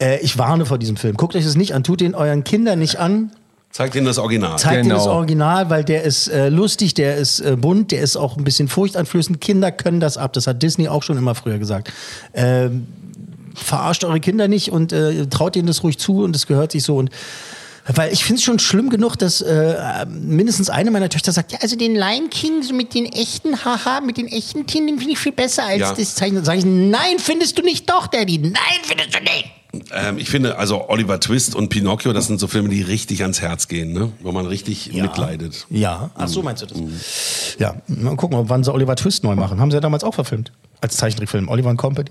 Äh, 0.00 0.20
ich 0.20 0.38
warne 0.38 0.66
vor 0.66 0.78
diesem 0.78 0.96
Film. 0.96 1.16
Guckt 1.16 1.34
euch 1.34 1.44
das 1.44 1.56
nicht 1.56 1.74
an, 1.74 1.82
tut 1.82 2.00
den 2.00 2.14
euren 2.14 2.44
Kindern 2.44 2.78
nicht 2.78 2.98
an. 2.98 3.32
Zeig 3.72 3.92
denen 3.92 4.06
das 4.06 4.18
Original. 4.18 4.58
Zeigt 4.58 4.82
Genau. 4.82 4.96
dir 4.96 4.98
das 4.98 5.06
Original, 5.06 5.70
weil 5.70 5.84
der 5.84 6.02
ist 6.02 6.26
äh, 6.28 6.48
lustig, 6.48 6.94
der 6.94 7.16
ist 7.16 7.38
äh, 7.40 7.56
bunt, 7.56 7.92
der 7.92 8.00
ist 8.00 8.16
auch 8.16 8.36
ein 8.36 8.42
bisschen 8.42 8.66
furchteinflößend. 8.66 9.40
Kinder 9.40 9.70
können 9.70 10.00
das 10.00 10.16
ab, 10.16 10.32
das 10.32 10.48
hat 10.48 10.60
Disney 10.62 10.88
auch 10.88 11.04
schon 11.04 11.16
immer 11.16 11.36
früher 11.36 11.58
gesagt. 11.58 11.92
Ähm, 12.34 12.88
verarscht 13.54 14.04
eure 14.04 14.20
Kinder 14.20 14.48
nicht 14.48 14.70
und 14.72 14.92
äh, 14.92 15.26
traut 15.26 15.56
ihnen 15.56 15.66
das 15.66 15.82
ruhig 15.82 15.98
zu 15.98 16.22
und 16.22 16.34
das 16.34 16.46
gehört 16.46 16.72
sich 16.72 16.82
so 16.82 16.96
und 16.96 17.10
weil 17.92 18.12
ich 18.12 18.22
finde 18.24 18.38
es 18.38 18.44
schon 18.44 18.58
schlimm 18.58 18.90
genug, 18.90 19.16
dass 19.16 19.40
äh, 19.40 20.06
mindestens 20.06 20.70
eine 20.70 20.90
meiner 20.90 21.08
Töchter 21.08 21.32
sagt, 21.32 21.50
ja, 21.52 21.58
also 21.62 21.76
den 21.76 21.94
Lion 21.94 22.28
King 22.30 22.62
so 22.62 22.74
mit 22.74 22.94
den 22.94 23.06
echten, 23.06 23.64
haha, 23.64 24.00
mit 24.00 24.16
den 24.16 24.28
echten 24.28 24.66
Tieren, 24.66 24.86
den 24.86 24.98
finde 24.98 25.14
ich 25.14 25.18
viel 25.18 25.32
besser 25.32 25.64
als 25.64 25.80
Ja. 25.80 25.92
das 25.94 26.14
Zeichen. 26.14 26.36
Dann 26.36 26.44
sage 26.44 26.58
ich, 26.58 26.64
nein, 26.66 27.18
findest 27.18 27.58
du 27.58 27.62
nicht 27.62 27.88
doch, 27.90 28.06
Daddy, 28.06 28.38
nein, 28.38 28.52
findest 28.82 29.14
du 29.14 29.20
nicht. 29.20 29.50
Ähm, 29.92 30.18
ich 30.18 30.28
finde, 30.28 30.58
also 30.58 30.88
Oliver 30.88 31.18
Twist 31.20 31.54
und 31.54 31.68
Pinocchio, 31.68 32.12
das 32.12 32.26
sind 32.26 32.38
so 32.38 32.48
Filme, 32.48 32.68
die 32.68 32.82
richtig 32.82 33.22
ans 33.22 33.40
Herz 33.40 33.66
gehen, 33.66 33.92
ne? 33.92 34.12
wo 34.20 34.30
man 34.30 34.46
richtig 34.46 34.92
mitleidet. 34.92 35.66
Ja, 35.70 36.10
ach 36.16 36.28
so 36.28 36.42
meinst 36.42 36.62
du 36.62 36.66
das? 36.66 36.78
Ja, 37.58 37.76
mal 37.88 38.14
gucken, 38.16 38.38
wann 38.48 38.62
sie 38.62 38.72
Oliver 38.72 38.94
Twist 38.94 39.24
neu 39.24 39.36
machen. 39.36 39.58
Haben 39.58 39.70
sie 39.70 39.76
ja 39.76 39.80
damals 39.80 40.04
auch 40.04 40.14
verfilmt. 40.14 40.52
Als 40.80 40.96
Zeichentrickfilm. 40.96 41.48
Oliver 41.48 41.70
and 41.70 41.78
Company. 41.78 42.10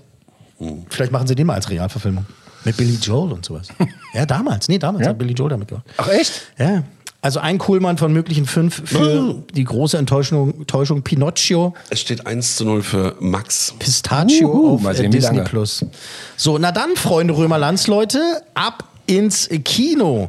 Vielleicht 0.88 1.12
machen 1.12 1.26
sie 1.26 1.34
den 1.34 1.46
mal 1.46 1.54
als 1.54 1.70
Realverfilmung. 1.70 2.26
Mit 2.64 2.76
Billy 2.76 2.98
Joel 3.00 3.32
und 3.32 3.44
sowas. 3.44 3.68
ja, 4.14 4.26
damals. 4.26 4.68
Nee, 4.68 4.78
damals 4.78 5.06
hat 5.06 5.18
Billy 5.18 5.32
Joel 5.32 5.50
damit 5.50 5.68
gemacht. 5.68 5.86
Ach 5.96 6.08
echt? 6.08 6.42
Ja. 6.58 6.82
Also 7.22 7.40
ein 7.40 7.58
Coolmann 7.58 7.98
von 7.98 8.12
möglichen 8.12 8.46
fünf 8.46 8.82
für 8.88 9.42
die 9.54 9.64
große 9.64 9.98
Enttäuschung, 9.98 10.54
Enttäuschung 10.60 11.02
Pinocchio, 11.02 11.74
Es 11.90 12.00
steht 12.00 12.26
1 12.26 12.56
zu 12.56 12.64
0 12.64 12.82
für 12.82 13.16
Max. 13.20 13.74
Pistachio 13.78 14.48
Uhu, 14.48 14.88
auf 14.88 14.96
sehen, 14.96 15.10
Disney 15.10 15.36
lange. 15.36 15.48
Plus. 15.48 15.84
So, 16.36 16.56
na 16.56 16.72
dann, 16.72 16.96
Freunde 16.96 17.36
Römerlandsleute, 17.36 18.42
ab 18.54 18.84
ins 19.06 19.50
Kino. 19.64 20.28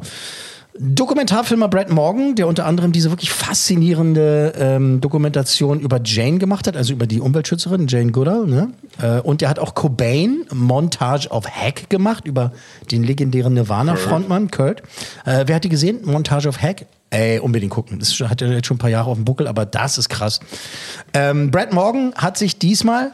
Dokumentarfilmer 0.78 1.68
Brad 1.68 1.90
Morgan, 1.90 2.34
der 2.34 2.48
unter 2.48 2.64
anderem 2.64 2.92
diese 2.92 3.10
wirklich 3.10 3.30
faszinierende 3.30 4.54
ähm, 4.56 5.00
Dokumentation 5.02 5.80
über 5.80 6.00
Jane 6.02 6.38
gemacht 6.38 6.66
hat, 6.66 6.76
also 6.76 6.94
über 6.94 7.06
die 7.06 7.20
Umweltschützerin 7.20 7.88
Jane 7.88 8.10
Goodall. 8.10 8.46
Ne? 8.46 8.72
Äh, 9.00 9.20
und 9.20 9.42
der 9.42 9.50
hat 9.50 9.58
auch 9.58 9.74
Cobain, 9.74 10.46
Montage 10.52 11.28
of 11.28 11.46
Hack 11.46 11.90
gemacht, 11.90 12.26
über 12.26 12.52
den 12.90 13.02
legendären 13.02 13.52
Nirvana-Frontmann 13.52 14.50
Kurt. 14.50 14.82
Äh, 15.26 15.44
wer 15.46 15.56
hat 15.56 15.64
die 15.64 15.68
gesehen? 15.68 16.00
Montage 16.04 16.48
of 16.48 16.62
Hack? 16.62 16.86
Ey, 17.10 17.38
unbedingt 17.38 17.72
gucken. 17.72 17.98
Das 17.98 18.18
hat 18.20 18.40
er 18.40 18.50
jetzt 18.52 18.66
schon 18.66 18.76
ein 18.76 18.80
paar 18.80 18.88
Jahre 18.88 19.10
auf 19.10 19.18
dem 19.18 19.26
Buckel, 19.26 19.46
aber 19.46 19.66
das 19.66 19.98
ist 19.98 20.08
krass. 20.08 20.40
Ähm, 21.12 21.50
Brad 21.50 21.74
Morgan 21.74 22.14
hat 22.14 22.38
sich 22.38 22.58
diesmal 22.58 23.12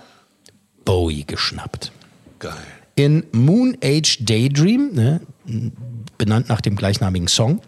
Bowie 0.85 1.25
geschnappt. 1.25 1.91
Geil. 2.39 2.53
In 2.95 3.25
Moon 3.33 3.77
Age 3.83 4.25
Daydream, 4.25 4.91
ne, 4.93 5.21
benannt 6.19 6.49
nach 6.49 6.61
dem 6.61 6.77
gleichnamigen 6.77 7.29
Song 7.29 7.61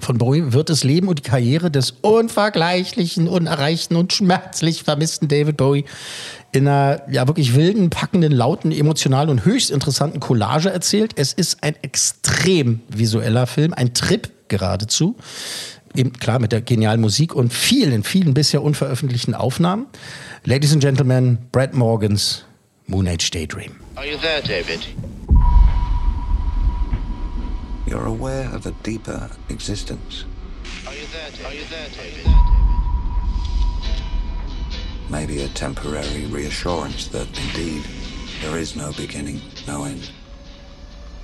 von 0.00 0.16
Bowie, 0.16 0.52
wird 0.52 0.70
das 0.70 0.84
Leben 0.84 1.08
und 1.08 1.18
die 1.18 1.22
Karriere 1.22 1.70
des 1.70 1.92
unvergleichlichen, 2.00 3.28
unerreichten 3.28 3.96
und 3.96 4.12
schmerzlich 4.12 4.82
vermissten 4.84 5.28
David 5.28 5.56
Bowie 5.58 5.84
in 6.52 6.66
einer 6.66 7.02
ja 7.10 7.26
wirklich 7.26 7.54
wilden, 7.54 7.90
packenden, 7.90 8.32
lauten, 8.32 8.72
emotionalen 8.72 9.28
und 9.28 9.44
höchst 9.44 9.70
interessanten 9.70 10.20
Collage 10.20 10.70
erzählt. 10.70 11.12
Es 11.16 11.32
ist 11.32 11.62
ein 11.62 11.74
extrem 11.82 12.80
visueller 12.88 13.46
Film, 13.46 13.74
ein 13.74 13.92
Trip 13.94 14.30
geradezu. 14.48 15.16
Eben 15.94 16.14
klar 16.14 16.38
mit 16.38 16.52
der 16.52 16.62
genialen 16.62 17.00
Musik 17.00 17.34
und 17.34 17.52
vielen, 17.52 18.02
vielen 18.02 18.32
bisher 18.32 18.62
unveröffentlichten 18.62 19.34
Aufnahmen. 19.34 19.86
Ladies 20.44 20.72
and 20.72 20.82
Gentlemen, 20.82 21.38
Brad 21.52 21.74
Morgans 21.74 22.44
Moon 22.86 23.06
Age 23.06 23.30
Daydream. 23.30 23.72
Are 23.94 24.06
you 24.06 24.16
there, 24.18 24.40
David? 24.42 24.80
You're 27.92 28.06
aware 28.06 28.48
of 28.54 28.64
a 28.64 28.70
deeper 28.82 29.28
existence. 29.50 30.24
Are 30.86 30.94
you 30.94 31.04
there, 31.12 31.30
David? 31.30 31.44
Are 31.44 31.54
you 31.54 31.64
there, 31.66 31.88
David? 31.90 32.26
Maybe 35.10 35.42
a 35.42 35.48
temporary 35.48 36.24
reassurance 36.24 37.08
that 37.08 37.28
indeed 37.38 37.84
there 38.40 38.56
is 38.56 38.76
no 38.76 38.92
beginning, 38.92 39.42
no 39.66 39.84
end. 39.84 40.10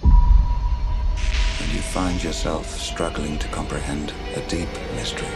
And 0.02 1.72
you 1.72 1.80
find 1.80 2.22
yourself 2.22 2.68
struggling 2.78 3.38
to 3.38 3.48
comprehend 3.48 4.12
a 4.36 4.42
deep 4.42 4.68
mystery. 4.94 5.26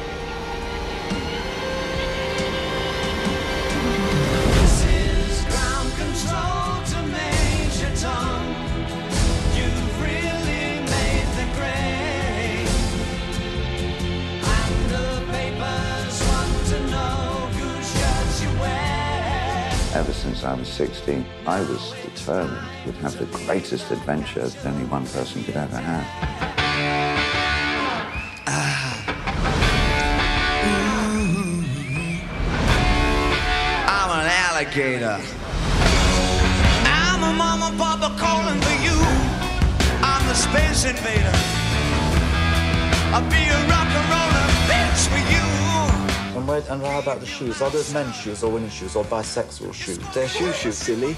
16, 20.82 21.24
I 21.46 21.60
was 21.60 21.92
determined 22.02 22.58
we'd 22.84 22.96
have 22.96 23.16
the 23.16 23.26
greatest 23.46 23.88
adventure 23.92 24.48
that 24.48 24.66
only 24.66 24.84
one 24.86 25.06
person 25.06 25.44
could 25.44 25.56
ever 25.56 25.76
have. 25.76 26.06
Ah. 28.48 29.04
I'm 33.94 34.10
an 34.20 34.26
alligator. 34.42 35.20
I'm 36.84 37.22
a 37.30 37.32
mama 37.32 37.70
papa 37.78 38.16
calling 38.18 38.60
for 38.66 38.76
you. 38.82 38.98
I'm 40.02 40.26
the 40.26 40.34
space 40.34 40.84
invader. 40.84 41.36
I'll 43.14 43.30
be 43.30 43.44
a 43.56 43.60
rock 43.70 43.86
and 43.86 44.16
you. 44.16 44.21
And, 46.42 46.48
where, 46.48 46.64
and 46.70 46.82
how 46.82 46.98
about 46.98 47.20
the 47.20 47.26
shoes? 47.26 47.62
Are 47.62 47.70
those 47.70 47.94
men's 47.94 48.16
shoes 48.16 48.42
or 48.42 48.50
women's 48.50 48.72
shoes 48.72 48.96
or 48.96 49.04
bisexual 49.04 49.72
shoes? 49.72 50.00
They're 50.12 50.26
shoe 50.26 50.52
shoes, 50.52 50.76
silly. 50.76 51.16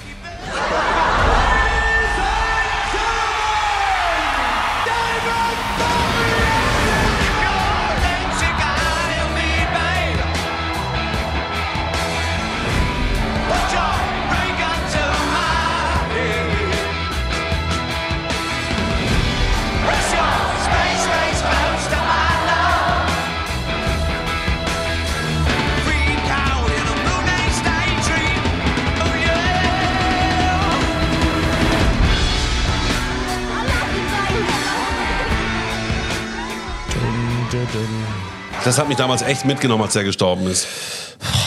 Das 38.64 38.78
hat 38.78 38.88
mich 38.88 38.96
damals 38.96 39.20
echt 39.20 39.44
mitgenommen, 39.44 39.82
als 39.82 39.94
er 39.94 40.04
gestorben 40.04 40.46
ist. 40.46 40.66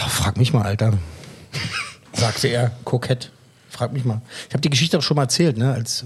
Frag 0.08 0.38
mich 0.38 0.54
mal, 0.54 0.62
Alter. 0.64 0.94
Sagte 2.14 2.48
er, 2.48 2.72
kokett. 2.84 3.32
Frag 3.70 3.92
mich 3.92 4.06
mal. 4.06 4.22
Ich 4.48 4.54
habe 4.54 4.62
die 4.62 4.70
Geschichte 4.70 5.00
auch 5.00 5.02
schon 5.02 5.16
mal 5.16 5.24
erzählt, 5.24 5.58
ne? 5.58 5.74
Als 5.74 6.06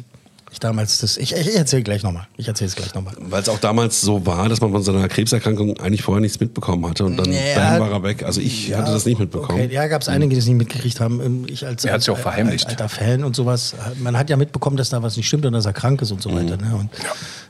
ich 0.52 0.60
damals 0.60 1.00
das. 1.00 1.16
Ich, 1.18 1.34
ich 1.34 1.56
erzähle 1.56 1.82
gleich 1.84 2.04
nochmal. 2.04 2.28
Ich 2.38 2.48
erzähle 2.48 2.68
es 2.68 2.76
gleich 2.76 2.94
nochmal. 2.94 3.14
Weil 3.20 3.42
es 3.42 3.48
auch 3.50 3.60
damals 3.60 4.02
so 4.02 4.26
war, 4.26 4.50
dass 4.50 4.60
man 4.62 4.72
von 4.72 4.84
seiner 4.84 5.08
Krebserkrankung 5.08 5.80
eigentlich 5.80 6.02
vorher 6.04 6.20
nichts 6.22 6.40
mitbekommen 6.40 6.86
hatte 6.90 7.06
und 7.06 7.16
dann 7.18 7.32
Ja. 7.32 7.40
bam, 7.56 7.80
war 7.80 7.92
er 7.92 8.04
weg. 8.04 8.24
Also 8.24 8.42
ich 8.42 8.68
Ja, 8.70 8.80
hatte 8.80 8.92
das 8.92 9.06
nicht 9.06 9.20
mitbekommen. 9.20 9.62
Okay, 9.64 9.74
ja, 9.74 9.88
gab 9.88 10.02
es 10.02 10.10
einige, 10.10 10.32
die 10.32 10.36
das 10.36 10.46
nicht 10.48 10.58
mitgekriegt 10.58 11.00
haben. 11.00 11.22
Ähm, 11.22 11.46
Ich 11.48 11.66
als, 11.66 11.86
Er 11.86 11.94
hat's 11.94 12.06
ja 12.06 12.14
auch 12.14 12.18
als- 12.18 12.24
verheimlicht. 12.24 12.66
Als 12.68 12.74
alter 12.82 12.90
Fan 12.90 13.24
und 13.24 13.36
sowas. 13.36 13.76
Man 14.00 14.18
hat 14.18 14.30
ja 14.30 14.36
mitbekommen, 14.38 14.76
dass 14.78 14.90
da 14.90 15.02
was 15.02 15.16
nicht 15.18 15.28
stimmt 15.28 15.46
und 15.46 15.54
dass 15.54 15.66
er 15.66 15.74
krank 15.74 16.02
ist 16.02 16.12
und 16.12 16.22
so 16.22 16.30
weiter. 16.34 16.58
Ne? 16.58 16.76
Und 16.78 16.90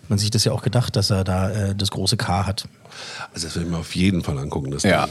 man 0.07 0.19
sich 0.19 0.29
das 0.29 0.43
ja 0.43 0.51
auch 0.51 0.61
gedacht, 0.61 0.95
dass 0.95 1.09
er 1.09 1.23
da 1.23 1.49
äh, 1.49 1.75
das 1.75 1.89
große 1.91 2.17
K 2.17 2.45
hat. 2.45 2.65
Also 3.33 3.47
das 3.47 3.55
will 3.55 3.63
ich 3.63 3.69
mir 3.69 3.77
auf 3.77 3.95
jeden 3.95 4.21
Fall 4.23 4.37
angucken. 4.37 4.69
Das 4.71 4.83
Ja. 4.83 5.07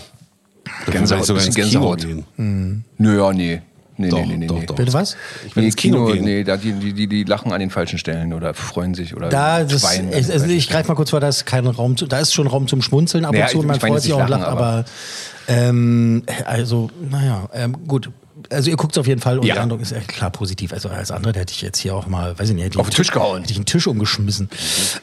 Gänsehaut, 0.86 1.24
sogar 1.26 1.44
ins 1.44 1.54
bisschen 1.56 1.70
Kino 1.70 1.90
Gänsehaut. 1.96 2.24
gehen. 2.36 2.84
Nö, 2.98 3.18
ja, 3.18 3.32
nee. 3.32 3.62
Nee, 4.00 4.08
Doch, 4.08 4.18
nee, 4.20 4.26
nee, 4.26 4.36
nee. 4.38 4.46
doch, 4.46 4.58
nee. 4.60 4.66
doch. 4.66 4.74
Bitte 4.76 4.92
was? 4.92 5.16
Ich 5.46 5.54
will 5.54 5.62
Nee, 5.62 5.66
ins 5.68 5.76
Kino, 5.76 6.04
Kino, 6.06 6.12
gehen. 6.14 6.24
nee, 6.24 6.42
da, 6.44 6.56
die, 6.56 6.72
die, 6.72 7.06
die, 7.06 7.24
lachen 7.24 7.52
an 7.52 7.60
den 7.60 7.70
falschen 7.70 7.98
Stellen 7.98 8.32
oder 8.32 8.54
freuen 8.54 8.94
sich 8.94 9.14
oder 9.14 9.28
Da, 9.28 9.62
das, 9.64 9.82
weinen. 9.84 10.12
ich, 10.12 10.30
also 10.32 10.46
ich 10.46 10.68
greife 10.68 10.88
mal 10.88 10.94
kurz 10.94 11.10
vor, 11.10 11.20
da 11.20 11.28
ist 11.28 11.44
kein 11.46 11.66
Raum 11.66 11.96
zu, 11.96 12.06
da 12.06 12.18
ist 12.18 12.32
schon 12.32 12.46
Raum 12.46 12.66
zum 12.66 12.80
Schmunzeln 12.82 13.24
ab 13.24 13.34
Ja, 13.34 13.44
und 13.44 13.50
zu, 13.50 13.60
ich- 13.60 13.66
man 13.66 13.78
freut 13.78 14.00
sich 14.02 14.12
auch 14.12 14.20
und 14.22 14.28
lacht, 14.30 14.40
lachen, 14.42 14.52
aber, 14.52 14.66
aber- 14.66 14.84
ähm, 15.48 16.22
also, 16.46 16.90
naja, 17.10 17.48
ähm, 17.54 17.76
gut. 17.86 18.10
Also 18.48 18.70
ihr 18.70 18.76
guckt 18.76 18.92
es 18.92 18.98
auf 18.98 19.06
jeden 19.06 19.20
Fall 19.20 19.38
und 19.38 19.46
Ja. 19.46 19.54
der 19.54 19.62
Eindruck 19.64 19.80
ist 19.80 19.94
klar 20.08 20.30
positiv. 20.30 20.72
Also 20.72 20.88
als 20.88 21.10
andere 21.10 21.38
hätte 21.38 21.52
ich 21.52 21.62
jetzt 21.62 21.78
hier 21.78 21.94
auch 21.94 22.06
mal, 22.06 22.38
weiß 22.38 22.48
ich 22.48 22.54
nicht, 22.54 22.64
hätte 22.64 22.74
ich 22.76 22.80
Auf 22.80 22.88
den 22.90 22.94
Tisch 22.96 23.10
gehauen. 23.10 23.40
Hätte 23.40 23.52
ich 23.52 23.58
einen 23.58 23.66
Tisch 23.66 23.86
umgeschmissen. 23.86 24.48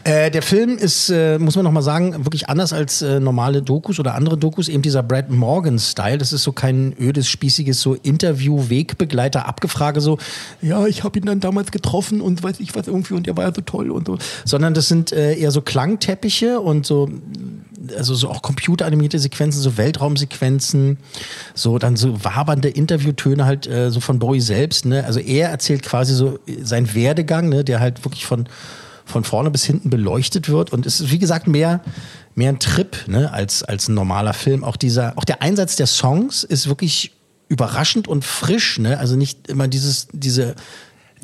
Äh, 0.03 0.31
der 0.31 0.41
Film 0.41 0.77
ist, 0.77 1.09
äh, 1.09 1.37
muss 1.37 1.55
man 1.55 1.65
noch 1.65 1.71
mal 1.71 1.81
sagen, 1.81 2.25
wirklich 2.25 2.49
anders 2.49 2.73
als 2.73 3.01
äh, 3.01 3.19
normale 3.19 3.61
Dokus 3.61 3.99
oder 3.99 4.15
andere 4.15 4.37
Dokus. 4.37 4.67
Eben 4.69 4.81
dieser 4.81 5.03
Brad 5.03 5.29
Morgan-Style. 5.29 6.17
Das 6.17 6.33
ist 6.33 6.43
so 6.43 6.51
kein 6.51 6.93
ödes, 6.99 7.27
spießiges 7.29 7.79
so 7.81 7.95
Interview-Wegbegleiter, 7.95 9.45
Abgefrage 9.47 10.01
so, 10.01 10.17
ja, 10.61 10.85
ich 10.85 11.03
habe 11.03 11.19
ihn 11.19 11.25
dann 11.25 11.39
damals 11.39 11.71
getroffen 11.71 12.21
und 12.21 12.43
weiß 12.43 12.59
ich 12.59 12.75
was 12.75 12.87
irgendwie 12.87 13.13
und 13.13 13.27
der 13.27 13.37
war 13.37 13.45
ja 13.45 13.53
so 13.53 13.61
toll 13.61 13.91
und 13.91 14.07
so. 14.07 14.17
Sondern 14.45 14.73
das 14.73 14.87
sind 14.87 15.11
äh, 15.11 15.35
eher 15.35 15.51
so 15.51 15.61
Klangteppiche 15.61 16.59
und 16.59 16.85
so 16.85 17.09
also 17.95 18.15
so 18.15 18.29
auch 18.29 18.41
computeranimierte 18.41 19.19
Sequenzen, 19.19 19.61
so 19.61 19.77
Weltraumsequenzen, 19.77 20.97
so 21.53 21.77
dann 21.77 21.95
so 21.95 22.23
wabernde 22.23 22.69
Interviewtöne 22.69 23.45
halt 23.45 23.67
äh, 23.67 23.91
so 23.91 23.99
von 23.99 24.19
Bowie 24.19 24.41
selbst. 24.41 24.85
Ne? 24.85 25.03
Also 25.05 25.19
er 25.19 25.49
erzählt 25.49 25.83
quasi 25.83 26.13
so 26.13 26.39
seinen 26.61 26.93
Werdegang, 26.93 27.49
ne? 27.49 27.63
der 27.63 27.79
halt 27.79 28.05
wirklich 28.05 28.25
von, 28.25 28.47
von 29.05 29.23
vorne 29.23 29.51
bis 29.51 29.63
hinten 29.63 29.89
beleuchtet 29.89 30.49
wird. 30.49 30.73
Und 30.73 30.85
es 30.85 30.99
ist, 30.99 31.11
wie 31.11 31.19
gesagt, 31.19 31.47
mehr, 31.47 31.81
mehr 32.35 32.49
ein 32.49 32.59
Trip 32.59 32.97
ne? 33.07 33.31
als, 33.31 33.63
als 33.63 33.87
ein 33.87 33.93
normaler 33.93 34.33
Film. 34.33 34.63
Auch, 34.63 34.77
dieser, 34.77 35.17
auch 35.17 35.25
der 35.25 35.41
Einsatz 35.41 35.75
der 35.75 35.87
Songs 35.87 36.43
ist 36.43 36.67
wirklich 36.67 37.13
überraschend 37.49 38.07
und 38.07 38.25
frisch. 38.25 38.79
Ne? 38.79 38.97
Also 38.99 39.15
nicht 39.15 39.47
immer 39.47 39.67
dieses, 39.67 40.07
diese 40.11 40.55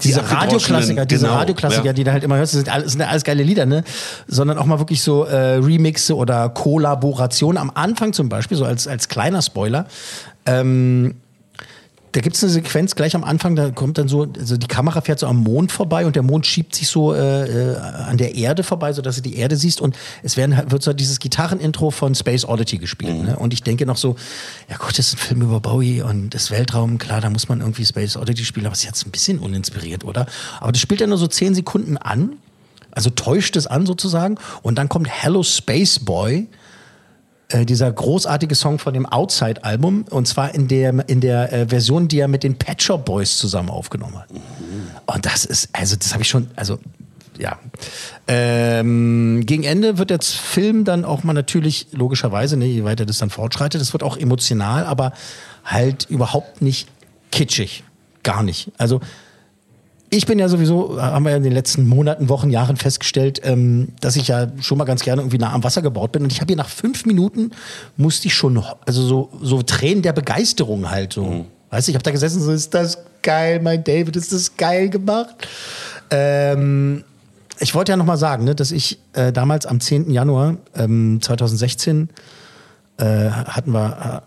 diese 0.01 0.29
Radioklassiker, 0.29 1.05
diese 1.05 1.25
genau, 1.25 1.37
Radioklassiker, 1.37 1.85
ja. 1.85 1.93
die 1.93 2.03
da 2.03 2.13
halt 2.13 2.23
immer 2.23 2.37
hörst, 2.37 2.53
sind 2.53 2.69
alles, 2.69 2.93
sind 2.93 3.01
ja 3.01 3.07
alles 3.07 3.23
geile 3.23 3.43
Lieder, 3.43 3.65
ne? 3.65 3.83
Sondern 4.27 4.57
auch 4.57 4.65
mal 4.65 4.79
wirklich 4.79 5.01
so 5.01 5.25
äh, 5.25 5.55
Remixe 5.55 6.15
oder 6.15 6.49
Kollaborationen. 6.49 7.57
Am 7.57 7.71
Anfang 7.73 8.13
zum 8.13 8.29
Beispiel, 8.29 8.57
so 8.57 8.65
als, 8.65 8.87
als 8.87 9.07
kleiner 9.07 9.41
Spoiler, 9.41 9.85
ähm, 10.45 11.15
da 12.13 12.21
gibt 12.21 12.35
es 12.35 12.43
eine 12.43 12.51
Sequenz 12.51 12.93
gleich 12.93 13.15
am 13.15 13.23
Anfang, 13.23 13.55
da 13.55 13.71
kommt 13.71 13.97
dann 13.97 14.07
so, 14.07 14.27
also 14.37 14.55
die 14.55 14.67
Kamera 14.67 15.01
fährt 15.01 15.17
so 15.17 15.25
am 15.25 15.37
Mond 15.37 15.71
vorbei 15.71 16.05
und 16.05 16.15
der 16.15 16.21
Mond 16.21 16.45
schiebt 16.45 16.75
sich 16.75 16.87
so 16.87 17.11
äh, 17.11 17.71
äh, 17.73 17.75
an 17.77 18.17
der 18.17 18.35
Erde 18.35 18.61
vorbei, 18.61 18.93
sodass 18.93 19.15
du 19.15 19.23
die 19.23 19.35
Erde 19.35 19.55
siehst 19.55 19.81
und 19.81 19.97
es 20.21 20.37
werden, 20.37 20.55
wird 20.69 20.83
so 20.83 20.93
dieses 20.93 21.17
Gitarrenintro 21.17 21.89
von 21.89 22.13
Space 22.13 22.45
Oddity 22.45 22.77
gespielt. 22.77 23.23
Ne? 23.23 23.35
Und 23.35 23.51
ich 23.51 23.63
denke 23.63 23.87
noch 23.87 23.97
so, 23.97 24.15
ja 24.69 24.77
gut, 24.77 24.99
das 24.99 25.07
ist 25.07 25.15
ein 25.15 25.17
Film 25.17 25.41
über 25.41 25.59
Bowie 25.59 26.03
und 26.03 26.35
das 26.35 26.51
Weltraum, 26.51 26.99
klar, 26.99 27.19
da 27.19 27.31
muss 27.31 27.49
man 27.49 27.61
irgendwie 27.61 27.83
Space 27.83 28.15
Oddity 28.15 28.45
spielen, 28.45 28.67
aber 28.67 28.73
es 28.73 28.79
ist 28.79 28.85
jetzt 28.85 29.07
ein 29.07 29.11
bisschen 29.11 29.39
uninspiriert, 29.39 30.03
oder? 30.03 30.27
Aber 30.59 30.71
das 30.71 30.81
spielt 30.81 31.01
ja 31.01 31.07
nur 31.07 31.17
so 31.17 31.25
zehn 31.25 31.55
Sekunden 31.55 31.97
an, 31.97 32.33
also 32.91 33.09
täuscht 33.09 33.55
es 33.55 33.65
an 33.65 33.87
sozusagen 33.87 34.37
und 34.61 34.77
dann 34.77 34.87
kommt 34.87 35.07
Hello 35.09 35.41
Space 35.41 35.97
Boy, 35.97 36.47
äh, 37.49 37.65
dieser 37.65 37.91
großartige 37.91 38.55
Song 38.55 38.79
von 38.79 38.93
dem 38.93 39.05
Outside-Album 39.05 40.05
und 40.09 40.27
zwar 40.27 40.53
in 40.55 40.67
der, 40.67 41.07
in 41.07 41.21
der 41.21 41.51
äh, 41.53 41.67
Version, 41.67 42.07
die 42.07 42.19
er 42.19 42.27
mit 42.27 42.43
den 42.43 42.57
Pet 42.57 42.81
Shop 42.81 43.05
Boys 43.05 43.37
zusammen 43.37 43.69
aufgenommen 43.69 44.17
hat. 44.17 44.27
Und 45.05 45.25
das 45.25 45.45
ist, 45.45 45.69
also 45.73 45.95
das 45.95 46.13
habe 46.13 46.23
ich 46.23 46.29
schon, 46.29 46.49
also 46.55 46.79
ja. 47.37 47.59
Ähm, 48.27 49.43
gegen 49.45 49.63
Ende 49.63 49.97
wird 49.97 50.09
der 50.09 50.19
Film 50.21 50.85
dann 50.85 51.03
auch 51.03 51.23
mal 51.23 51.33
natürlich, 51.33 51.87
logischerweise, 51.91 52.57
ne, 52.57 52.65
je 52.65 52.83
weiter 52.83 53.05
das 53.05 53.17
dann 53.17 53.29
fortschreitet, 53.29 53.81
das 53.81 53.93
wird 53.93 54.03
auch 54.03 54.17
emotional, 54.17 54.85
aber 54.85 55.13
halt 55.65 56.05
überhaupt 56.09 56.61
nicht 56.61 56.87
kitschig. 57.31 57.83
Gar 58.23 58.43
nicht. 58.43 58.71
Also 58.77 59.01
ich 60.17 60.25
bin 60.25 60.37
ja 60.39 60.47
sowieso, 60.47 61.01
haben 61.01 61.25
wir 61.25 61.31
ja 61.31 61.37
in 61.37 61.43
den 61.43 61.53
letzten 61.53 61.87
Monaten, 61.87 62.29
Wochen, 62.29 62.49
Jahren 62.49 62.77
festgestellt, 62.77 63.41
ähm, 63.43 63.89
dass 63.99 64.15
ich 64.15 64.27
ja 64.27 64.47
schon 64.61 64.77
mal 64.77 64.85
ganz 64.85 65.01
gerne 65.01 65.21
irgendwie 65.21 65.37
nah 65.39 65.51
am 65.53 65.63
Wasser 65.63 65.81
gebaut 65.81 66.11
bin. 66.11 66.23
Und 66.23 66.31
ich 66.31 66.39
habe 66.39 66.49
hier 66.49 66.57
nach 66.57 66.69
fünf 66.69 67.05
Minuten 67.05 67.51
musste 67.97 68.27
ich 68.27 68.35
schon, 68.35 68.63
also 68.85 69.01
so, 69.01 69.29
so 69.41 69.61
Tränen 69.63 70.03
der 70.03 70.13
Begeisterung 70.13 70.89
halt 70.89 71.13
so. 71.13 71.45
Weißt 71.71 71.87
du, 71.87 71.91
ich 71.91 71.95
habe 71.95 72.03
da 72.03 72.11
gesessen, 72.11 72.41
so 72.41 72.51
ist 72.51 72.73
das 72.73 72.99
geil, 73.23 73.59
mein 73.63 73.83
David, 73.83 74.15
ist 74.15 74.31
das 74.31 74.55
geil 74.55 74.89
gemacht. 74.89 75.47
Ähm, 76.11 77.03
ich 77.59 77.73
wollte 77.73 77.91
ja 77.91 77.97
noch 77.97 78.05
mal 78.05 78.17
sagen, 78.17 78.43
ne, 78.43 78.53
dass 78.53 78.71
ich 78.71 78.99
äh, 79.13 79.31
damals 79.31 79.65
am 79.65 79.79
10. 79.79 80.11
Januar 80.11 80.57
ähm, 80.75 81.19
2016 81.21 82.09
äh, 82.97 83.29
hatten 83.29 83.71
wir, 83.71 84.21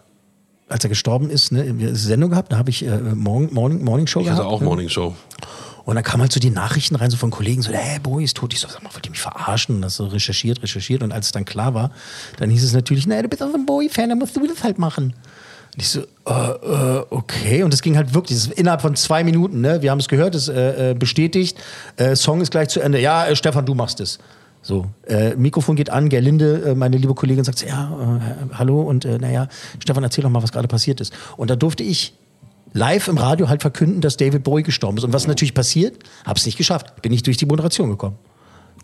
äh, 0.69 0.73
als 0.73 0.85
er 0.85 0.89
gestorben 0.89 1.31
ist, 1.31 1.53
ne, 1.53 1.63
eine 1.63 1.95
Sendung 1.95 2.31
gehabt, 2.31 2.51
da 2.51 2.59
habe 2.59 2.71
ich 2.71 2.85
äh, 2.85 2.99
Morning, 2.99 3.53
Morning, 3.53 3.85
Morning 3.85 4.07
Show 4.09 4.21
Ich 4.21 4.27
gehabt. 4.27 4.41
hatte 4.41 4.49
auch 4.49 4.61
ne? 4.61 4.67
Morning 4.67 4.89
Show. 4.89 5.15
Und 5.87 5.95
dann 5.95 6.03
kamen 6.03 6.21
halt 6.21 6.33
so 6.33 6.41
die 6.41 6.51
Nachrichten 6.51 6.97
rein, 6.97 7.11
so 7.11 7.17
von 7.17 7.31
Kollegen, 7.31 7.63
so, 7.63 7.71
hey, 7.73 8.01
Boy 8.01 8.25
ist 8.25 8.37
tot. 8.37 8.53
Ich 8.53 8.59
so, 8.59 8.67
sag 8.67 8.83
mal, 8.83 8.93
wollt 8.93 9.07
ihr 9.07 9.11
mich 9.11 9.21
verarschen? 9.21 9.77
Und 9.77 9.83
das 9.83 9.95
so 9.95 10.07
recherchiert, 10.07 10.61
recherchiert. 10.61 11.05
Und 11.05 11.13
als 11.13 11.27
es 11.27 11.33
dann 11.33 11.45
klar 11.45 11.75
war, 11.75 11.93
dann 12.39 12.51
hieß 12.51 12.65
es 12.65 12.73
natürlich, 12.73 13.07
naja, 13.07 13.23
du 13.23 13.29
bist 13.29 13.41
auch 13.41 13.51
so 13.51 13.55
ein 13.55 13.67
Bowie-Fan, 13.67 14.09
dann 14.09 14.19
musst 14.19 14.37
du 14.37 14.45
das 14.49 14.65
halt 14.65 14.81
machen. 14.81 15.15
Und 15.75 15.81
ich 15.81 15.89
so, 15.89 16.01
äh, 16.01 16.33
äh, 16.33 17.05
okay. 17.11 17.63
Und 17.63 17.73
das 17.73 17.83
ging 17.83 17.97
halt 17.97 18.15
wirklich, 18.15 18.37
das 18.37 18.49
innerhalb 18.49 18.83
von 18.83 18.97
zwei 18.97 19.23
Minuten, 19.23 19.61
ne? 19.61 19.81
Wir 19.81 19.93
haben 19.93 20.01
es 20.01 20.09
gehört, 20.09 20.35
es 20.35 20.49
äh, 20.49 20.91
äh, 20.91 20.95
bestätigt, 20.95 21.57
äh, 21.99 22.17
Song 22.17 22.41
ist 22.41 22.51
gleich 22.51 22.69
zu 22.69 22.81
Ende. 22.81 23.01
Ja, 23.01 23.29
äh, 23.29 23.37
Stefan, 23.37 23.65
du 23.65 23.77
machst 23.77 24.01
es. 24.01 24.19
So, 24.63 24.87
äh, 25.07 25.37
Mikrofon 25.37 25.77
geht 25.77 25.91
an, 25.91 26.09
Gerlinde, 26.09 26.63
äh, 26.71 26.75
meine 26.75 26.97
liebe 26.97 27.15
Kollegin, 27.15 27.45
sagt, 27.45 27.65
ja, 27.65 28.19
äh, 28.19 28.55
hallo 28.57 28.83
und 28.83 29.05
äh, 29.05 29.19
naja, 29.19 29.47
Stefan, 29.79 30.03
erzähl 30.03 30.23
doch 30.23 30.31
mal, 30.31 30.43
was 30.43 30.51
gerade 30.51 30.67
passiert 30.67 31.01
ist. 31.01 31.13
Und 31.37 31.49
da 31.49 31.55
durfte 31.55 31.85
ich 31.85 32.15
live 32.77 33.09
im 33.09 33.17
Radio 33.19 33.49
halt 33.49 33.63
verkünden, 33.63 34.01
dass 34.01 34.17
David 34.17 34.45
Bowie 34.45 34.63
gestorben 34.63 34.99
ist. 34.99 35.05
Und 35.05 35.13
was 35.13 35.27
natürlich 35.27 35.55
passiert, 35.55 35.99
hab's 36.25 36.47
nicht 36.47 36.59
geschafft. 36.59 37.01
Bin 37.03 37.13
ich 37.13 37.23
durch 37.23 37.37
die 37.37 37.47
Moderation 37.47 37.89
gekommen. 37.91 38.17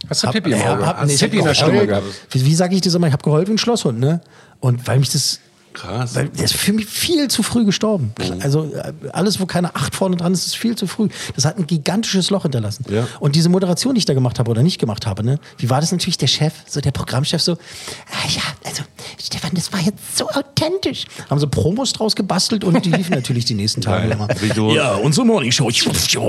Hast 0.09 0.23
du 0.23 0.27
Hab- 0.27 0.35
Pippi 0.35 0.53
im 0.53 0.63
Auge? 0.63 0.87
hab- 0.87 0.97
Hast 0.99 1.09
nee, 1.09 1.17
Pippi 1.17 1.37
hab 1.37 1.41
in 1.43 1.45
der 1.47 1.55
Stimme 1.55 1.87
gehabt? 1.87 2.05
Wie, 2.31 2.45
wie 2.45 2.55
sage 2.55 2.75
ich 2.75 2.81
das 2.81 2.95
immer? 2.95 3.07
Ich 3.07 3.13
habe 3.13 3.23
geheult 3.23 3.49
wie 3.49 3.53
ein 3.53 3.59
Schlosshund, 3.59 4.01
ne? 4.01 4.21
Und 4.61 4.87
weil 4.87 4.99
mich 4.99 5.11
das. 5.11 5.39
Krass. 5.73 6.15
Weil 6.15 6.29
der 6.29 6.45
ist 6.45 6.55
für 6.55 6.73
mich 6.73 6.87
viel 6.87 7.29
zu 7.29 7.43
früh 7.43 7.65
gestorben. 7.65 8.13
Also 8.41 8.65
äh, 8.75 8.93
alles, 9.13 9.41
wo 9.41 9.47
keine 9.47 9.75
Acht 9.75 9.95
vorne 9.95 10.17
dran 10.17 10.33
ist, 10.33 10.47
ist 10.47 10.57
viel 10.57 10.77
zu 10.77 10.87
früh. 10.87 11.09
Das 11.35 11.45
hat 11.45 11.59
ein 11.59 11.67
gigantisches 11.67 12.31
Loch 12.31 12.43
hinterlassen. 12.43 12.85
Ja. 12.91 13.07
Und 13.21 13.35
diese 13.37 13.49
Moderation, 13.49 13.95
die 13.95 13.99
ich 14.01 14.05
da 14.05 14.15
gemacht 14.15 14.39
habe 14.39 14.51
oder 14.51 14.63
nicht 14.63 14.79
gemacht 14.79 15.07
habe, 15.07 15.25
ne, 15.25 15.39
wie 15.59 15.71
war 15.71 15.81
das 15.81 15.93
natürlich 15.93 16.19
der 16.19 16.27
Chef, 16.27 16.53
so 16.67 16.81
der 16.81 16.91
Programmchef, 16.91 17.41
so, 17.41 17.53
ah, 17.53 18.29
ja, 18.29 18.43
also 18.65 18.83
Stefan, 19.23 19.51
das 19.55 19.73
war 19.73 19.81
jetzt 19.81 20.17
so 20.17 20.29
authentisch. 20.29 21.05
Haben 21.31 21.39
so 21.39 21.47
Promos 21.49 21.93
draus 21.93 22.17
gebastelt 22.17 22.65
und 22.65 22.85
die 22.85 22.91
liefen 22.91 23.15
natürlich 23.15 23.45
die 23.45 23.55
nächsten 23.55 23.81
Tage 23.81 24.09
immer. 24.13 24.29
Ja, 24.75 24.95
unsere 24.95 25.27
Morning 25.27 25.53
Show 25.53 25.71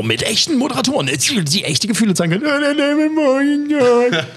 mit 0.03 0.23
echten 0.23 0.57
Moderatoren, 0.57 1.07
die 1.07 1.63
echte 1.63 1.87
Gefühle 1.87 2.13
zeigen 2.13 2.33
können. 2.41 2.43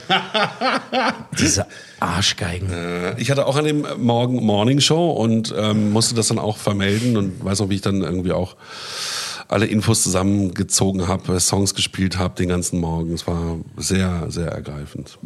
Diese 1.38 1.66
Arschgeigen. 2.00 2.70
Äh, 2.70 3.20
Ich 3.20 3.30
hatte 3.30 3.46
auch 3.46 3.56
an 3.56 3.64
dem 3.64 3.86
Morgen 3.98 4.44
Morning 4.44 4.80
Show 4.80 4.95
und 4.98 5.54
ähm, 5.56 5.92
musste 5.92 6.14
das 6.14 6.28
dann 6.28 6.38
auch 6.38 6.56
vermelden 6.56 7.16
und 7.16 7.44
weiß 7.44 7.60
noch, 7.60 7.68
wie 7.68 7.76
ich 7.76 7.82
dann 7.82 8.02
irgendwie 8.02 8.32
auch 8.32 8.56
alle 9.48 9.66
Infos 9.66 10.02
zusammengezogen 10.02 11.06
habe, 11.08 11.38
Songs 11.40 11.74
gespielt 11.74 12.18
habe 12.18 12.34
den 12.34 12.48
ganzen 12.48 12.80
Morgen. 12.80 13.12
Es 13.12 13.26
war 13.26 13.58
sehr, 13.76 14.26
sehr 14.28 14.48
ergreifend. 14.48 15.18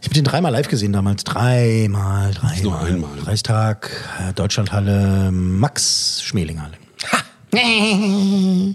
Ich 0.00 0.06
habe 0.06 0.14
den 0.14 0.24
dreimal 0.24 0.52
live 0.52 0.68
gesehen 0.68 0.92
damals. 0.92 1.24
Dreimal, 1.24 2.32
dreimal. 2.32 2.62
Nur 2.62 2.80
einmal. 2.80 3.18
Reichstag, 3.24 3.90
äh, 4.20 4.32
Deutschlandhalle, 4.32 5.30
Max 5.32 6.22
Schmelinghalle. 6.22 6.74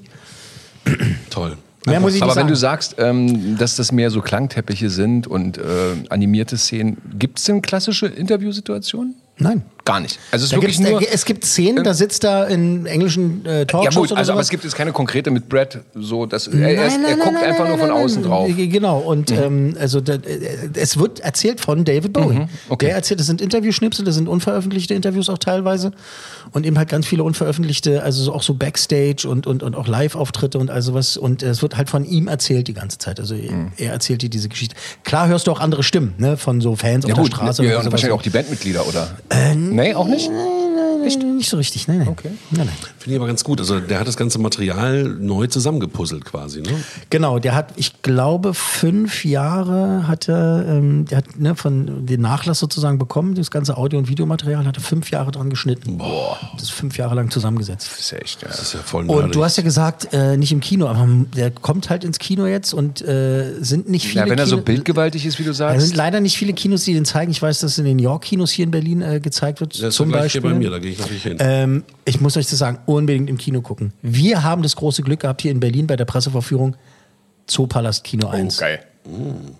Toll. 1.29 1.57
Mehr 1.85 1.99
muss 2.01 2.15
ich 2.15 2.21
Aber 2.21 2.35
wenn 2.35 2.47
du 2.47 2.55
sagst, 2.55 2.95
ähm, 2.97 3.57
dass 3.57 3.77
das 3.77 3.93
mehr 3.93 4.11
so 4.11 4.21
Klangteppiche 4.21 4.89
sind 4.89 5.25
und 5.25 5.57
äh, 5.57 5.61
animierte 6.09 6.57
Szenen, 6.57 6.97
gibt 7.17 7.39
es 7.39 7.45
denn 7.45 7.61
klassische 7.61 8.07
Interviewsituationen? 8.07 9.15
Nein. 9.37 9.63
Gar 9.87 9.99
nicht. 10.01 10.19
Also 10.31 10.43
es 10.45 10.51
ist 10.51 10.55
wirklich 10.55 10.79
nur. 10.79 11.01
es 11.11 11.23
gibt 11.25 11.45
Szenen, 11.45 11.83
da 11.83 11.93
sitzt 11.93 12.23
er 12.25 12.47
in 12.49 12.85
englischen 12.85 13.45
äh, 13.45 13.59
ja 13.59 13.65
Talkshows 13.65 13.95
gut, 13.95 14.11
oder 14.11 14.19
also 14.19 14.31
aber 14.33 14.37
sowas. 14.39 14.45
es 14.47 14.49
gibt 14.51 14.63
jetzt 14.65 14.75
keine 14.75 14.91
konkrete 14.91 15.31
mit 15.31 15.47
Brad, 15.49 15.79
so 15.95 16.25
dass 16.25 16.47
er, 16.47 16.59
er, 16.59 16.87
ist, 16.87 16.99
er 17.07 17.15
guckt 17.15 17.41
einfach 17.41 17.67
nur 17.67 17.77
von 17.77 17.91
außen 17.91 18.23
drauf. 18.23 18.49
Äh, 18.49 18.67
Genau, 18.67 18.99
und 18.99 19.31
ähm, 19.31 19.75
also 19.79 20.01
da, 20.01 20.13
äh, 20.15 20.19
es 20.75 20.97
wird 20.99 21.21
erzählt 21.21 21.61
von 21.61 21.85
David 21.85 22.13
Bowie. 22.13 22.33
Mhm, 22.39 22.49
okay. 22.69 22.87
Der 22.87 22.95
erzählt, 22.95 23.19
das 23.19 23.27
sind 23.27 23.41
Interviewschnipsel, 23.41 24.03
das 24.05 24.15
sind 24.15 24.27
unveröffentlichte 24.27 24.93
Interviews 24.93 25.29
auch 25.29 25.37
teilweise. 25.37 25.91
Und 26.51 26.65
eben 26.65 26.77
halt 26.77 26.89
ganz 26.89 27.05
viele 27.07 27.23
unveröffentlichte, 27.23 28.03
also 28.03 28.23
so 28.23 28.33
auch 28.33 28.43
so 28.43 28.53
Backstage 28.53 29.27
und, 29.27 29.47
und, 29.47 29.63
und 29.63 29.75
auch 29.75 29.87
Live-Auftritte 29.87 30.57
und 30.59 30.69
also 30.69 30.93
was. 30.93 31.15
Und 31.17 31.43
es 31.43 31.61
wird 31.61 31.77
halt 31.77 31.89
von 31.89 32.03
ihm 32.05 32.27
erzählt 32.27 32.67
die 32.67 32.73
ganze 32.73 32.97
Zeit. 32.97 33.19
Also 33.19 33.35
Mhm. 33.37 33.71
er 33.77 33.91
erzählt 33.93 34.21
dir 34.21 34.29
diese 34.29 34.49
Geschichte. 34.49 34.75
Klar 35.03 35.27
hörst 35.27 35.47
du 35.47 35.51
auch 35.51 35.59
andere 35.59 35.83
Stimmen, 35.83 36.13
ne, 36.17 36.35
von 36.37 36.59
so 36.59 36.75
Fans 36.75 37.05
Ja 37.05 37.13
auf 37.13 37.19
gut, 37.21 37.31
der 37.31 37.35
Straße. 37.37 37.63
ja, 37.63 37.77
und 37.77 37.83
sowas. 37.83 37.91
wahrscheinlich 37.93 38.17
auch 38.17 38.21
die 38.21 38.29
Bandmitglieder, 38.31 38.85
oder? 38.87 39.15
Äh, 39.29 39.55
nee, 39.77 39.95
auch 39.95 40.07
nicht? 40.07 40.31
Nicht, 41.03 41.23
nicht 41.37 41.49
so 41.49 41.57
richtig, 41.57 41.87
nein, 41.87 41.99
nein. 41.99 42.07
Okay. 42.09 42.31
nein, 42.51 42.65
nein. 42.65 42.75
Finde 42.99 43.15
ich 43.15 43.19
aber 43.19 43.27
ganz 43.27 43.43
gut. 43.43 43.59
Also 43.59 43.79
der 43.79 43.99
hat 43.99 44.07
das 44.07 44.17
ganze 44.17 44.39
Material 44.39 45.03
neu 45.19 45.47
zusammengepuzzelt 45.47 46.25
quasi. 46.25 46.61
Ne? 46.61 46.69
Genau, 47.09 47.39
der 47.39 47.55
hat, 47.55 47.69
ich 47.75 48.01
glaube, 48.01 48.53
fünf 48.53 49.23
Jahre 49.25 50.07
hat 50.07 50.27
er, 50.27 50.65
ähm, 50.67 51.05
der 51.05 51.19
hat 51.19 51.39
ne, 51.39 51.55
von 51.55 52.05
den 52.05 52.21
Nachlass 52.21 52.59
sozusagen 52.59 52.97
bekommen, 52.97 53.35
das 53.35 53.51
ganze 53.51 53.77
Audio- 53.77 53.99
und 53.99 54.07
Videomaterial, 54.09 54.65
hat 54.65 54.77
er 54.77 54.81
fünf 54.83 55.11
Jahre 55.11 55.31
dran 55.31 55.49
geschnitten. 55.49 55.97
Boah. 55.97 56.37
Das 56.53 56.63
ist 56.63 56.71
fünf 56.71 56.97
Jahre 56.97 57.15
lang 57.15 57.29
zusammengesetzt. 57.31 57.89
Das 57.91 57.99
ist 57.99 58.13
echt, 58.13 58.41
ja. 58.41 58.47
Das 58.49 58.61
ist 58.61 58.73
ja 58.73 58.79
voll 58.79 59.03
Und 59.05 59.15
nerdig. 59.15 59.31
du 59.33 59.43
hast 59.43 59.57
ja 59.57 59.63
gesagt, 59.63 60.09
äh, 60.13 60.35
nicht 60.37 60.51
im 60.51 60.59
Kino, 60.59 60.87
aber 60.87 61.07
der 61.35 61.51
kommt 61.51 61.89
halt 61.89 62.03
ins 62.03 62.19
Kino 62.19 62.45
jetzt 62.47 62.73
und 62.73 63.01
äh, 63.01 63.53
sind 63.61 63.89
nicht 63.89 64.05
viele 64.07 64.25
Ja, 64.25 64.29
wenn 64.29 64.37
er 64.39 64.47
so 64.47 64.55
Kino- 64.57 64.65
bildgewaltig 64.65 65.25
ist, 65.25 65.39
wie 65.39 65.43
du 65.43 65.51
es 65.51 65.57
sagst. 65.57 65.85
sind 65.87 65.95
leider 65.95 66.19
nicht 66.19 66.37
viele 66.37 66.53
Kinos, 66.53 66.83
die 66.83 66.93
den 66.93 67.05
zeigen. 67.05 67.31
Ich 67.31 67.41
weiß, 67.41 67.59
dass 67.59 67.77
in 67.77 67.85
den 67.85 67.99
York-Kinos 67.99 68.51
hier 68.51 68.65
in 68.65 68.71
Berlin 68.71 69.01
äh, 69.01 69.19
gezeigt 69.19 69.59
wird, 69.59 69.77
ist 69.79 69.95
zum 69.95 70.11
Beispiel. 70.11 70.41
hier 70.41 70.49
bei 70.51 70.57
mir, 70.57 70.69
da 70.69 70.79
gehe 70.79 70.91
ich 70.91 70.99
natürlich 70.99 71.25
hin. 71.27 71.37
Ähm, 71.39 71.83
ich 72.05 72.21
muss 72.21 72.37
euch 72.37 72.47
das 72.47 72.59
sagen, 72.59 72.79
unbedingt 72.85 73.29
im 73.29 73.37
Kino 73.37 73.61
gucken. 73.61 73.93
Wir 74.01 74.43
haben 74.43 74.61
das 74.63 74.75
große 74.75 75.03
Glück 75.03 75.21
gehabt 75.21 75.41
hier 75.41 75.51
in 75.51 75.59
Berlin 75.59 75.87
bei 75.87 75.95
der 75.95 76.05
Presseverführung 76.05 76.75
Zoopalast 77.47 78.03
Kino 78.03 78.27
1. 78.27 78.57
Oh, 78.57 78.61
geil. 78.61 78.79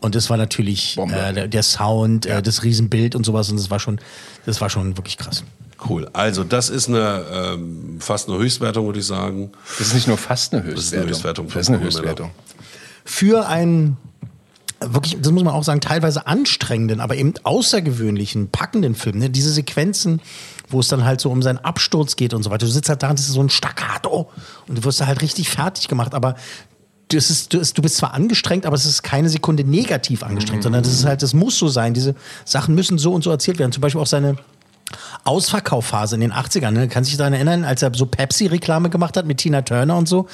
Und 0.02 0.16
das 0.16 0.30
war 0.30 0.36
natürlich 0.38 0.98
äh, 0.98 1.34
der, 1.34 1.48
der 1.48 1.64
Sound, 1.64 2.26
äh, 2.26 2.42
das 2.42 2.64
Riesenbild 2.64 3.16
und 3.16 3.26
sowas. 3.26 3.50
Und 3.50 3.58
das 3.58 3.70
war 3.70 3.80
schon, 3.80 4.00
das 4.46 4.60
war 4.60 4.70
schon 4.70 4.98
wirklich 4.98 5.18
krass. 5.18 5.44
Cool. 5.88 6.10
Also 6.12 6.44
das 6.44 6.70
ist 6.70 6.90
eine 6.90 7.24
ähm, 7.32 7.98
fast 8.00 8.28
eine 8.28 8.38
Höchstwertung, 8.38 8.88
würde 8.88 9.00
ich 9.00 9.06
sagen. 9.06 9.52
Das 9.78 9.88
ist 9.88 9.94
nicht 9.94 10.08
nur 10.08 10.18
fast 10.18 10.54
eine 10.54 10.64
Das 10.64 10.86
ist 10.86 10.94
eine 10.94 11.06
Höchstwertung. 11.06 11.46
Höchstwertung. 11.46 11.54
Das 11.54 11.62
ist 11.62 11.70
eine. 11.70 11.80
Höchstwertung. 11.80 12.32
Für 13.06 13.48
einen 13.48 13.98
wirklich, 14.80 15.18
das 15.20 15.32
muss 15.32 15.44
man 15.44 15.54
auch 15.54 15.64
sagen, 15.64 15.82
teilweise 15.82 16.28
anstrengenden, 16.28 17.00
aber 17.00 17.16
eben 17.16 17.34
außergewöhnlichen, 17.44 18.50
packenden 18.50 18.96
Film. 18.96 19.20
Ne? 19.20 19.30
Diese 19.30 19.52
Sequenzen, 19.52 20.22
wo 20.70 20.80
es 20.80 20.88
dann 20.88 21.06
halt 21.06 21.22
so 21.22 21.30
um 21.32 21.42
seinen 21.42 21.60
Absturz 21.60 22.16
geht 22.16 22.34
und 22.34 22.44
so 22.44 22.50
weiter. 22.50 22.66
Du 22.66 22.72
sitzt 22.72 22.90
halt 22.90 23.04
da 23.04 23.10
und 23.10 23.20
das 23.20 23.28
ist 23.28 23.34
so 23.34 23.42
ein 23.42 23.50
Staccato 23.50 24.30
und 24.68 24.78
du 24.78 24.84
wirst 24.84 25.00
da 25.02 25.08
halt 25.08 25.22
richtig 25.22 25.50
fertig 25.50 25.88
gemacht, 25.88 26.14
aber 26.14 26.36
das 27.10 27.30
ist, 27.30 27.54
du, 27.54 27.60
ist, 27.60 27.78
du 27.78 27.82
bist 27.82 27.96
zwar 27.98 28.14
angestrengt, 28.14 28.66
aber 28.66 28.76
es 28.76 28.86
ist 28.86 29.02
keine 29.02 29.30
Sekunde 29.30 29.64
negativ 29.64 30.24
angestrengt, 30.24 30.64
sondern 30.64 30.84
das 30.84 30.92
ist 30.92 31.06
halt, 31.06 31.24
das 31.24 31.34
muss 31.34 31.58
so 31.58 31.70
sein. 31.70 31.94
Diese 31.94 32.16
Sachen 32.44 32.76
müssen 32.76 32.98
so 32.98 33.14
und 33.14 33.24
so 33.24 33.30
erzählt 33.32 33.60
werden. 33.60 33.72
Zum 33.72 33.80
Beispiel 33.80 34.02
auch 34.02 34.08
seine 34.08 34.36
Ausverkaufphase 35.24 36.16
in 36.16 36.22
den 36.22 36.34
80ern. 36.34 36.72
Ne? 36.72 36.88
Kannst 36.88 37.10
du 37.10 37.12
dich 37.12 37.18
daran 37.18 37.34
erinnern, 37.34 37.64
als 37.66 37.82
er 37.82 37.92
so 37.94 38.06
Pepsi-Reklame 38.06 38.90
gemacht 38.90 39.18
hat 39.18 39.26
mit 39.26 39.38
Tina 39.38 39.62
Turner 39.62 39.98
und 39.98 40.08
so? 40.08 40.28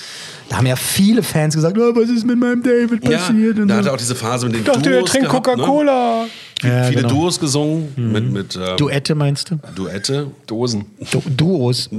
Da 0.49 0.57
haben 0.57 0.65
ja 0.67 0.75
viele 0.75 1.23
Fans 1.23 1.55
gesagt, 1.55 1.77
oh, 1.77 1.95
was 1.95 2.09
ist 2.09 2.25
mit 2.25 2.39
meinem 2.39 2.61
David 2.61 3.07
Ja, 3.07 3.17
passiert? 3.17 3.59
und 3.59 3.67
da 3.67 3.75
so. 3.75 3.79
hat 3.79 3.85
er 3.87 3.93
auch 3.93 3.97
diese 3.97 4.15
Phase 4.15 4.45
mit 4.47 4.55
den 4.55 4.61
Ich 4.61 4.67
dachte, 4.67 4.93
er 4.95 5.05
trinkt 5.05 5.29
gehabt, 5.29 5.47
Ne? 5.57 6.27
Ja, 6.63 6.83
Viele 6.85 7.01
genau. 7.01 7.13
Duos 7.13 7.39
gesungen 7.39 7.93
mit, 7.95 8.31
mit 8.31 8.55
ähm, 8.55 8.77
Duette 8.77 9.15
meinst 9.15 9.51
du? 9.51 9.59
Duette. 9.75 10.27
Dosen. 10.47 10.85
Du 11.11 11.21
Duos. 11.35 11.89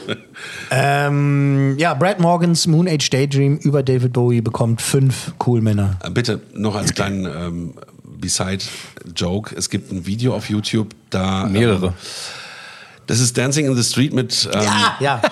ähm, 0.70 1.76
ja, 1.78 1.94
Brad 1.94 2.20
Morgans 2.20 2.66
Moon 2.66 2.86
Age 2.88 3.08
Daydream 3.10 3.56
über 3.58 3.82
David 3.82 4.12
Bowie 4.12 4.40
bekommt 4.40 4.82
fünf 4.82 5.32
Cool 5.44 5.60
Männer. 5.60 5.98
Äh, 6.02 6.10
Bitte 6.10 6.40
noch 6.52 6.74
als 6.74 6.94
kleinen 6.94 7.26
ähm, 7.26 7.74
Beside-Joke. 8.04 9.54
Es 9.56 9.70
gibt 9.70 9.92
ein 9.92 10.06
Video 10.06 10.34
auf 10.34 10.50
YouTube, 10.50 10.94
da. 11.10 11.46
Mehrere. 11.46 11.86
Ähm, 11.86 11.92
das 13.06 13.20
ist 13.20 13.36
Dancing 13.38 13.66
in 13.66 13.76
the 13.76 13.82
Street 13.82 14.12
mit, 14.12 14.48
ähm, 14.52 14.62
Ja, 14.62 14.96
ja. 15.00 15.22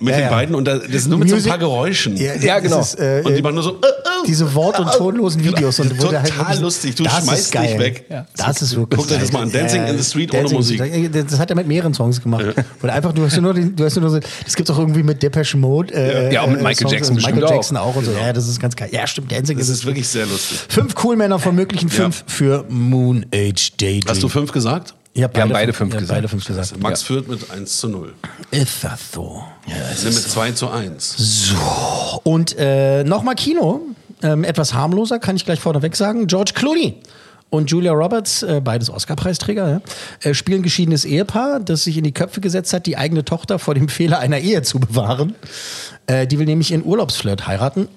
mit 0.00 0.10
Ja, 0.10 0.16
den 0.18 0.24
ja. 0.24 0.30
beiden 0.30 0.54
und 0.54 0.64
da, 0.66 0.78
das 0.78 0.88
ist 0.88 1.08
nur 1.08 1.18
mit 1.18 1.28
so 1.28 1.34
ein 1.34 1.38
Music- 1.38 1.50
paar 1.50 1.58
Geräuschen. 1.58 2.16
Ja, 2.16 2.34
Ja, 2.36 2.58
genau. 2.60 2.80
Ist, 2.80 2.98
äh, 2.98 3.22
Und 3.24 3.34
die 3.36 3.42
machen 3.42 3.54
nur 3.56 3.64
so. 3.64 3.70
Äh, 3.72 3.74
äh, 3.86 4.26
diese 4.26 4.54
Wort- 4.54 4.78
und 4.78 4.90
tonlosen 4.92 5.44
Videos. 5.44 5.78
Und 5.80 5.90
halt 5.90 6.00
Total 6.00 6.24
wirklich- 6.24 6.60
lustig. 6.60 6.94
Du 6.94 7.02
das 7.04 7.18
ist 7.18 7.24
schmeißt 7.24 7.52
geil. 7.52 7.66
dich 7.68 7.78
weg. 7.78 8.04
Ja, 8.08 8.26
das 8.36 8.62
ist 8.62 8.74
wirklich 8.76 8.98
Guckt 9.00 9.12
euch 9.12 9.20
das 9.20 9.32
mal 9.32 9.42
an. 9.42 9.52
Dancing 9.52 9.82
Ja, 9.82 9.88
in 9.88 9.98
the 9.98 10.04
Street 10.04 10.32
ohne 10.32 10.42
Dancing 10.44 10.58
in 10.58 10.62
the 10.64 10.72
Musik. 10.78 11.10
Street. 11.10 11.30
Das 11.30 11.38
hat 11.38 11.50
er 11.50 11.56
mit 11.56 11.66
mehreren 11.66 11.92
Songs 11.92 12.22
gemacht. 12.22 12.46
Oder 12.82 12.92
einfach, 12.94 13.12
du 13.12 13.22
hast 13.24 13.34
ja 13.34 13.42
nur, 13.42 13.52
den, 13.52 13.76
du 13.76 13.84
hast 13.84 13.96
ja 13.96 14.00
nur 14.00 14.10
so, 14.10 14.20
das 14.44 14.54
gibt 14.56 14.70
auch 14.70 14.78
irgendwie 14.78 15.02
mit 15.02 15.22
Depeche 15.22 15.56
Mode. 15.58 15.92
Äh, 15.92 16.32
Ja, 16.32 16.42
auch 16.42 16.46
mit 16.46 16.60
äh, 16.60 16.62
Michael 16.62 16.76
Songs, 16.76 16.92
Jackson 16.92 17.14
Michael 17.16 17.32
bestimmt 17.34 17.50
Jackson 17.50 17.76
auch. 17.76 17.96
und 17.96 18.04
so. 18.06 18.12
Genau. 18.12 18.24
Ja, 18.24 18.32
das 18.32 18.48
ist 18.48 18.60
ganz 18.60 18.76
geil. 18.76 18.88
Ja, 18.92 19.06
stimmt. 19.06 19.30
Dancing 19.32 19.58
Das 19.58 19.68
in 19.68 19.74
the 19.74 19.78
ist 19.80 19.84
wirklich 19.86 20.08
sehr 20.08 20.24
lustig. 20.26 20.58
Fünf 20.68 20.94
Cool 21.04 21.16
Männer 21.16 21.38
von 21.38 21.54
möglichen 21.54 21.90
fünf 21.90 22.24
für 22.26 22.64
Moon 22.68 23.26
Age 23.34 23.72
Daydream. 23.78 24.02
Hast 24.08 24.22
du 24.22 24.28
fünf 24.28 24.52
gesagt? 24.52 24.94
Ich 25.16 25.22
hab 25.22 25.34
Wir 25.34 25.42
haben 25.42 25.52
beide 25.52 25.72
fünf 25.72 25.94
ja, 25.94 26.00
gesagt. 26.00 26.18
Beide 26.18 26.28
fünf 26.28 26.44
gesagt. 26.44 26.82
Max 26.82 27.02
führt 27.02 27.28
mit 27.28 27.48
1 27.48 27.78
zu 27.78 27.88
0. 27.88 28.14
Ist 28.50 28.82
das 28.82 29.12
so? 29.12 29.44
Ja, 29.66 29.76
es 29.92 30.02
Wir 30.02 30.10
ist 30.10 30.24
mit 30.24 30.32
2 30.32 30.52
zu 30.52 30.68
1. 30.68 31.14
so. 31.16 32.20
Und 32.24 32.56
äh, 32.58 33.04
nochmal 33.04 33.36
Kino. 33.36 33.80
Ähm, 34.22 34.42
etwas 34.42 34.74
harmloser, 34.74 35.18
kann 35.18 35.36
ich 35.36 35.44
gleich 35.44 35.60
vorneweg 35.60 35.94
sagen. 35.94 36.26
George 36.26 36.52
Clooney 36.54 36.96
und 37.50 37.70
Julia 37.70 37.92
Roberts, 37.92 38.42
äh, 38.42 38.60
beides 38.62 38.90
Oscar-Preisträger, 38.90 39.68
ja, 39.68 40.28
äh, 40.28 40.34
spielen 40.34 40.62
geschiedenes 40.62 41.04
Ehepaar, 41.04 41.60
das 41.60 41.84
sich 41.84 41.96
in 41.96 42.04
die 42.04 42.12
Köpfe 42.12 42.40
gesetzt 42.40 42.72
hat, 42.72 42.86
die 42.86 42.96
eigene 42.96 43.24
Tochter 43.24 43.58
vor 43.58 43.74
dem 43.74 43.88
Fehler 43.90 44.18
einer 44.18 44.38
Ehe 44.38 44.62
zu 44.62 44.80
bewahren. 44.80 45.34
Äh, 46.06 46.26
die 46.26 46.38
will 46.38 46.46
nämlich 46.46 46.72
ihren 46.72 46.84
Urlaubsflirt 46.84 47.46
heiraten. 47.46 47.88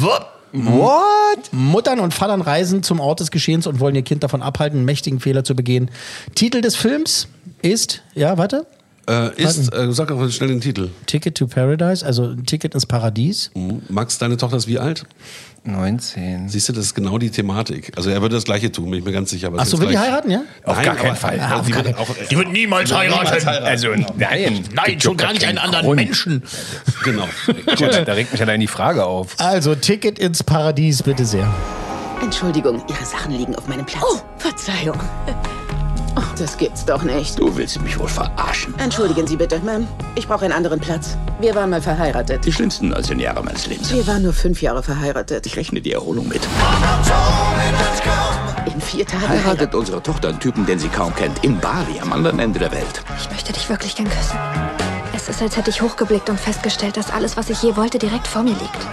What? 0.00 0.26
What? 0.54 1.52
Muttern 1.52 1.98
und 1.98 2.14
Vatern 2.14 2.40
reisen 2.40 2.82
zum 2.82 3.00
Ort 3.00 3.20
des 3.20 3.30
Geschehens 3.30 3.66
und 3.66 3.80
wollen 3.80 3.94
ihr 3.96 4.02
Kind 4.02 4.22
davon 4.22 4.40
abhalten, 4.40 4.78
einen 4.78 4.86
mächtigen 4.86 5.18
Fehler 5.18 5.42
zu 5.42 5.56
begehen. 5.56 5.90
Titel 6.34 6.60
des 6.60 6.76
Films 6.76 7.28
ist, 7.62 8.02
ja, 8.14 8.38
warte, 8.38 8.66
Äh, 9.06 9.34
ist, 9.42 9.74
äh, 9.74 9.92
sag 9.92 10.08
doch 10.08 10.30
schnell 10.30 10.48
den 10.48 10.60
Titel. 10.62 10.88
Ticket 11.06 11.34
to 11.36 11.46
Paradise, 11.46 12.06
also 12.06 12.30
ein 12.30 12.46
Ticket 12.46 12.74
ins 12.74 12.86
Paradies. 12.86 13.50
Mhm. 13.54 13.82
Max, 13.88 14.16
deine 14.18 14.36
Tochter 14.36 14.56
ist 14.56 14.66
wie 14.66 14.78
alt? 14.78 15.04
19. 15.66 16.48
Siehst 16.48 16.68
du, 16.68 16.72
das 16.74 16.86
ist 16.86 16.94
genau 16.94 17.16
die 17.16 17.30
Thematik. 17.30 17.92
Also 17.96 18.10
er 18.10 18.20
würde 18.20 18.34
das 18.34 18.44
Gleiche 18.44 18.70
tun, 18.70 18.90
bin 18.90 18.98
ich 18.98 19.04
mir 19.04 19.12
ganz 19.12 19.30
sicher. 19.30 19.46
aber 19.48 19.58
Ach 19.58 19.64
es 19.64 19.70
so, 19.70 19.78
ist 19.78 19.82
will 19.82 19.88
die 19.88 19.98
heiraten, 19.98 20.30
ja? 20.30 20.42
Auf 20.62 20.76
Nein, 20.76 20.84
gar 20.84 20.96
keinen 20.96 21.16
Fall. 21.16 21.38
Ja, 21.38 21.56
auf 21.58 21.66
die, 21.66 21.72
gar 21.72 21.84
wird 21.84 21.96
auch, 21.98 22.08
Die 22.30 22.36
wird 22.36 22.52
niemals 22.52 22.92
heiraten. 22.92 23.48
Also, 23.48 23.88
nein. 24.16 24.62
Nein, 24.74 25.00
schon 25.00 25.16
gar 25.16 25.32
nicht 25.32 25.44
einen 25.44 25.58
anderen 25.58 25.86
Grund. 25.86 26.00
Menschen. 26.00 26.42
Genau. 27.02 27.26
Gut, 27.46 28.02
da 28.04 28.12
regt 28.12 28.32
mich 28.32 28.42
allein 28.42 28.60
die 28.60 28.66
Frage 28.66 29.06
auf. 29.06 29.36
Also, 29.38 29.74
Ticket 29.74 30.18
ins 30.18 30.42
Paradies, 30.42 31.02
bitte 31.02 31.24
sehr. 31.24 31.52
Entschuldigung, 32.22 32.82
Ihre 32.88 33.04
Sachen 33.04 33.32
liegen 33.32 33.54
auf 33.56 33.66
meinem 33.66 33.86
Platz. 33.86 34.04
Oh, 34.06 34.20
Verzeihung. 34.38 34.98
Oh, 36.16 36.22
das 36.38 36.56
gibt's 36.56 36.84
doch 36.84 37.02
nicht. 37.02 37.38
Du 37.38 37.56
willst 37.56 37.80
mich 37.82 37.98
wohl 37.98 38.08
verarschen. 38.08 38.74
Entschuldigen 38.78 39.26
Sie 39.26 39.36
bitte, 39.36 39.56
Ma'am. 39.58 39.86
Ich 40.14 40.28
brauche 40.28 40.44
einen 40.44 40.54
anderen 40.54 40.78
Platz. 40.78 41.16
Wir 41.40 41.54
waren 41.54 41.70
mal 41.70 41.82
verheiratet. 41.82 42.44
Die 42.44 42.52
schlimmsten 42.52 42.88
19 42.90 43.18
Jahre 43.18 43.42
meines 43.42 43.66
Lebens. 43.66 43.92
Wir 43.92 44.06
waren 44.06 44.22
nur 44.22 44.32
fünf 44.32 44.62
Jahre 44.62 44.82
verheiratet. 44.82 45.46
Ich 45.46 45.56
rechne 45.56 45.80
die 45.80 45.92
Erholung 45.92 46.28
mit. 46.28 46.40
In 48.66 48.80
vier 48.80 49.06
Tagen 49.06 49.28
Heiratet 49.28 49.74
unsere 49.74 50.02
Tochter 50.02 50.28
einen 50.28 50.40
Typen, 50.40 50.64
den 50.66 50.78
sie 50.78 50.88
kaum 50.88 51.14
kennt, 51.14 51.44
in 51.44 51.58
Bali, 51.58 51.98
am 52.00 52.12
anderen 52.12 52.38
Ende 52.38 52.58
der 52.58 52.72
Welt. 52.72 53.02
Ich 53.18 53.30
möchte 53.30 53.52
dich 53.52 53.68
wirklich 53.68 53.96
gern 53.96 54.08
küssen. 54.08 54.38
Es 55.14 55.28
ist, 55.28 55.42
als 55.42 55.56
hätte 55.56 55.70
ich 55.70 55.82
hochgeblickt 55.82 56.28
und 56.30 56.38
festgestellt, 56.38 56.96
dass 56.96 57.10
alles, 57.10 57.36
was 57.36 57.50
ich 57.50 57.62
je 57.62 57.76
wollte, 57.76 57.98
direkt 57.98 58.26
vor 58.26 58.42
mir 58.42 58.50
liegt. 58.52 58.86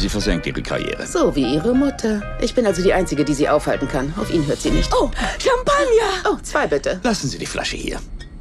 Sie 0.00 0.08
versenkt 0.08 0.46
ihre 0.46 0.62
Karriere. 0.62 1.06
So 1.06 1.36
wie 1.36 1.44
Ihre 1.56 1.74
Mutter. 1.74 2.22
Ich 2.40 2.54
bin 2.54 2.64
also 2.66 2.82
die 2.82 2.94
Einzige, 2.94 3.22
die 3.22 3.34
sie 3.34 3.46
aufhalten 3.50 3.86
kann. 3.86 4.14
Auf 4.18 4.30
ihn 4.32 4.46
hört 4.46 4.58
sie 4.62 4.70
nicht. 4.70 4.90
Oh, 4.94 5.10
Champagner! 5.38 6.30
Oh, 6.32 6.36
zwei 6.42 6.66
bitte. 6.66 6.98
Lassen 7.02 7.28
Sie 7.28 7.36
die 7.36 7.44
Flasche 7.44 7.76
hier. 7.76 7.98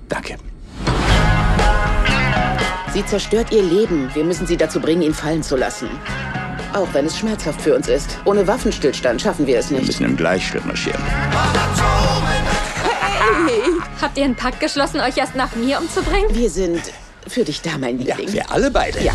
Danke. 0.08 0.38
Sie 2.94 3.06
zerstört 3.06 3.52
ihr 3.52 3.62
Leben. 3.62 4.10
Wir 4.14 4.24
müssen 4.24 4.48
sie 4.48 4.56
dazu 4.56 4.80
bringen, 4.80 5.02
ihn 5.02 5.14
fallen 5.14 5.44
zu 5.44 5.58
lassen. 5.58 5.90
Auch 6.74 6.88
wenn 6.94 7.06
es 7.08 7.18
schmerzhaft 7.18 7.60
für 7.62 7.76
uns 7.76 7.90
ist. 7.90 8.18
Ohne 8.24 8.48
Waffenstillstand 8.48 9.22
schaffen 9.22 9.46
wir 9.46 9.60
es 9.60 9.70
Wir 9.70 9.80
nicht. 9.80 9.88
müssen 9.88 10.06
im 10.06 10.16
Gleichschritt 10.16 10.66
marschieren. 10.66 11.02
Habt 14.02 14.18
ihr 14.18 14.24
einen 14.24 14.36
Pakt 14.36 14.62
geschlossen, 14.62 15.02
euch 15.02 15.18
erst 15.18 15.36
nach 15.36 15.54
mir 15.58 15.80
umzubringen? 15.80 16.34
Wir 16.34 16.50
sind 16.50 16.82
für 17.28 17.44
dich 17.44 17.62
da, 17.62 17.72
mein 17.78 18.00
Ja, 18.00 18.16
Liebling. 18.16 18.34
wir 18.34 18.50
alle 18.50 18.72
beide. 18.72 19.04
Ja. 19.04 19.12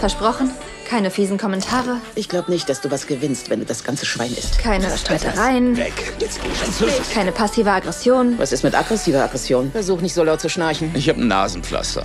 Versprochen? 0.00 0.50
Keine 0.88 1.10
fiesen 1.10 1.38
Kommentare? 1.38 2.00
Ich 2.14 2.28
glaube 2.28 2.50
nicht, 2.50 2.68
dass 2.68 2.80
du 2.80 2.90
was 2.90 3.06
gewinnst, 3.06 3.50
wenn 3.50 3.60
du 3.60 3.66
das 3.66 3.84
ganze 3.84 4.04
Schwein 4.06 4.32
isst. 4.32 4.58
Keine 4.58 4.96
Streitereien? 4.96 5.76
Weg. 5.76 5.92
Jetzt 6.18 6.40
geh 6.42 6.48
schon. 6.54 6.88
Keine 7.12 7.32
passive 7.32 7.70
Aggression? 7.70 8.38
Was 8.38 8.52
ist 8.52 8.62
mit 8.62 8.74
aggressiver 8.74 9.24
Aggression? 9.24 9.70
Versuch 9.72 10.00
nicht 10.00 10.14
so 10.14 10.22
laut 10.22 10.40
zu 10.40 10.48
schnarchen. 10.48 10.90
Ich 10.94 11.08
habe 11.08 11.20
ein 11.20 11.28
Nasenpflaster. 11.28 12.04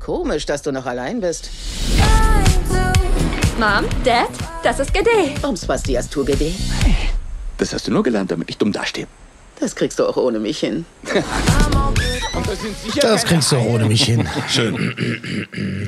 Komisch, 0.00 0.44
dass 0.44 0.60
du 0.60 0.70
noch 0.70 0.84
allein 0.84 1.20
bist. 1.20 1.48
Mom, 3.58 3.84
Dad, 4.04 4.28
das 4.62 4.80
ist 4.80 4.92
Gede. 4.92 5.32
Ums 5.42 5.66
was 5.66 5.82
die 5.82 5.96
Astur 5.96 6.26
GD. 6.26 6.54
Das 7.56 7.72
hast 7.72 7.86
du 7.86 7.92
nur 7.92 8.02
gelernt, 8.02 8.30
damit 8.30 8.50
ich 8.50 8.58
dumm 8.58 8.72
dastehe. 8.72 9.06
Das 9.60 9.74
kriegst 9.76 9.98
du 9.98 10.06
auch 10.06 10.16
ohne 10.16 10.38
mich 10.38 10.58
hin. 10.58 10.84
Das 13.00 13.24
kriegst 13.24 13.52
du 13.52 13.56
auch 13.56 13.64
ohne 13.66 13.86
mich 13.86 14.04
hin. 14.04 14.26
Schön. 14.48 14.94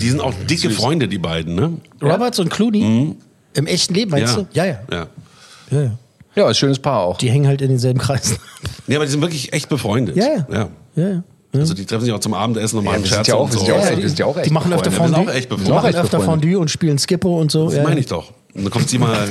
Die 0.00 0.08
sind 0.08 0.20
auch 0.20 0.32
dicke 0.48 0.70
Freunde, 0.70 1.08
die 1.08 1.18
beiden, 1.18 1.54
ne? 1.54 1.72
Roberts 2.02 2.38
und 2.38 2.48
Clooney? 2.50 3.16
Im 3.54 3.66
echten 3.66 3.94
Leben, 3.94 4.10
meinst 4.12 4.36
Ja. 4.36 4.42
du? 4.42 4.48
Ja, 4.52 4.64
ja. 4.66 4.78
Ja. 4.90 5.06
ja, 5.70 5.82
ja. 5.82 5.90
Ja, 6.34 6.42
ist 6.44 6.48
ein 6.50 6.54
schönes 6.54 6.78
Paar 6.78 7.00
auch. 7.00 7.16
Die 7.16 7.30
hängen 7.30 7.46
halt 7.46 7.62
in 7.62 7.68
denselben 7.70 7.98
Kreisen. 7.98 8.36
Nee, 8.86 8.96
aber 8.96 9.06
die 9.06 9.10
sind 9.10 9.22
wirklich 9.22 9.52
echt 9.54 9.68
befreundet. 9.70 10.16
Ja, 10.16 10.26
ja. 10.26 10.46
ja. 10.50 10.68
Ja, 10.94 11.08
ja. 11.08 11.22
Also 11.60 11.72
die 11.72 11.86
treffen 11.86 12.04
sich 12.04 12.12
auch 12.12 12.20
zum 12.20 12.34
Abendessen 12.34 12.78
und 12.78 12.84
machen 12.84 12.96
wir 13.02 13.06
sind 13.06 13.14
Scherze 13.14 13.30
ja 13.30 13.36
auch- 13.36 13.44
und 13.44 13.52
so. 13.52 13.60
sind 13.60 13.68
ja 13.68 14.26
ja 14.26 14.26
auch 14.26 14.36
echt 14.36 14.46
Die 14.46 14.52
machen 14.52 14.70
öfter 14.72 14.90
Fondue. 14.92 15.18
auch 15.20 15.30
echt 15.32 15.50
Die 15.50 15.70
machen 15.70 15.94
öfter. 15.94 16.20
Fondue 16.20 16.58
und 16.58 16.70
spielen 16.70 16.98
Skippo 16.98 17.40
und 17.40 17.50
so. 17.50 17.64
Das 17.66 17.76
ja, 17.76 17.82
meine 17.82 17.94
ja. 17.94 18.00
ich 18.00 18.06
doch. 18.06 18.32
Und 18.56 18.64
dann 18.64 18.70
kommt 18.70 18.88
sie 18.88 18.98
mal 18.98 19.28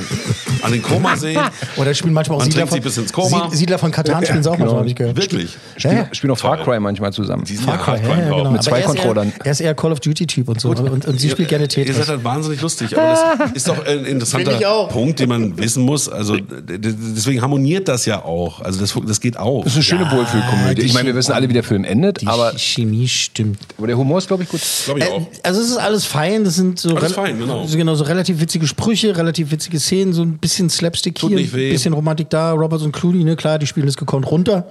an 0.62 0.72
den 0.72 0.82
Komasee. 0.82 1.36
Oder 1.76 1.94
spielen 1.94 2.12
manchmal 2.14 2.36
auch 2.36 2.42
Man 2.42 2.50
Siedler 2.50 2.66
trinkt 2.66 2.72
sie 2.74 2.80
von, 2.80 2.84
bis 2.84 2.96
ins 2.98 3.12
Koma. 3.12 3.48
Sie- 3.50 3.56
Siedler 3.58 3.78
von 3.78 3.90
Katan 3.90 4.24
spielen 4.24 4.42
sie 4.42 4.50
auch 4.50 4.58
manchmal, 4.58 4.78
habe 4.78 4.88
ich 4.88 4.94
gehört. 4.94 5.16
Wirklich. 5.16 5.56
Ja, 5.78 5.92
ja. 5.92 6.08
Spielen 6.12 6.32
auch 6.32 6.38
Far 6.38 6.62
Cry 6.62 6.78
manchmal 6.80 7.12
zusammen. 7.12 7.44
Die 7.44 7.56
sind 7.56 7.64
Far 7.64 7.76
ja 7.76 7.82
Cry, 7.98 8.08
ja, 8.08 8.18
ja, 8.18 8.36
genau. 8.36 8.50
Mit 8.52 8.62
zwei 8.62 8.80
er 8.80 8.86
Controllern. 8.86 9.32
Er 9.44 9.52
ist 9.52 9.60
eher 9.60 9.74
Call 9.74 9.92
of 9.92 10.00
Duty-Typ 10.00 10.48
und 10.48 10.60
so. 10.60 10.70
Und, 10.70 11.06
und 11.06 11.20
sie 11.20 11.30
spielt 11.30 11.48
gerne 11.48 11.64
Ihr 11.64 11.68
Tetris. 11.68 11.96
seid 11.96 12.08
halt 12.08 12.24
wahnsinnig 12.24 12.60
lustig, 12.60 12.96
aber 12.96 13.36
das 13.38 13.50
ist 13.54 13.68
doch 13.68 13.84
ein 13.84 14.04
interessanter. 14.04 14.86
Punkt, 14.90 15.18
den 15.18 15.28
man 15.28 15.58
wissen 15.58 15.82
muss. 15.82 16.08
Also 16.08 16.36
deswegen 16.38 17.42
harmoniert 17.42 17.88
das 17.88 18.06
ja 18.06 18.24
auch. 18.24 18.60
Also 18.60 18.80
das, 18.80 18.94
das 19.06 19.20
geht 19.20 19.36
auch. 19.38 19.64
Das 19.64 19.72
ist 19.72 19.76
eine 19.76 19.84
schöne 19.84 20.10
Wohlfühlkomödie. 20.10 20.80
die 20.82 20.86
Ich 20.86 20.94
meine, 20.94 21.06
wir 21.08 21.14
wissen 21.14 21.32
alle, 21.32 21.48
wie 21.48 21.52
der 21.54 21.62
Film 21.64 21.84
endet, 21.84 22.20
Die 22.20 22.26
aber, 22.26 22.52
Chemie 22.56 23.08
stimmt. 23.08 23.58
aber 23.78 23.86
der 23.86 23.96
Humor 23.96 24.18
ist, 24.18 24.28
glaube 24.28 24.42
ich, 24.42 24.48
gut. 24.48 24.60
Glaube 24.84 25.00
ich 25.00 25.06
Äh, 25.06 25.08
auch. 25.10 25.26
Also 25.42 25.60
es 25.60 25.70
ist 25.70 25.76
alles 25.78 26.04
fein, 26.04 26.44
das 26.44 26.54
sind 26.56 26.78
so, 26.78 26.94
Alles 26.96 27.12
fein, 27.12 27.38
genau. 27.38 27.66
so, 27.66 27.76
genau 27.76 27.94
so 27.94 28.04
relativ 28.04 28.40
witzige 28.40 28.66
Sprüche, 28.66 29.15
relativ 29.16 29.50
witzige 29.50 29.78
Szenen, 29.78 30.12
so 30.12 30.22
ein 30.22 30.38
bisschen 30.38 30.70
Slapstick 30.70 31.16
Tut 31.16 31.30
hier, 31.30 31.38
ein 31.38 31.50
bisschen 31.50 31.92
Romantik 31.92 32.30
da, 32.30 32.52
Roberts 32.52 32.82
und 32.82 32.92
Clooney, 32.92 33.24
ne, 33.24 33.36
klar, 33.36 33.58
die 33.58 33.66
spielen 33.66 33.86
das 33.86 33.96
gekonnt 33.96 34.30
runter. 34.30 34.68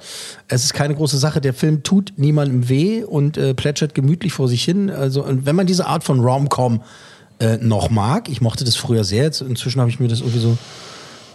Es 0.47 0.63
ist 0.63 0.73
keine 0.73 0.95
große 0.95 1.17
Sache, 1.17 1.41
der 1.41 1.53
Film 1.53 1.83
tut 1.83 2.13
niemandem 2.17 2.69
weh 2.69 3.03
und 3.03 3.37
äh, 3.37 3.53
plätschert 3.53 3.95
gemütlich 3.95 4.33
vor 4.33 4.47
sich 4.47 4.63
hin. 4.63 4.89
Also 4.89 5.23
und 5.23 5.45
wenn 5.45 5.55
man 5.55 5.67
diese 5.67 5.87
Art 5.87 6.03
von 6.03 6.19
Rom-Com 6.19 6.81
äh, 7.39 7.57
noch 7.57 7.89
mag, 7.89 8.29
ich 8.29 8.41
mochte 8.41 8.63
das 8.63 8.75
früher 8.75 9.03
sehr, 9.03 9.23
jetzt 9.23 9.41
inzwischen 9.41 9.81
habe 9.81 9.89
ich 9.89 9.99
mir 9.99 10.07
das 10.07 10.19
irgendwie 10.19 10.39
so 10.39 10.57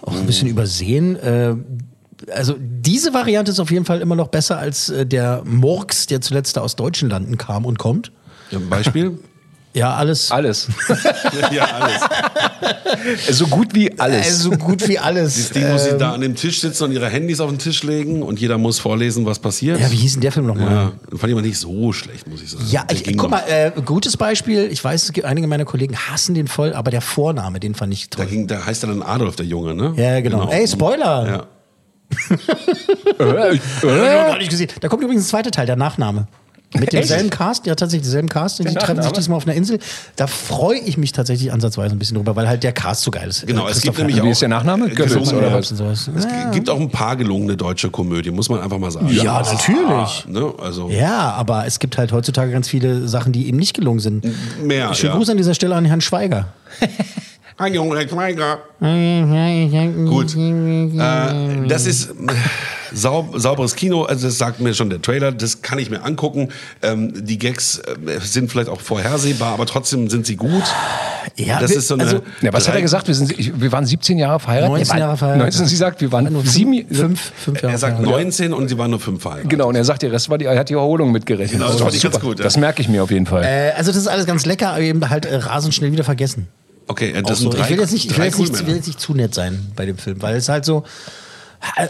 auch 0.03 0.17
ein 0.17 0.27
bisschen 0.27 0.49
übersehen. 0.49 1.17
Äh, 1.17 1.55
also 2.33 2.55
diese 2.59 3.15
Variante 3.15 3.51
ist 3.51 3.61
auf 3.61 3.71
jeden 3.71 3.85
Fall 3.85 4.01
immer 4.01 4.17
noch 4.17 4.29
besser 4.29 4.59
als 4.59 4.91
äh, 4.91 5.07
der 5.07 5.43
Murks, 5.45 6.07
der 6.07 6.21
zuletzt 6.21 6.57
da 6.57 6.61
aus 6.61 6.77
deutschen 6.77 7.09
Landen 7.11 7.39
kam 7.39 7.65
und 7.65 7.79
kommt. 7.79 8.13
Ja, 8.51 8.59
ein 8.59 8.69
Beispiel? 8.69 9.19
Ja, 9.73 9.95
alles. 9.95 10.33
Alles. 10.33 10.67
ja, 11.53 11.65
alles. 11.65 12.01
so 13.39 13.47
gut 13.47 13.73
wie 13.73 13.99
alles. 14.01 14.27
Also 14.27 14.51
gut 14.51 14.89
wie 14.89 14.99
alles. 14.99 15.37
Das 15.37 15.51
Ding, 15.51 15.73
wo 15.73 15.79
sie 15.79 15.91
Ähm, 15.91 15.99
da 16.01 16.13
an 16.13 16.21
dem 16.23 16.35
Tisch 16.35 16.61
sitzen 16.61 16.85
und 16.85 16.93
ihre 16.93 17.09
Handys 17.09 17.39
auf 17.41 17.51
den 17.51 17.59
Tisch 17.61 17.85
legen 17.85 18.23
und 18.25 18.41
jeder 18.41 18.59
muss 18.59 18.81
vorlesen, 18.81 19.27
was 19.27 19.39
passiert. 19.39 19.79
Ja, 19.79 19.89
wie 19.93 19.97
hieß 19.97 20.15
denn 20.15 20.23
der 20.23 20.33
Film 20.33 20.47
nochmal? 20.47 20.71
Ja, 20.73 20.93
fand 21.17 21.25
ich 21.27 21.33
aber 21.33 21.43
nicht 21.43 21.59
so 21.59 21.93
schlecht, 21.93 22.27
muss 22.27 22.43
ich 22.43 22.51
sagen. 22.51 22.65
Ja, 22.69 22.85
ich, 22.91 23.05
guck 23.05 23.17
noch. 23.17 23.31
mal, 23.31 23.45
äh, 23.49 23.71
gutes 23.85 24.17
Beispiel. 24.17 24.69
Ich 24.73 24.83
weiß, 24.83 25.13
einige 25.23 25.47
meiner 25.47 25.65
Kollegen 25.65 25.97
hassen 25.97 26.35
den 26.35 26.49
voll, 26.49 26.73
aber 26.73 26.91
der 26.91 27.01
Vorname, 27.01 27.61
den 27.61 27.77
fand 27.77 27.93
ich 27.93 28.11
Da, 28.11 28.17
toll. 28.19 28.27
ging, 28.27 28.47
da 28.49 28.67
heißt 28.67 28.83
er 28.83 28.89
dann 28.89 29.03
Adolf, 29.03 29.37
der 29.37 29.47
Junge, 29.47 29.75
ne? 29.75 29.93
Ja, 29.97 30.21
genau. 30.21 30.49
Ey, 30.51 30.67
Spoiler! 30.67 31.27
Ja. 31.29 31.47
Äh, 33.19 33.25
Hab 33.25 33.53
ich 33.53 33.61
noch 33.83 33.91
gar 33.93 34.39
nicht 34.39 34.51
gesehen. 34.51 34.69
Da 34.81 34.89
kommt 34.89 35.03
übrigens 35.03 35.25
der 35.25 35.31
zweite 35.31 35.51
Teil, 35.51 35.67
der 35.67 35.77
Nachname. 35.77 36.27
Mit 36.79 36.93
demselben 36.93 37.25
Echt? 37.31 37.33
Cast, 37.37 37.67
ja 37.67 37.75
tatsächlich 37.75 38.05
denselben 38.05 38.29
Cast. 38.29 38.61
Die 38.61 38.65
treffen 38.65 39.03
sich 39.03 39.11
diesmal 39.13 39.37
auf 39.39 39.45
einer 39.47 39.57
Insel. 39.57 39.81
Da 40.15 40.29
freue 40.29 40.79
ich 40.79 40.97
mich 40.97 41.11
tatsächlich 41.11 41.53
ansatzweise 41.53 41.97
ein 41.97 41.99
bisschen 41.99 42.17
drüber, 42.17 42.37
weil 42.37 42.47
halt 42.47 42.63
der 42.63 42.73
Cast 42.73 43.03
so 43.03 43.11
geil 43.11 43.29
ist. 43.29 43.45
Genau, 43.45 43.67
es 43.67 43.81
gibt 43.81 43.97
Christoph 43.97 43.99
nämlich 43.99 44.17
Wie 44.17 44.21
auch 44.21 44.33
ist 44.33 44.41
der 44.43 44.49
Nachname? 44.51 44.87
gelungene- 44.89 45.37
oder 45.37 45.57
und 45.57 45.65
sowas. 45.65 46.09
Es 46.17 46.25
Ja. 46.25 46.51
gibt 46.53 46.71
auch 46.71 46.79
ein 46.79 46.89
paar 46.91 47.17
gelungene 47.17 47.57
deutsche 47.57 47.91
Komödien, 47.91 48.37
muss 48.37 48.49
man 48.49 48.61
einfach 48.61 48.79
mal 48.79 48.91
sagen. 48.93 49.09
Ja, 49.11 49.43
natürlich. 49.43 50.27
Ne? 50.29 50.53
Also 50.63 50.89
Ja, 50.91 51.33
aber 51.33 51.67
es 51.67 51.81
gibt 51.81 51.99
halt 51.99 52.13
heutzutage 52.13 52.53
ganz 52.53 52.69
viele 52.69 53.09
Sachen, 53.09 53.33
die 53.33 53.49
eben 53.49 53.59
nicht 53.59 53.75
gelungen 53.75 53.99
sind. 54.01 54.25
mehr. 54.63 54.95
Schönen 54.95 55.13
ja. 55.15 55.19
Gruß 55.19 55.31
an 55.31 55.39
dieser 55.39 55.55
Stelle 55.55 55.75
an 55.75 55.85
Herrn 55.85 56.01
Schweiger. 56.01 56.49
Ein 57.61 57.75
Junge, 57.75 58.09
Schweiger. 58.09 58.59
Gut. 60.09 60.35
Äh, 60.35 61.69
das 61.69 61.85
ist 61.85 62.09
äh, 62.09 62.15
saub, 62.95 63.39
sauberes 63.39 63.77
Kino, 63.77 64.05
also 64.05 64.29
das 64.29 64.39
sagt 64.39 64.61
mir 64.61 64.73
schon 64.73 64.89
der 64.89 65.03
Trailer, 65.03 65.31
das 65.31 65.61
kann 65.61 65.79
ich 65.79 65.91
mir 65.91 66.03
angucken. 66.03 66.49
Ähm, 66.83 67.13
die 67.27 67.39
Gags 67.39 67.79
äh, 67.81 68.19
sind 68.23 68.51
vielleicht 68.51 68.71
auch 68.71 68.81
vorhersehbar, 68.81 69.53
aber 69.53 69.67
trotzdem 69.67 70.09
sind 70.09 70.25
sie 70.25 70.37
gut. 70.37 70.63
Ja, 71.37 71.61
das 71.61 71.71
wir- 71.73 71.77
ist 71.77 71.89
so 71.89 71.95
eine. 71.95 72.05
also- 72.05 72.23
Ja, 72.41 72.51
was 72.55 72.67
hat 72.67 72.75
er 72.77 72.81
gesagt? 72.81 73.09
Wir, 73.09 73.15
sind, 73.15 73.61
wir 73.61 73.71
waren 73.73 73.85
17 73.85 74.17
Jahre 74.17 74.41
verheiratet. 74.41 74.71
19 74.79 74.95
Nee, 74.95 75.01
Jahre 75.01 75.17
verheiratet. 75.19 75.43
19, 75.55 75.67
sie 75.67 75.77
sagt, 75.77 76.01
wir 76.01 76.11
waren 76.13 76.33
Nur 76.33 76.47
sieben, 76.47 76.87
fünf, 76.95 77.33
fünf 77.37 77.61
Jahre. 77.61 77.75
Er 77.75 77.79
sagt 77.79 77.97
verheiratet. 77.99 78.25
19 78.25 78.53
und 78.55 78.69
sie 78.69 78.79
waren 78.79 78.91
nur 78.91 79.01
fünf 79.01 79.21
verheiratet. 79.21 79.51
Genau, 79.51 79.69
und 79.69 79.75
er 79.77 79.85
sagt, 79.85 80.01
der 80.01 80.13
Rest 80.13 80.31
war 80.31 80.39
die, 80.39 80.47
er 80.47 80.59
hat 80.59 80.71
die 80.71 80.75
Erholung 80.75 81.13
mitgerechnet. 81.13 81.53
Genau, 81.53 81.67
das 81.67 81.75
war 81.75 81.89
fand 81.89 81.95
ich 81.97 82.03
ganz 82.03 82.15
super. 82.15 82.27
gut, 82.27 82.39
ja. 82.39 82.45
Das 82.45 82.57
merke 82.57 82.81
ich 82.81 82.89
mir 82.89 83.03
auf 83.03 83.11
jeden 83.11 83.27
Fall. 83.27 83.45
Äh, 83.45 83.73
also 83.77 83.91
das 83.93 84.01
ist 84.01 84.07
alles 84.09 84.25
ganz 84.25 84.47
lecker, 84.47 84.71
aber 84.71 84.81
eben 84.81 85.11
halt 85.11 85.27
äh, 85.27 85.37
rasend 85.37 85.75
schnell 85.75 85.93
wieder 85.93 86.05
vergessen. 86.05 86.49
Okay, 86.91 87.11
äh, 87.13 87.23
das 87.23 87.39
so. 87.39 87.51
sind 87.51 87.55
drei, 87.59 87.65
ich 87.65 87.71
will 87.71 87.79
jetzt 87.81 87.93
nicht, 87.93 88.11
ich 88.11 88.17
will 88.19 88.25
jetzt 88.25 88.39
nicht, 88.39 88.55
ich 88.61 88.67
will 88.67 88.75
jetzt 88.77 88.87
nicht 88.89 89.01
zu 89.01 89.15
nett 89.15 89.35
sein 89.35 89.71
bei 89.77 89.87
dem 89.87 89.97
Film, 89.97 90.21
weil 90.23 90.37
es 90.37 90.49
halt 90.49 90.65
so. 90.65 90.83
äh, 91.77 91.87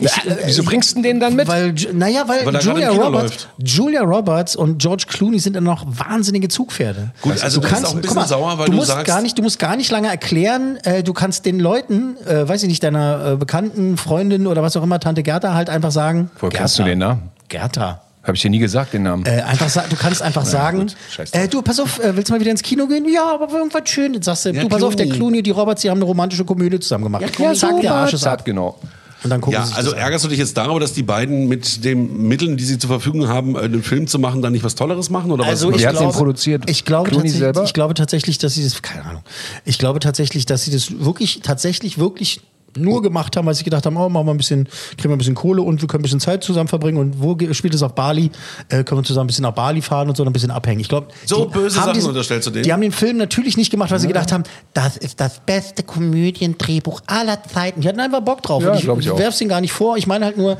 Ich, 0.00 0.10
Wieso 0.44 0.62
bringst 0.64 0.96
du 0.96 1.02
den 1.02 1.20
dann 1.20 1.36
mit? 1.36 1.46
Weil, 1.48 1.74
naja, 1.92 2.24
weil, 2.26 2.44
Weil 2.44 2.56
Julia, 2.60 2.90
Roberts, 2.90 3.30
läuft. 3.30 3.48
Julia 3.58 4.02
Roberts 4.02 4.56
und 4.56 4.78
George 4.78 5.04
Clooney 5.08 5.38
sind 5.38 5.54
dann 5.54 5.64
noch 5.64 5.84
wahnsinnige 5.86 6.48
Zugpferde. 6.48 7.12
Gut, 7.22 7.40
also 7.42 7.60
du 7.60 7.68
bist 7.68 7.86
auch 7.86 7.94
ein 7.94 8.00
bisschen 8.00 8.16
mal, 8.16 8.26
sauer, 8.26 8.58
weil 8.58 8.66
du 8.66 8.72
du 8.72 8.76
musst 8.78 8.88
sagst- 8.88 9.06
gar 9.06 9.22
nicht, 9.22 9.38
du 9.38 9.42
musst 9.42 9.58
gar 9.58 9.76
nicht 9.76 9.90
lange 9.90 10.08
erklären. 10.08 10.76
Äh, 10.84 11.02
du 11.02 11.12
kannst 11.12 11.46
den 11.46 11.58
Leuten, 11.60 12.16
äh, 12.26 12.46
weiß 12.48 12.62
ich 12.64 12.68
nicht, 12.68 12.82
deiner 12.82 13.32
äh, 13.32 13.36
Bekannten, 13.36 13.96
Freundin 13.96 14.46
oder 14.46 14.62
was 14.62 14.76
auch 14.76 14.82
immer, 14.82 14.98
Tante 15.00 15.22
Gerda 15.22 15.54
halt 15.54 15.70
einfach 15.70 15.92
sagen. 15.92 16.30
Woher 16.40 16.50
kennst 16.50 16.78
du 16.78 16.82
den 16.82 16.98
Namen? 16.98 17.30
Gerda. 17.48 18.02
Habe 18.22 18.36
ich 18.36 18.42
dir 18.42 18.50
nie 18.50 18.58
gesagt, 18.60 18.92
den 18.94 19.02
Namen. 19.02 19.24
Äh, 19.26 19.40
einfach 19.42 19.68
du 19.88 19.96
kannst 19.96 20.22
einfach 20.22 20.44
sagen, 20.44 20.86
drauf. 21.16 21.26
äh, 21.32 21.48
du, 21.48 21.60
pass 21.62 21.80
auf, 21.80 21.98
äh, 21.98 22.14
willst 22.16 22.28
du 22.28 22.34
mal 22.34 22.40
wieder 22.40 22.52
ins 22.52 22.62
Kino 22.62 22.86
gehen? 22.86 23.04
Ja, 23.12 23.34
aber 23.34 23.52
irgendwas 23.52 23.88
schön. 23.88 24.14
Jetzt 24.14 24.26
sagst 24.26 24.44
du, 24.44 24.50
Ja, 24.50 24.62
du, 24.62 24.68
pass 24.68 24.82
auf, 24.82 24.94
der 24.94 25.06
Clooney. 25.06 25.18
Clooney, 25.18 25.42
die 25.42 25.50
Roberts, 25.50 25.82
die 25.82 25.90
haben 25.90 25.98
eine 25.98 26.04
romantische 26.04 26.44
Komödie 26.44 26.78
zusammen 26.78 27.04
gemacht. 27.04 27.24
ja, 27.38 27.52
Zack, 27.54 27.80
der 27.80 27.94
Arsch 27.94 28.12
ist 28.14 28.26
ab. 28.26 28.44
genau. 28.44 28.78
Und 29.24 29.30
dann 29.30 29.40
gucken 29.40 29.60
Ja, 29.60 29.66
sie 29.66 29.74
also 29.74 29.92
ärgerst 29.92 30.24
du 30.24 30.28
dich 30.28 30.38
jetzt 30.38 30.56
darüber, 30.56 30.80
dass 30.80 30.94
die 30.94 31.04
beiden 31.04 31.46
mit 31.46 31.84
den 31.84 32.26
Mitteln, 32.26 32.56
die 32.56 32.64
sie 32.64 32.76
zur 32.78 32.88
Verfügung 32.88 33.28
haben, 33.28 33.54
äh, 33.54 33.60
einen 33.60 33.82
Film 33.84 34.06
zu 34.08 34.18
machen, 34.18 34.42
dann 34.42 34.52
nicht 34.52 34.64
was 34.64 34.74
Tolleres 34.74 35.10
machen? 35.10 35.30
Oder 35.30 35.44
Also 35.44 35.70
was? 35.72 35.78
ich 35.78 35.86
hat 35.86 35.94
den 35.94 36.00
glaube, 36.00 36.16
produziert? 36.18 36.68
Ich 36.68 36.84
glaube, 36.84 37.08
Clooney 37.10 37.30
tatsächlich, 37.30 37.64
ich 37.68 37.72
glaube 37.72 37.94
tatsächlich, 37.94 38.38
dass 38.38 38.54
sie 38.54 38.64
das, 38.64 38.82
keine 38.82 39.04
Ahnung. 39.04 39.22
Ich 39.64 39.78
glaube 39.78 40.00
tatsächlich, 40.00 40.44
dass 40.46 40.64
sie 40.64 40.72
das 40.72 41.04
wirklich, 41.04 41.40
tatsächlich, 41.42 41.98
wirklich 41.98 42.40
nur 42.76 43.02
gemacht 43.02 43.36
haben, 43.36 43.46
weil 43.46 43.54
sie 43.54 43.64
gedacht 43.64 43.84
haben, 43.86 43.96
oh, 43.96 44.08
machen 44.08 44.26
wir 44.26 44.32
ein 44.32 44.36
bisschen, 44.38 44.64
kriegen 44.96 45.10
wir 45.10 45.16
ein 45.16 45.18
bisschen 45.18 45.34
Kohle 45.34 45.62
und 45.62 45.80
wir 45.80 45.88
können 45.88 46.00
ein 46.00 46.04
bisschen 46.04 46.20
Zeit 46.20 46.42
zusammen 46.44 46.68
verbringen. 46.68 46.98
Und 46.98 47.20
wo 47.22 47.36
spielt 47.52 47.74
es 47.74 47.82
auf 47.82 47.94
Bali? 47.94 48.30
Äh, 48.68 48.84
können 48.84 49.00
wir 49.00 49.04
zusammen 49.04 49.24
ein 49.24 49.26
bisschen 49.28 49.42
nach 49.42 49.52
Bali 49.52 49.82
fahren 49.82 50.08
und 50.08 50.16
so, 50.16 50.24
ein 50.24 50.32
bisschen 50.32 50.50
abhängen. 50.50 50.80
Ich 50.80 50.88
glaube, 50.88 51.08
So 51.26 51.46
böse 51.46 51.76
haben 51.78 51.84
Sachen 51.86 51.94
diesen- 51.94 52.08
unterstellst 52.08 52.46
du 52.46 52.50
denen? 52.50 52.64
Die 52.64 52.72
haben 52.72 52.80
den 52.80 52.92
Film 52.92 53.16
natürlich 53.16 53.56
nicht 53.56 53.70
gemacht, 53.70 53.90
weil 53.90 53.98
sie 54.00 54.08
gedacht 54.08 54.32
haben, 54.32 54.44
das 54.74 54.96
ist 54.96 55.20
das 55.20 55.40
beste 55.40 55.82
Komödiendrehbuch 55.82 57.00
aller 57.06 57.42
Zeiten. 57.44 57.80
Die 57.82 57.88
hatten 57.88 58.00
einfach 58.00 58.20
Bock 58.20 58.42
drauf. 58.42 58.62
Ja, 58.62 58.70
und 58.72 58.78
ich 58.78 58.84
ich 59.06 59.10
auch. 59.10 59.18
werf's 59.18 59.40
ihnen 59.40 59.50
gar 59.50 59.60
nicht 59.60 59.72
vor. 59.72 59.96
Ich 59.96 60.06
meine 60.06 60.24
halt 60.24 60.36
nur, 60.38 60.56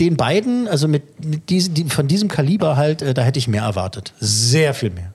den 0.00 0.16
beiden, 0.16 0.68
also 0.68 0.88
mit, 0.88 1.24
mit 1.24 1.48
diesen, 1.50 1.74
die, 1.74 1.84
von 1.84 2.06
diesem 2.06 2.28
Kaliber 2.28 2.76
halt, 2.76 3.02
äh, 3.02 3.14
da 3.14 3.22
hätte 3.22 3.38
ich 3.38 3.48
mehr 3.48 3.62
erwartet. 3.62 4.12
Sehr 4.20 4.74
viel 4.74 4.90
mehr. 4.90 5.12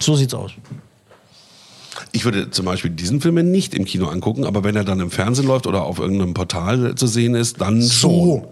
So 0.00 0.14
sieht's 0.16 0.34
aus. 0.34 0.50
Ich 2.12 2.24
würde 2.24 2.50
zum 2.50 2.66
Beispiel 2.66 2.90
diesen 2.90 3.20
Film 3.20 3.34
mir 3.34 3.42
nicht 3.42 3.74
im 3.74 3.84
Kino 3.84 4.06
angucken, 4.08 4.44
aber 4.44 4.64
wenn 4.64 4.76
er 4.76 4.84
dann 4.84 5.00
im 5.00 5.10
Fernsehen 5.10 5.46
läuft 5.46 5.66
oder 5.66 5.82
auf 5.84 5.98
irgendeinem 5.98 6.34
Portal 6.34 6.94
zu 6.94 7.06
sehen 7.06 7.34
ist, 7.34 7.60
dann 7.60 7.82
schon. 7.82 8.44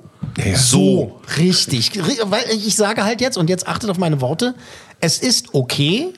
So, 0.55 1.21
richtig. 1.39 1.91
Ri- 1.93 2.21
Weil 2.27 2.45
ich 2.55 2.77
sage 2.77 3.05
halt 3.05 3.21
jetzt, 3.21 3.37
und 3.37 3.51
jetzt 3.51 3.67
achtet 3.67 3.91
auf 3.91 3.99
meine 3.99 4.21
Worte, 4.21 4.55
es 5.01 5.19
ist 5.19 5.53
okay, 5.55 6.09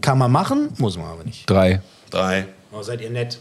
kann 0.00 0.18
man 0.18 0.30
machen, 0.30 0.68
muss 0.78 0.96
man 0.98 1.06
aber 1.06 1.24
nicht. 1.24 1.48
Drei. 1.48 1.80
Drei. 2.10 2.46
Oh, 2.72 2.82
seid 2.82 3.00
ihr 3.00 3.10
nett. 3.10 3.38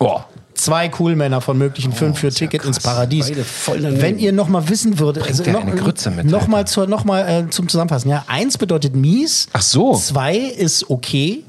Oh. 0.00 0.20
Zwei 0.54 0.88
Coolmänner 0.88 1.40
von 1.40 1.56
möglichen 1.58 1.92
fünf 1.92 2.18
für 2.18 2.30
Ticket 2.30 2.64
ins 2.64 2.78
Paradies. 2.80 3.32
Wenn 3.80 4.18
ihr 4.18 4.32
noch 4.32 4.48
mal 4.48 4.68
wissen 4.68 4.98
würdet, 4.98 5.24
also 5.26 5.42
noch, 5.50 5.62
eine 5.62 5.74
Grütze 5.74 6.10
mit, 6.10 6.26
noch 6.26 6.46
mal, 6.46 6.66
zur, 6.66 6.86
noch 6.86 7.04
mal 7.04 7.46
äh, 7.46 7.50
zum 7.50 7.68
Zusammenfassen. 7.68 8.10
Ja, 8.10 8.24
eins 8.28 8.58
bedeutet 8.58 8.94
mies. 8.94 9.48
Ach 9.52 9.62
so. 9.62 9.94
Zwei 9.94 10.36
ist 10.36 10.90
okay. 10.90 11.44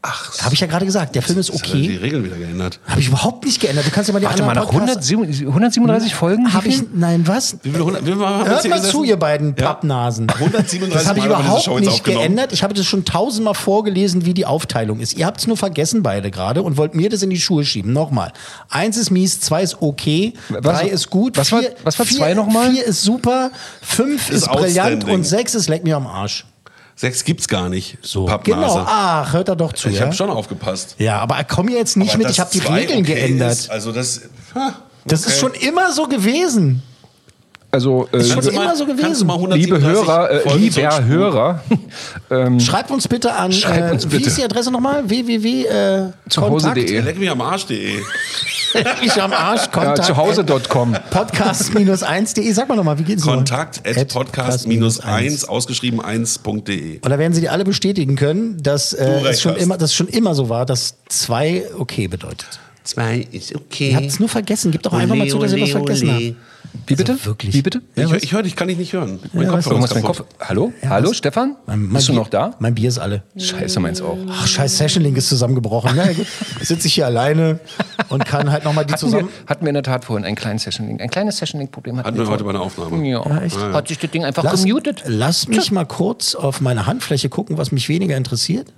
Ach, 0.00 0.38
Habe 0.44 0.54
ich 0.54 0.60
ja 0.60 0.68
gerade 0.68 0.86
gesagt. 0.86 1.16
Der 1.16 1.22
Film 1.22 1.40
ist 1.40 1.48
Jetzt 1.48 1.60
hat 1.64 1.70
er 1.70 1.74
die 1.80 1.86
okay. 1.88 1.96
Regeln 1.96 2.24
wieder 2.24 2.36
geändert. 2.36 2.78
Habe 2.86 3.00
ich 3.00 3.08
überhaupt 3.08 3.44
nicht 3.44 3.60
geändert. 3.60 3.84
Du 3.84 3.90
kannst 3.90 4.06
ja 4.06 4.12
mal 4.12 4.20
die 4.20 4.26
Warte 4.26 4.42
mal, 4.44 4.50
anderen 4.50 4.68
nach 4.68 4.72
Podcasts- 4.86 5.10
137 5.10 5.46
137 5.48 6.14
Folgen? 6.14 6.46
Wie 6.46 6.52
Habe 6.52 6.68
ich, 6.68 6.82
nein, 6.94 7.26
was? 7.26 7.56
Wie 7.64 7.70
viele 7.72 7.84
hundert, 7.84 8.06
wie 8.06 8.12
viel 8.12 8.20
haben 8.24 8.38
wir 8.38 8.38
jetzt 8.38 8.48
Hört 8.48 8.68
mal 8.68 8.76
gesessen? 8.76 8.90
zu, 8.92 9.02
ihr 9.02 9.16
beiden 9.16 9.54
Ja. 9.58 9.66
Pappnasen. 9.66 10.28
137 10.30 10.92
Das 10.94 11.08
habe 11.08 11.18
ich 11.18 11.24
Mal 11.26 11.40
überhaupt 11.40 11.80
nicht 11.80 12.04
geändert. 12.04 12.52
Ich 12.52 12.62
habe 12.62 12.74
das 12.74 12.86
schon 12.86 13.04
tausendmal 13.04 13.54
vorgelesen, 13.54 14.24
wie 14.24 14.34
die 14.34 14.46
Aufteilung 14.46 15.00
ist. 15.00 15.14
Ihr 15.14 15.26
habt 15.26 15.40
es 15.40 15.48
nur 15.48 15.56
vergessen 15.56 16.04
beide 16.04 16.30
gerade 16.30 16.62
und 16.62 16.76
wollt 16.76 16.94
mir 16.94 17.08
das 17.10 17.22
in 17.22 17.30
die 17.30 17.40
Schuhe 17.40 17.64
schieben. 17.64 17.92
Nochmal. 17.92 18.32
Eins 18.70 18.96
ist 18.96 19.10
mies, 19.10 19.40
zwei 19.40 19.62
ist 19.64 19.78
okay, 19.82 20.32
Was- 20.48 20.62
drei 20.62 20.86
ist 20.88 21.10
gut, 21.10 21.36
was 21.36 21.50
war- 21.50 21.58
vier, 21.60 21.74
was 21.82 21.98
war 21.98 22.06
vier, 22.06 22.18
zwei 22.18 22.34
nochmal? 22.34 22.70
Vier 22.70 22.84
ist 22.84 23.02
super, 23.02 23.50
fünf 23.82 24.30
ist, 24.30 24.42
Ist 24.46 24.48
brillant 24.52 25.04
und 25.08 25.24
sechs 25.24 25.56
ist 25.56 25.68
leck 25.68 25.82
mir 25.82 25.96
am 25.96 26.06
Arsch. 26.06 26.44
Sechs 26.98 27.22
gibt's 27.22 27.46
gar 27.46 27.68
nicht. 27.68 27.96
So, 28.02 28.24
Genau. 28.42 28.84
Ach, 28.84 29.32
hört 29.32 29.48
er 29.48 29.54
doch 29.54 29.72
zu. 29.72 29.88
ich 29.88 29.98
ja? 30.00 30.06
habe 30.06 30.12
schon 30.14 30.30
aufgepasst. 30.30 30.96
ja, 30.98 31.20
aber 31.20 31.44
komm 31.44 31.68
jetzt 31.68 31.96
nicht 31.96 32.10
Aber 32.10 32.18
mit, 32.24 32.30
ich 32.30 32.40
habe 32.40 32.50
die 32.52 32.58
Regeln 32.58 33.04
okay 33.04 33.14
geändert. 33.14 33.52
Ist, 33.52 33.70
also 33.70 33.92
das. 33.92 34.22
Ha, 34.56 34.74
Das 35.04 35.24
ist 35.24 35.38
schon 35.38 35.52
immer 35.54 35.92
so 35.92 36.08
gewesen. 36.08 36.82
Also, 37.70 38.08
äh, 38.12 38.18
Ist 38.18 38.32
schon 38.32 38.46
immer 38.48 38.74
so 38.74 38.86
gewesen. 38.86 39.28
liebe 39.28 39.76
137 39.76 39.82
Hörer, 39.82 40.30
äh, 40.30 40.56
lieber? 40.56 41.04
Hörer, 41.04 41.62
ähm, 42.30 42.60
Schreibt 42.60 42.90
uns 42.90 43.06
bitte 43.06 43.34
an, 43.34 43.52
Schreibt 43.52 43.90
äh, 43.90 43.92
uns 43.92 44.04
wie 44.10 44.16
bitte. 44.16 44.28
ist 44.30 44.38
die 44.38 44.44
Adresse 44.44 44.70
nochmal? 44.70 45.08
www. 45.08 45.64
Äh, 45.64 46.12
Zuhause.de. 46.30 47.00
Leck 47.00 47.18
mich 47.18 47.30
am 47.30 47.42
Arsch.de. 47.42 47.98
Ich 49.02 49.20
am 49.22 49.32
Arsch. 49.32 49.68
ja, 49.74 49.94
zuhause.com. 49.94 50.96
Podcast-1.de. 51.10 52.52
Sag 52.52 52.68
mal 52.68 52.76
nochmal, 52.76 52.98
wie 52.98 53.02
geht's 53.02 53.24
noch? 53.24 53.34
Kontakt 53.34 53.86
at 53.86 54.10
podcast-1 54.12 55.46
ausgeschrieben 55.46 56.00
1.de. 56.00 57.00
Und 57.00 57.10
da 57.10 57.18
werden 57.18 57.34
Sie 57.34 57.40
die 57.42 57.48
alle 57.50 57.64
bestätigen 57.64 58.16
können, 58.16 58.62
dass, 58.62 58.92
äh, 58.94 59.20
es 59.28 59.42
schon 59.42 59.54
hast. 59.54 59.62
immer, 59.62 59.76
dass 59.76 59.90
es 59.90 59.96
schon 59.96 60.08
immer 60.08 60.34
so 60.34 60.48
war, 60.48 60.64
dass 60.66 60.96
zwei 61.08 61.64
okay 61.78 62.08
bedeutet. 62.08 62.60
Zwei 62.84 63.26
ist 63.32 63.54
okay. 63.54 63.90
Ihr 63.90 63.96
habt 63.96 64.06
es 64.06 64.18
nur 64.18 64.30
vergessen. 64.30 64.70
Gebt 64.70 64.86
doch 64.86 64.94
einfach 64.94 65.14
mal 65.14 65.28
zu, 65.28 65.38
dass 65.38 65.52
ihr 65.52 65.60
was 65.62 65.70
vergessen 65.70 66.10
habt. 66.10 66.34
Wie 66.86 66.94
bitte? 66.96 67.12
Also 67.12 67.26
wirklich. 67.26 67.54
Wie 67.54 67.62
bitte? 67.62 67.82
Ich, 67.94 68.10
ich 68.12 68.32
höre 68.32 68.42
dich, 68.42 68.56
kann 68.56 68.68
ich 68.68 68.78
nicht 68.78 68.92
hören. 68.92 69.18
Mein 69.32 69.44
Ja, 69.44 69.56
du, 69.56 69.76
mit 69.78 69.90
dem 69.90 70.02
kaputt. 70.02 70.02
Kopf. 70.02 70.24
Hallo? 70.40 70.72
Hallo, 70.88 71.12
Stefan? 71.12 71.56
Mein 71.66 71.88
Bist 71.90 72.08
du 72.08 72.12
Bier- 72.12 72.18
noch 72.20 72.28
da? 72.28 72.54
Mein 72.60 72.74
Bier 72.74 72.88
ist 72.88 72.98
alle. 72.98 73.22
Scheiße, 73.36 73.78
meins 73.80 74.00
auch. 74.00 74.16
Ach, 74.30 74.46
scheiß 74.46 74.78
Session-Link 74.78 75.16
ist 75.16 75.28
zusammengebrochen. 75.28 75.92
Na 75.96 76.06
ja, 76.06 76.12
gut. 76.12 76.26
Sitze 76.62 76.86
ich 76.86 76.94
hier 76.94 77.06
alleine 77.06 77.60
und 78.08 78.24
kann 78.24 78.50
halt 78.50 78.64
nochmal 78.64 78.84
die 78.86 78.92
Hatten 78.94 79.02
wir, 79.06 79.10
zusammen... 79.10 79.28
hatten 79.46 79.64
wir 79.64 79.68
in 79.70 79.74
der 79.74 79.82
Tat 79.82 80.04
vorhin 80.04 80.24
einen 80.24 80.36
kleinen 80.36 80.58
Session-Link. 80.58 81.00
Ein 81.00 81.10
kleines 81.10 81.36
Session-Link-Problem 81.38 81.98
Hatten 81.98 82.16
wir 82.18 82.26
heute 82.28 82.44
bei 82.44 82.52
der 82.52 82.60
Aufnahme. 82.62 83.06
Ja, 83.06 83.22
Ja, 83.28 83.42
echt? 83.42 83.56
Hat 83.58 83.88
sich 83.88 83.98
das 83.98 84.10
Ding 84.10 84.24
einfach 84.24 84.42
Lass, 84.44 84.64
gemutet. 84.64 85.02
lass 85.06 85.46
mich 85.48 85.70
mal 85.70 85.84
kurz 85.84 86.34
auf 86.34 86.60
meine 86.60 86.86
Handfläche 86.86 87.28
gucken, 87.28 87.58
was 87.58 87.72
mich 87.72 87.88
weniger 87.88 88.16
interessiert. 88.16 88.72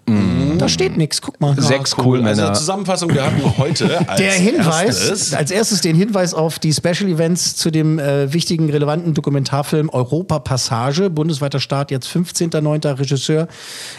Da 0.60 0.68
steht 0.68 0.98
nichts. 0.98 1.22
Guck 1.22 1.40
mal. 1.40 1.58
Sechs 1.58 1.96
Cool. 1.96 2.18
cool 2.18 2.26
Also 2.26 2.42
Männer. 2.42 2.54
Zusammenfassung, 2.54 3.14
wir 3.14 3.24
hatten 3.24 3.56
heute 3.56 3.98
als 4.08 4.20
Der 4.20 4.32
Hinweis, 4.32 5.08
erstes, 5.08 5.32
als 5.32 5.50
erstes 5.50 5.80
den 5.80 5.96
Hinweis 5.96 6.34
auf 6.34 6.58
die 6.58 6.74
Special 6.74 7.08
Events 7.08 7.56
zu 7.56 7.70
dem 7.70 7.98
äh, 7.98 8.30
wichtigen, 8.34 8.68
relevanten 8.68 9.14
Dokumentarfilm 9.14 9.88
Europa 9.88 10.38
Passage. 10.38 11.08
Bundesweiter 11.08 11.60
Start 11.60 11.90
jetzt 11.90 12.08
15.09. 12.08 12.98
Regisseur. 12.98 13.48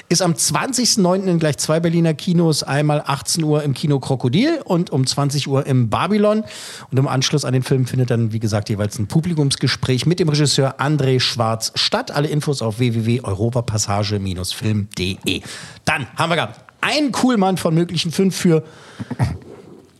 Ist 0.07 0.21
am 0.21 0.33
20.09. 0.33 1.23
in 1.23 1.39
gleich 1.39 1.57
zwei 1.57 1.79
Berliner 1.79 2.13
Kinos. 2.13 2.61
Einmal 2.61 3.01
18 3.05 3.43
Uhr 3.43 3.63
im 3.63 3.73
Kino 3.73 3.99
Krokodil 3.99 4.59
und 4.63 4.91
um 4.91 5.07
20 5.07 5.47
Uhr 5.47 5.65
im 5.65 5.89
Babylon. 5.89 6.43
Und 6.91 6.99
im 6.99 7.07
Anschluss 7.07 7.43
an 7.43 7.53
den 7.53 7.63
Film 7.63 7.87
findet 7.87 8.11
dann, 8.11 8.33
wie 8.33 8.39
gesagt, 8.39 8.69
jeweils 8.69 8.99
ein 8.99 9.07
Publikumsgespräch 9.07 10.05
mit 10.05 10.19
dem 10.19 10.29
Regisseur 10.29 10.79
André 10.79 11.19
Schwarz 11.19 11.71
statt. 11.73 12.11
Alle 12.11 12.27
Infos 12.27 12.61
auf 12.61 12.77
www.europapassage-film.de. 12.77 15.41
Dann 15.85 16.05
haben 16.15 16.29
wir 16.29 16.35
gehabt 16.35 16.50
einen 16.81 17.11
Coolmann 17.11 17.57
von 17.57 17.73
möglichen 17.73 18.11
fünf 18.11 18.35
für 18.35 18.63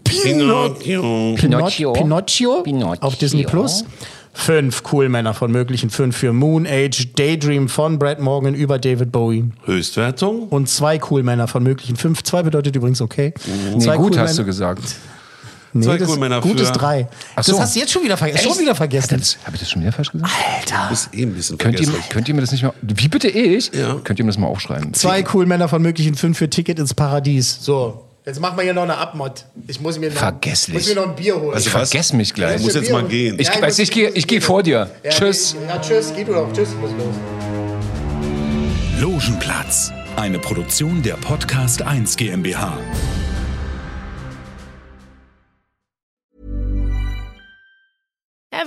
Pinocchio. 0.04 1.34
Pinocchio. 1.36 1.94
Pinocchio, 1.94 2.64
Pinocchio. 2.64 3.02
auf 3.08 3.16
Disney 3.18 3.44
Plus. 3.44 3.86
Fünf 4.34 4.84
Coolmänner 4.84 5.34
von 5.34 5.52
möglichen 5.52 5.90
fünf 5.90 6.16
für 6.16 6.32
Moon 6.32 6.66
Age, 6.66 7.10
Daydream 7.16 7.68
von 7.68 8.00
Brad 8.00 8.22
Morgan 8.22 8.54
über 8.56 8.80
David 8.80 9.12
Bowie. 9.12 9.44
Höchstwertung. 9.66 10.48
Und 10.48 10.70
zwei 10.70 10.98
Coolmänner 11.00 11.48
von 11.50 11.64
möglichen 11.64 11.98
fünf. 11.98 12.24
Zwei 12.24 12.42
bedeutet 12.44 12.76
übrigens 12.78 13.02
okay. 13.02 13.34
Nee, 13.74 13.80
Zwei 13.80 13.98
gut 13.98 14.14
Coolmänner- 14.14 14.28
hast 14.30 14.40
du 14.40 14.46
gesagt. 14.46 14.84
Nee, 15.74 15.86
Zwei 15.86 15.97
das, 15.97 16.07
Coolmänner 16.09 16.41
Gut 16.41 16.57
für- 16.57 16.63
ist 16.63 16.72
drei. 16.74 17.07
Ach 17.36 17.43
so. 17.43 17.53
Das 17.53 17.61
hast 17.61 17.76
du 17.76 17.80
jetzt 17.80 17.91
schon 17.91 18.03
wieder, 18.03 18.17
verge 18.17 18.38
schon 18.38 18.57
wieder 18.59 18.76
vergessen. 18.76 19.22
Habe 19.45 19.55
ich 19.55 19.61
das 19.61 19.69
schon 19.72 19.82
wieder 19.82 19.91
falsch 19.93 20.11
gesagt? 20.11 20.32
Du 20.69 20.89
bist 20.89 21.09
eh 21.13 21.24
ein 21.24 21.34
bisschen 21.34 21.57
Könnt 21.57 21.80
ihr, 21.80 21.88
könnt 22.09 22.28
ihr 22.28 22.34
mir 22.36 22.41
das 22.41 22.51
nicht 22.51 22.63
mal. 22.63 22.74
Wie 22.82 23.07
bitte 23.07 23.30
ich? 23.30 23.72
Ja. 23.74 23.95
Könnt 24.03 24.19
ihr 24.19 24.26
mir 24.26 24.32
das 24.32 24.38
mal 24.38 24.47
aufschreiben? 24.47 24.93
Zwei 24.93 25.24
Coolmänner 25.24 25.69
von 25.69 25.82
möglichen 25.82 26.15
fünf 26.15 26.38
für 26.38 26.49
Ticket 26.49 26.78
ins 26.80 26.93
Paradies. 26.93 27.57
So. 27.61 28.05
Jetzt 28.26 28.39
machen 28.39 28.55
wir 28.57 28.63
hier 28.63 28.74
noch 28.76 28.84
eine 28.84 28.97
Abmod. 28.97 29.45
Ich 29.67 29.82
muss 29.82 29.97
mir 29.97 30.09
noch, 30.11 30.17
Vergesslich. 30.17 30.76
muss 30.76 30.88
mir 30.88 30.95
noch 30.95 31.09
ein 31.09 31.15
Bier 31.15 31.36
holen. 31.39 31.55
Also 31.55 31.67
Ich 31.69 31.74
was? 31.74 31.89
vergess 31.89 32.13
mich 32.13 32.34
gleich. 32.36 32.57
Ich 32.57 32.61
muss 32.63 32.76
jetzt 32.76 32.91
mal 32.91 33.03
gehen. 33.05 33.39
Ich, 33.39 33.47
Ja, 33.47 33.55
ich 33.55 33.61
weiß, 33.63 33.80
ich, 33.80 33.89
gehe, 33.89 34.09
ich 34.09 34.28
gehe 34.28 34.41
vor 34.41 34.61
dir. 34.61 34.91
Ja, 35.03 35.09
Tschüss. 35.09 35.55
Ja, 35.67 35.80
tschüss. 35.80 36.13
Geh 36.15 36.24
du 36.24 36.34
doch. 36.34 36.51
Tschüss. 36.53 36.69
Ich 36.69 36.78
muss 36.80 36.91
los. 36.91 37.15
Logenplatz, 38.99 39.91
eine 40.17 40.38
Produktion 40.38 41.01
der 41.01 41.13
Podcast 41.15 41.82
1 41.82 42.15
GmbH. 42.17 42.78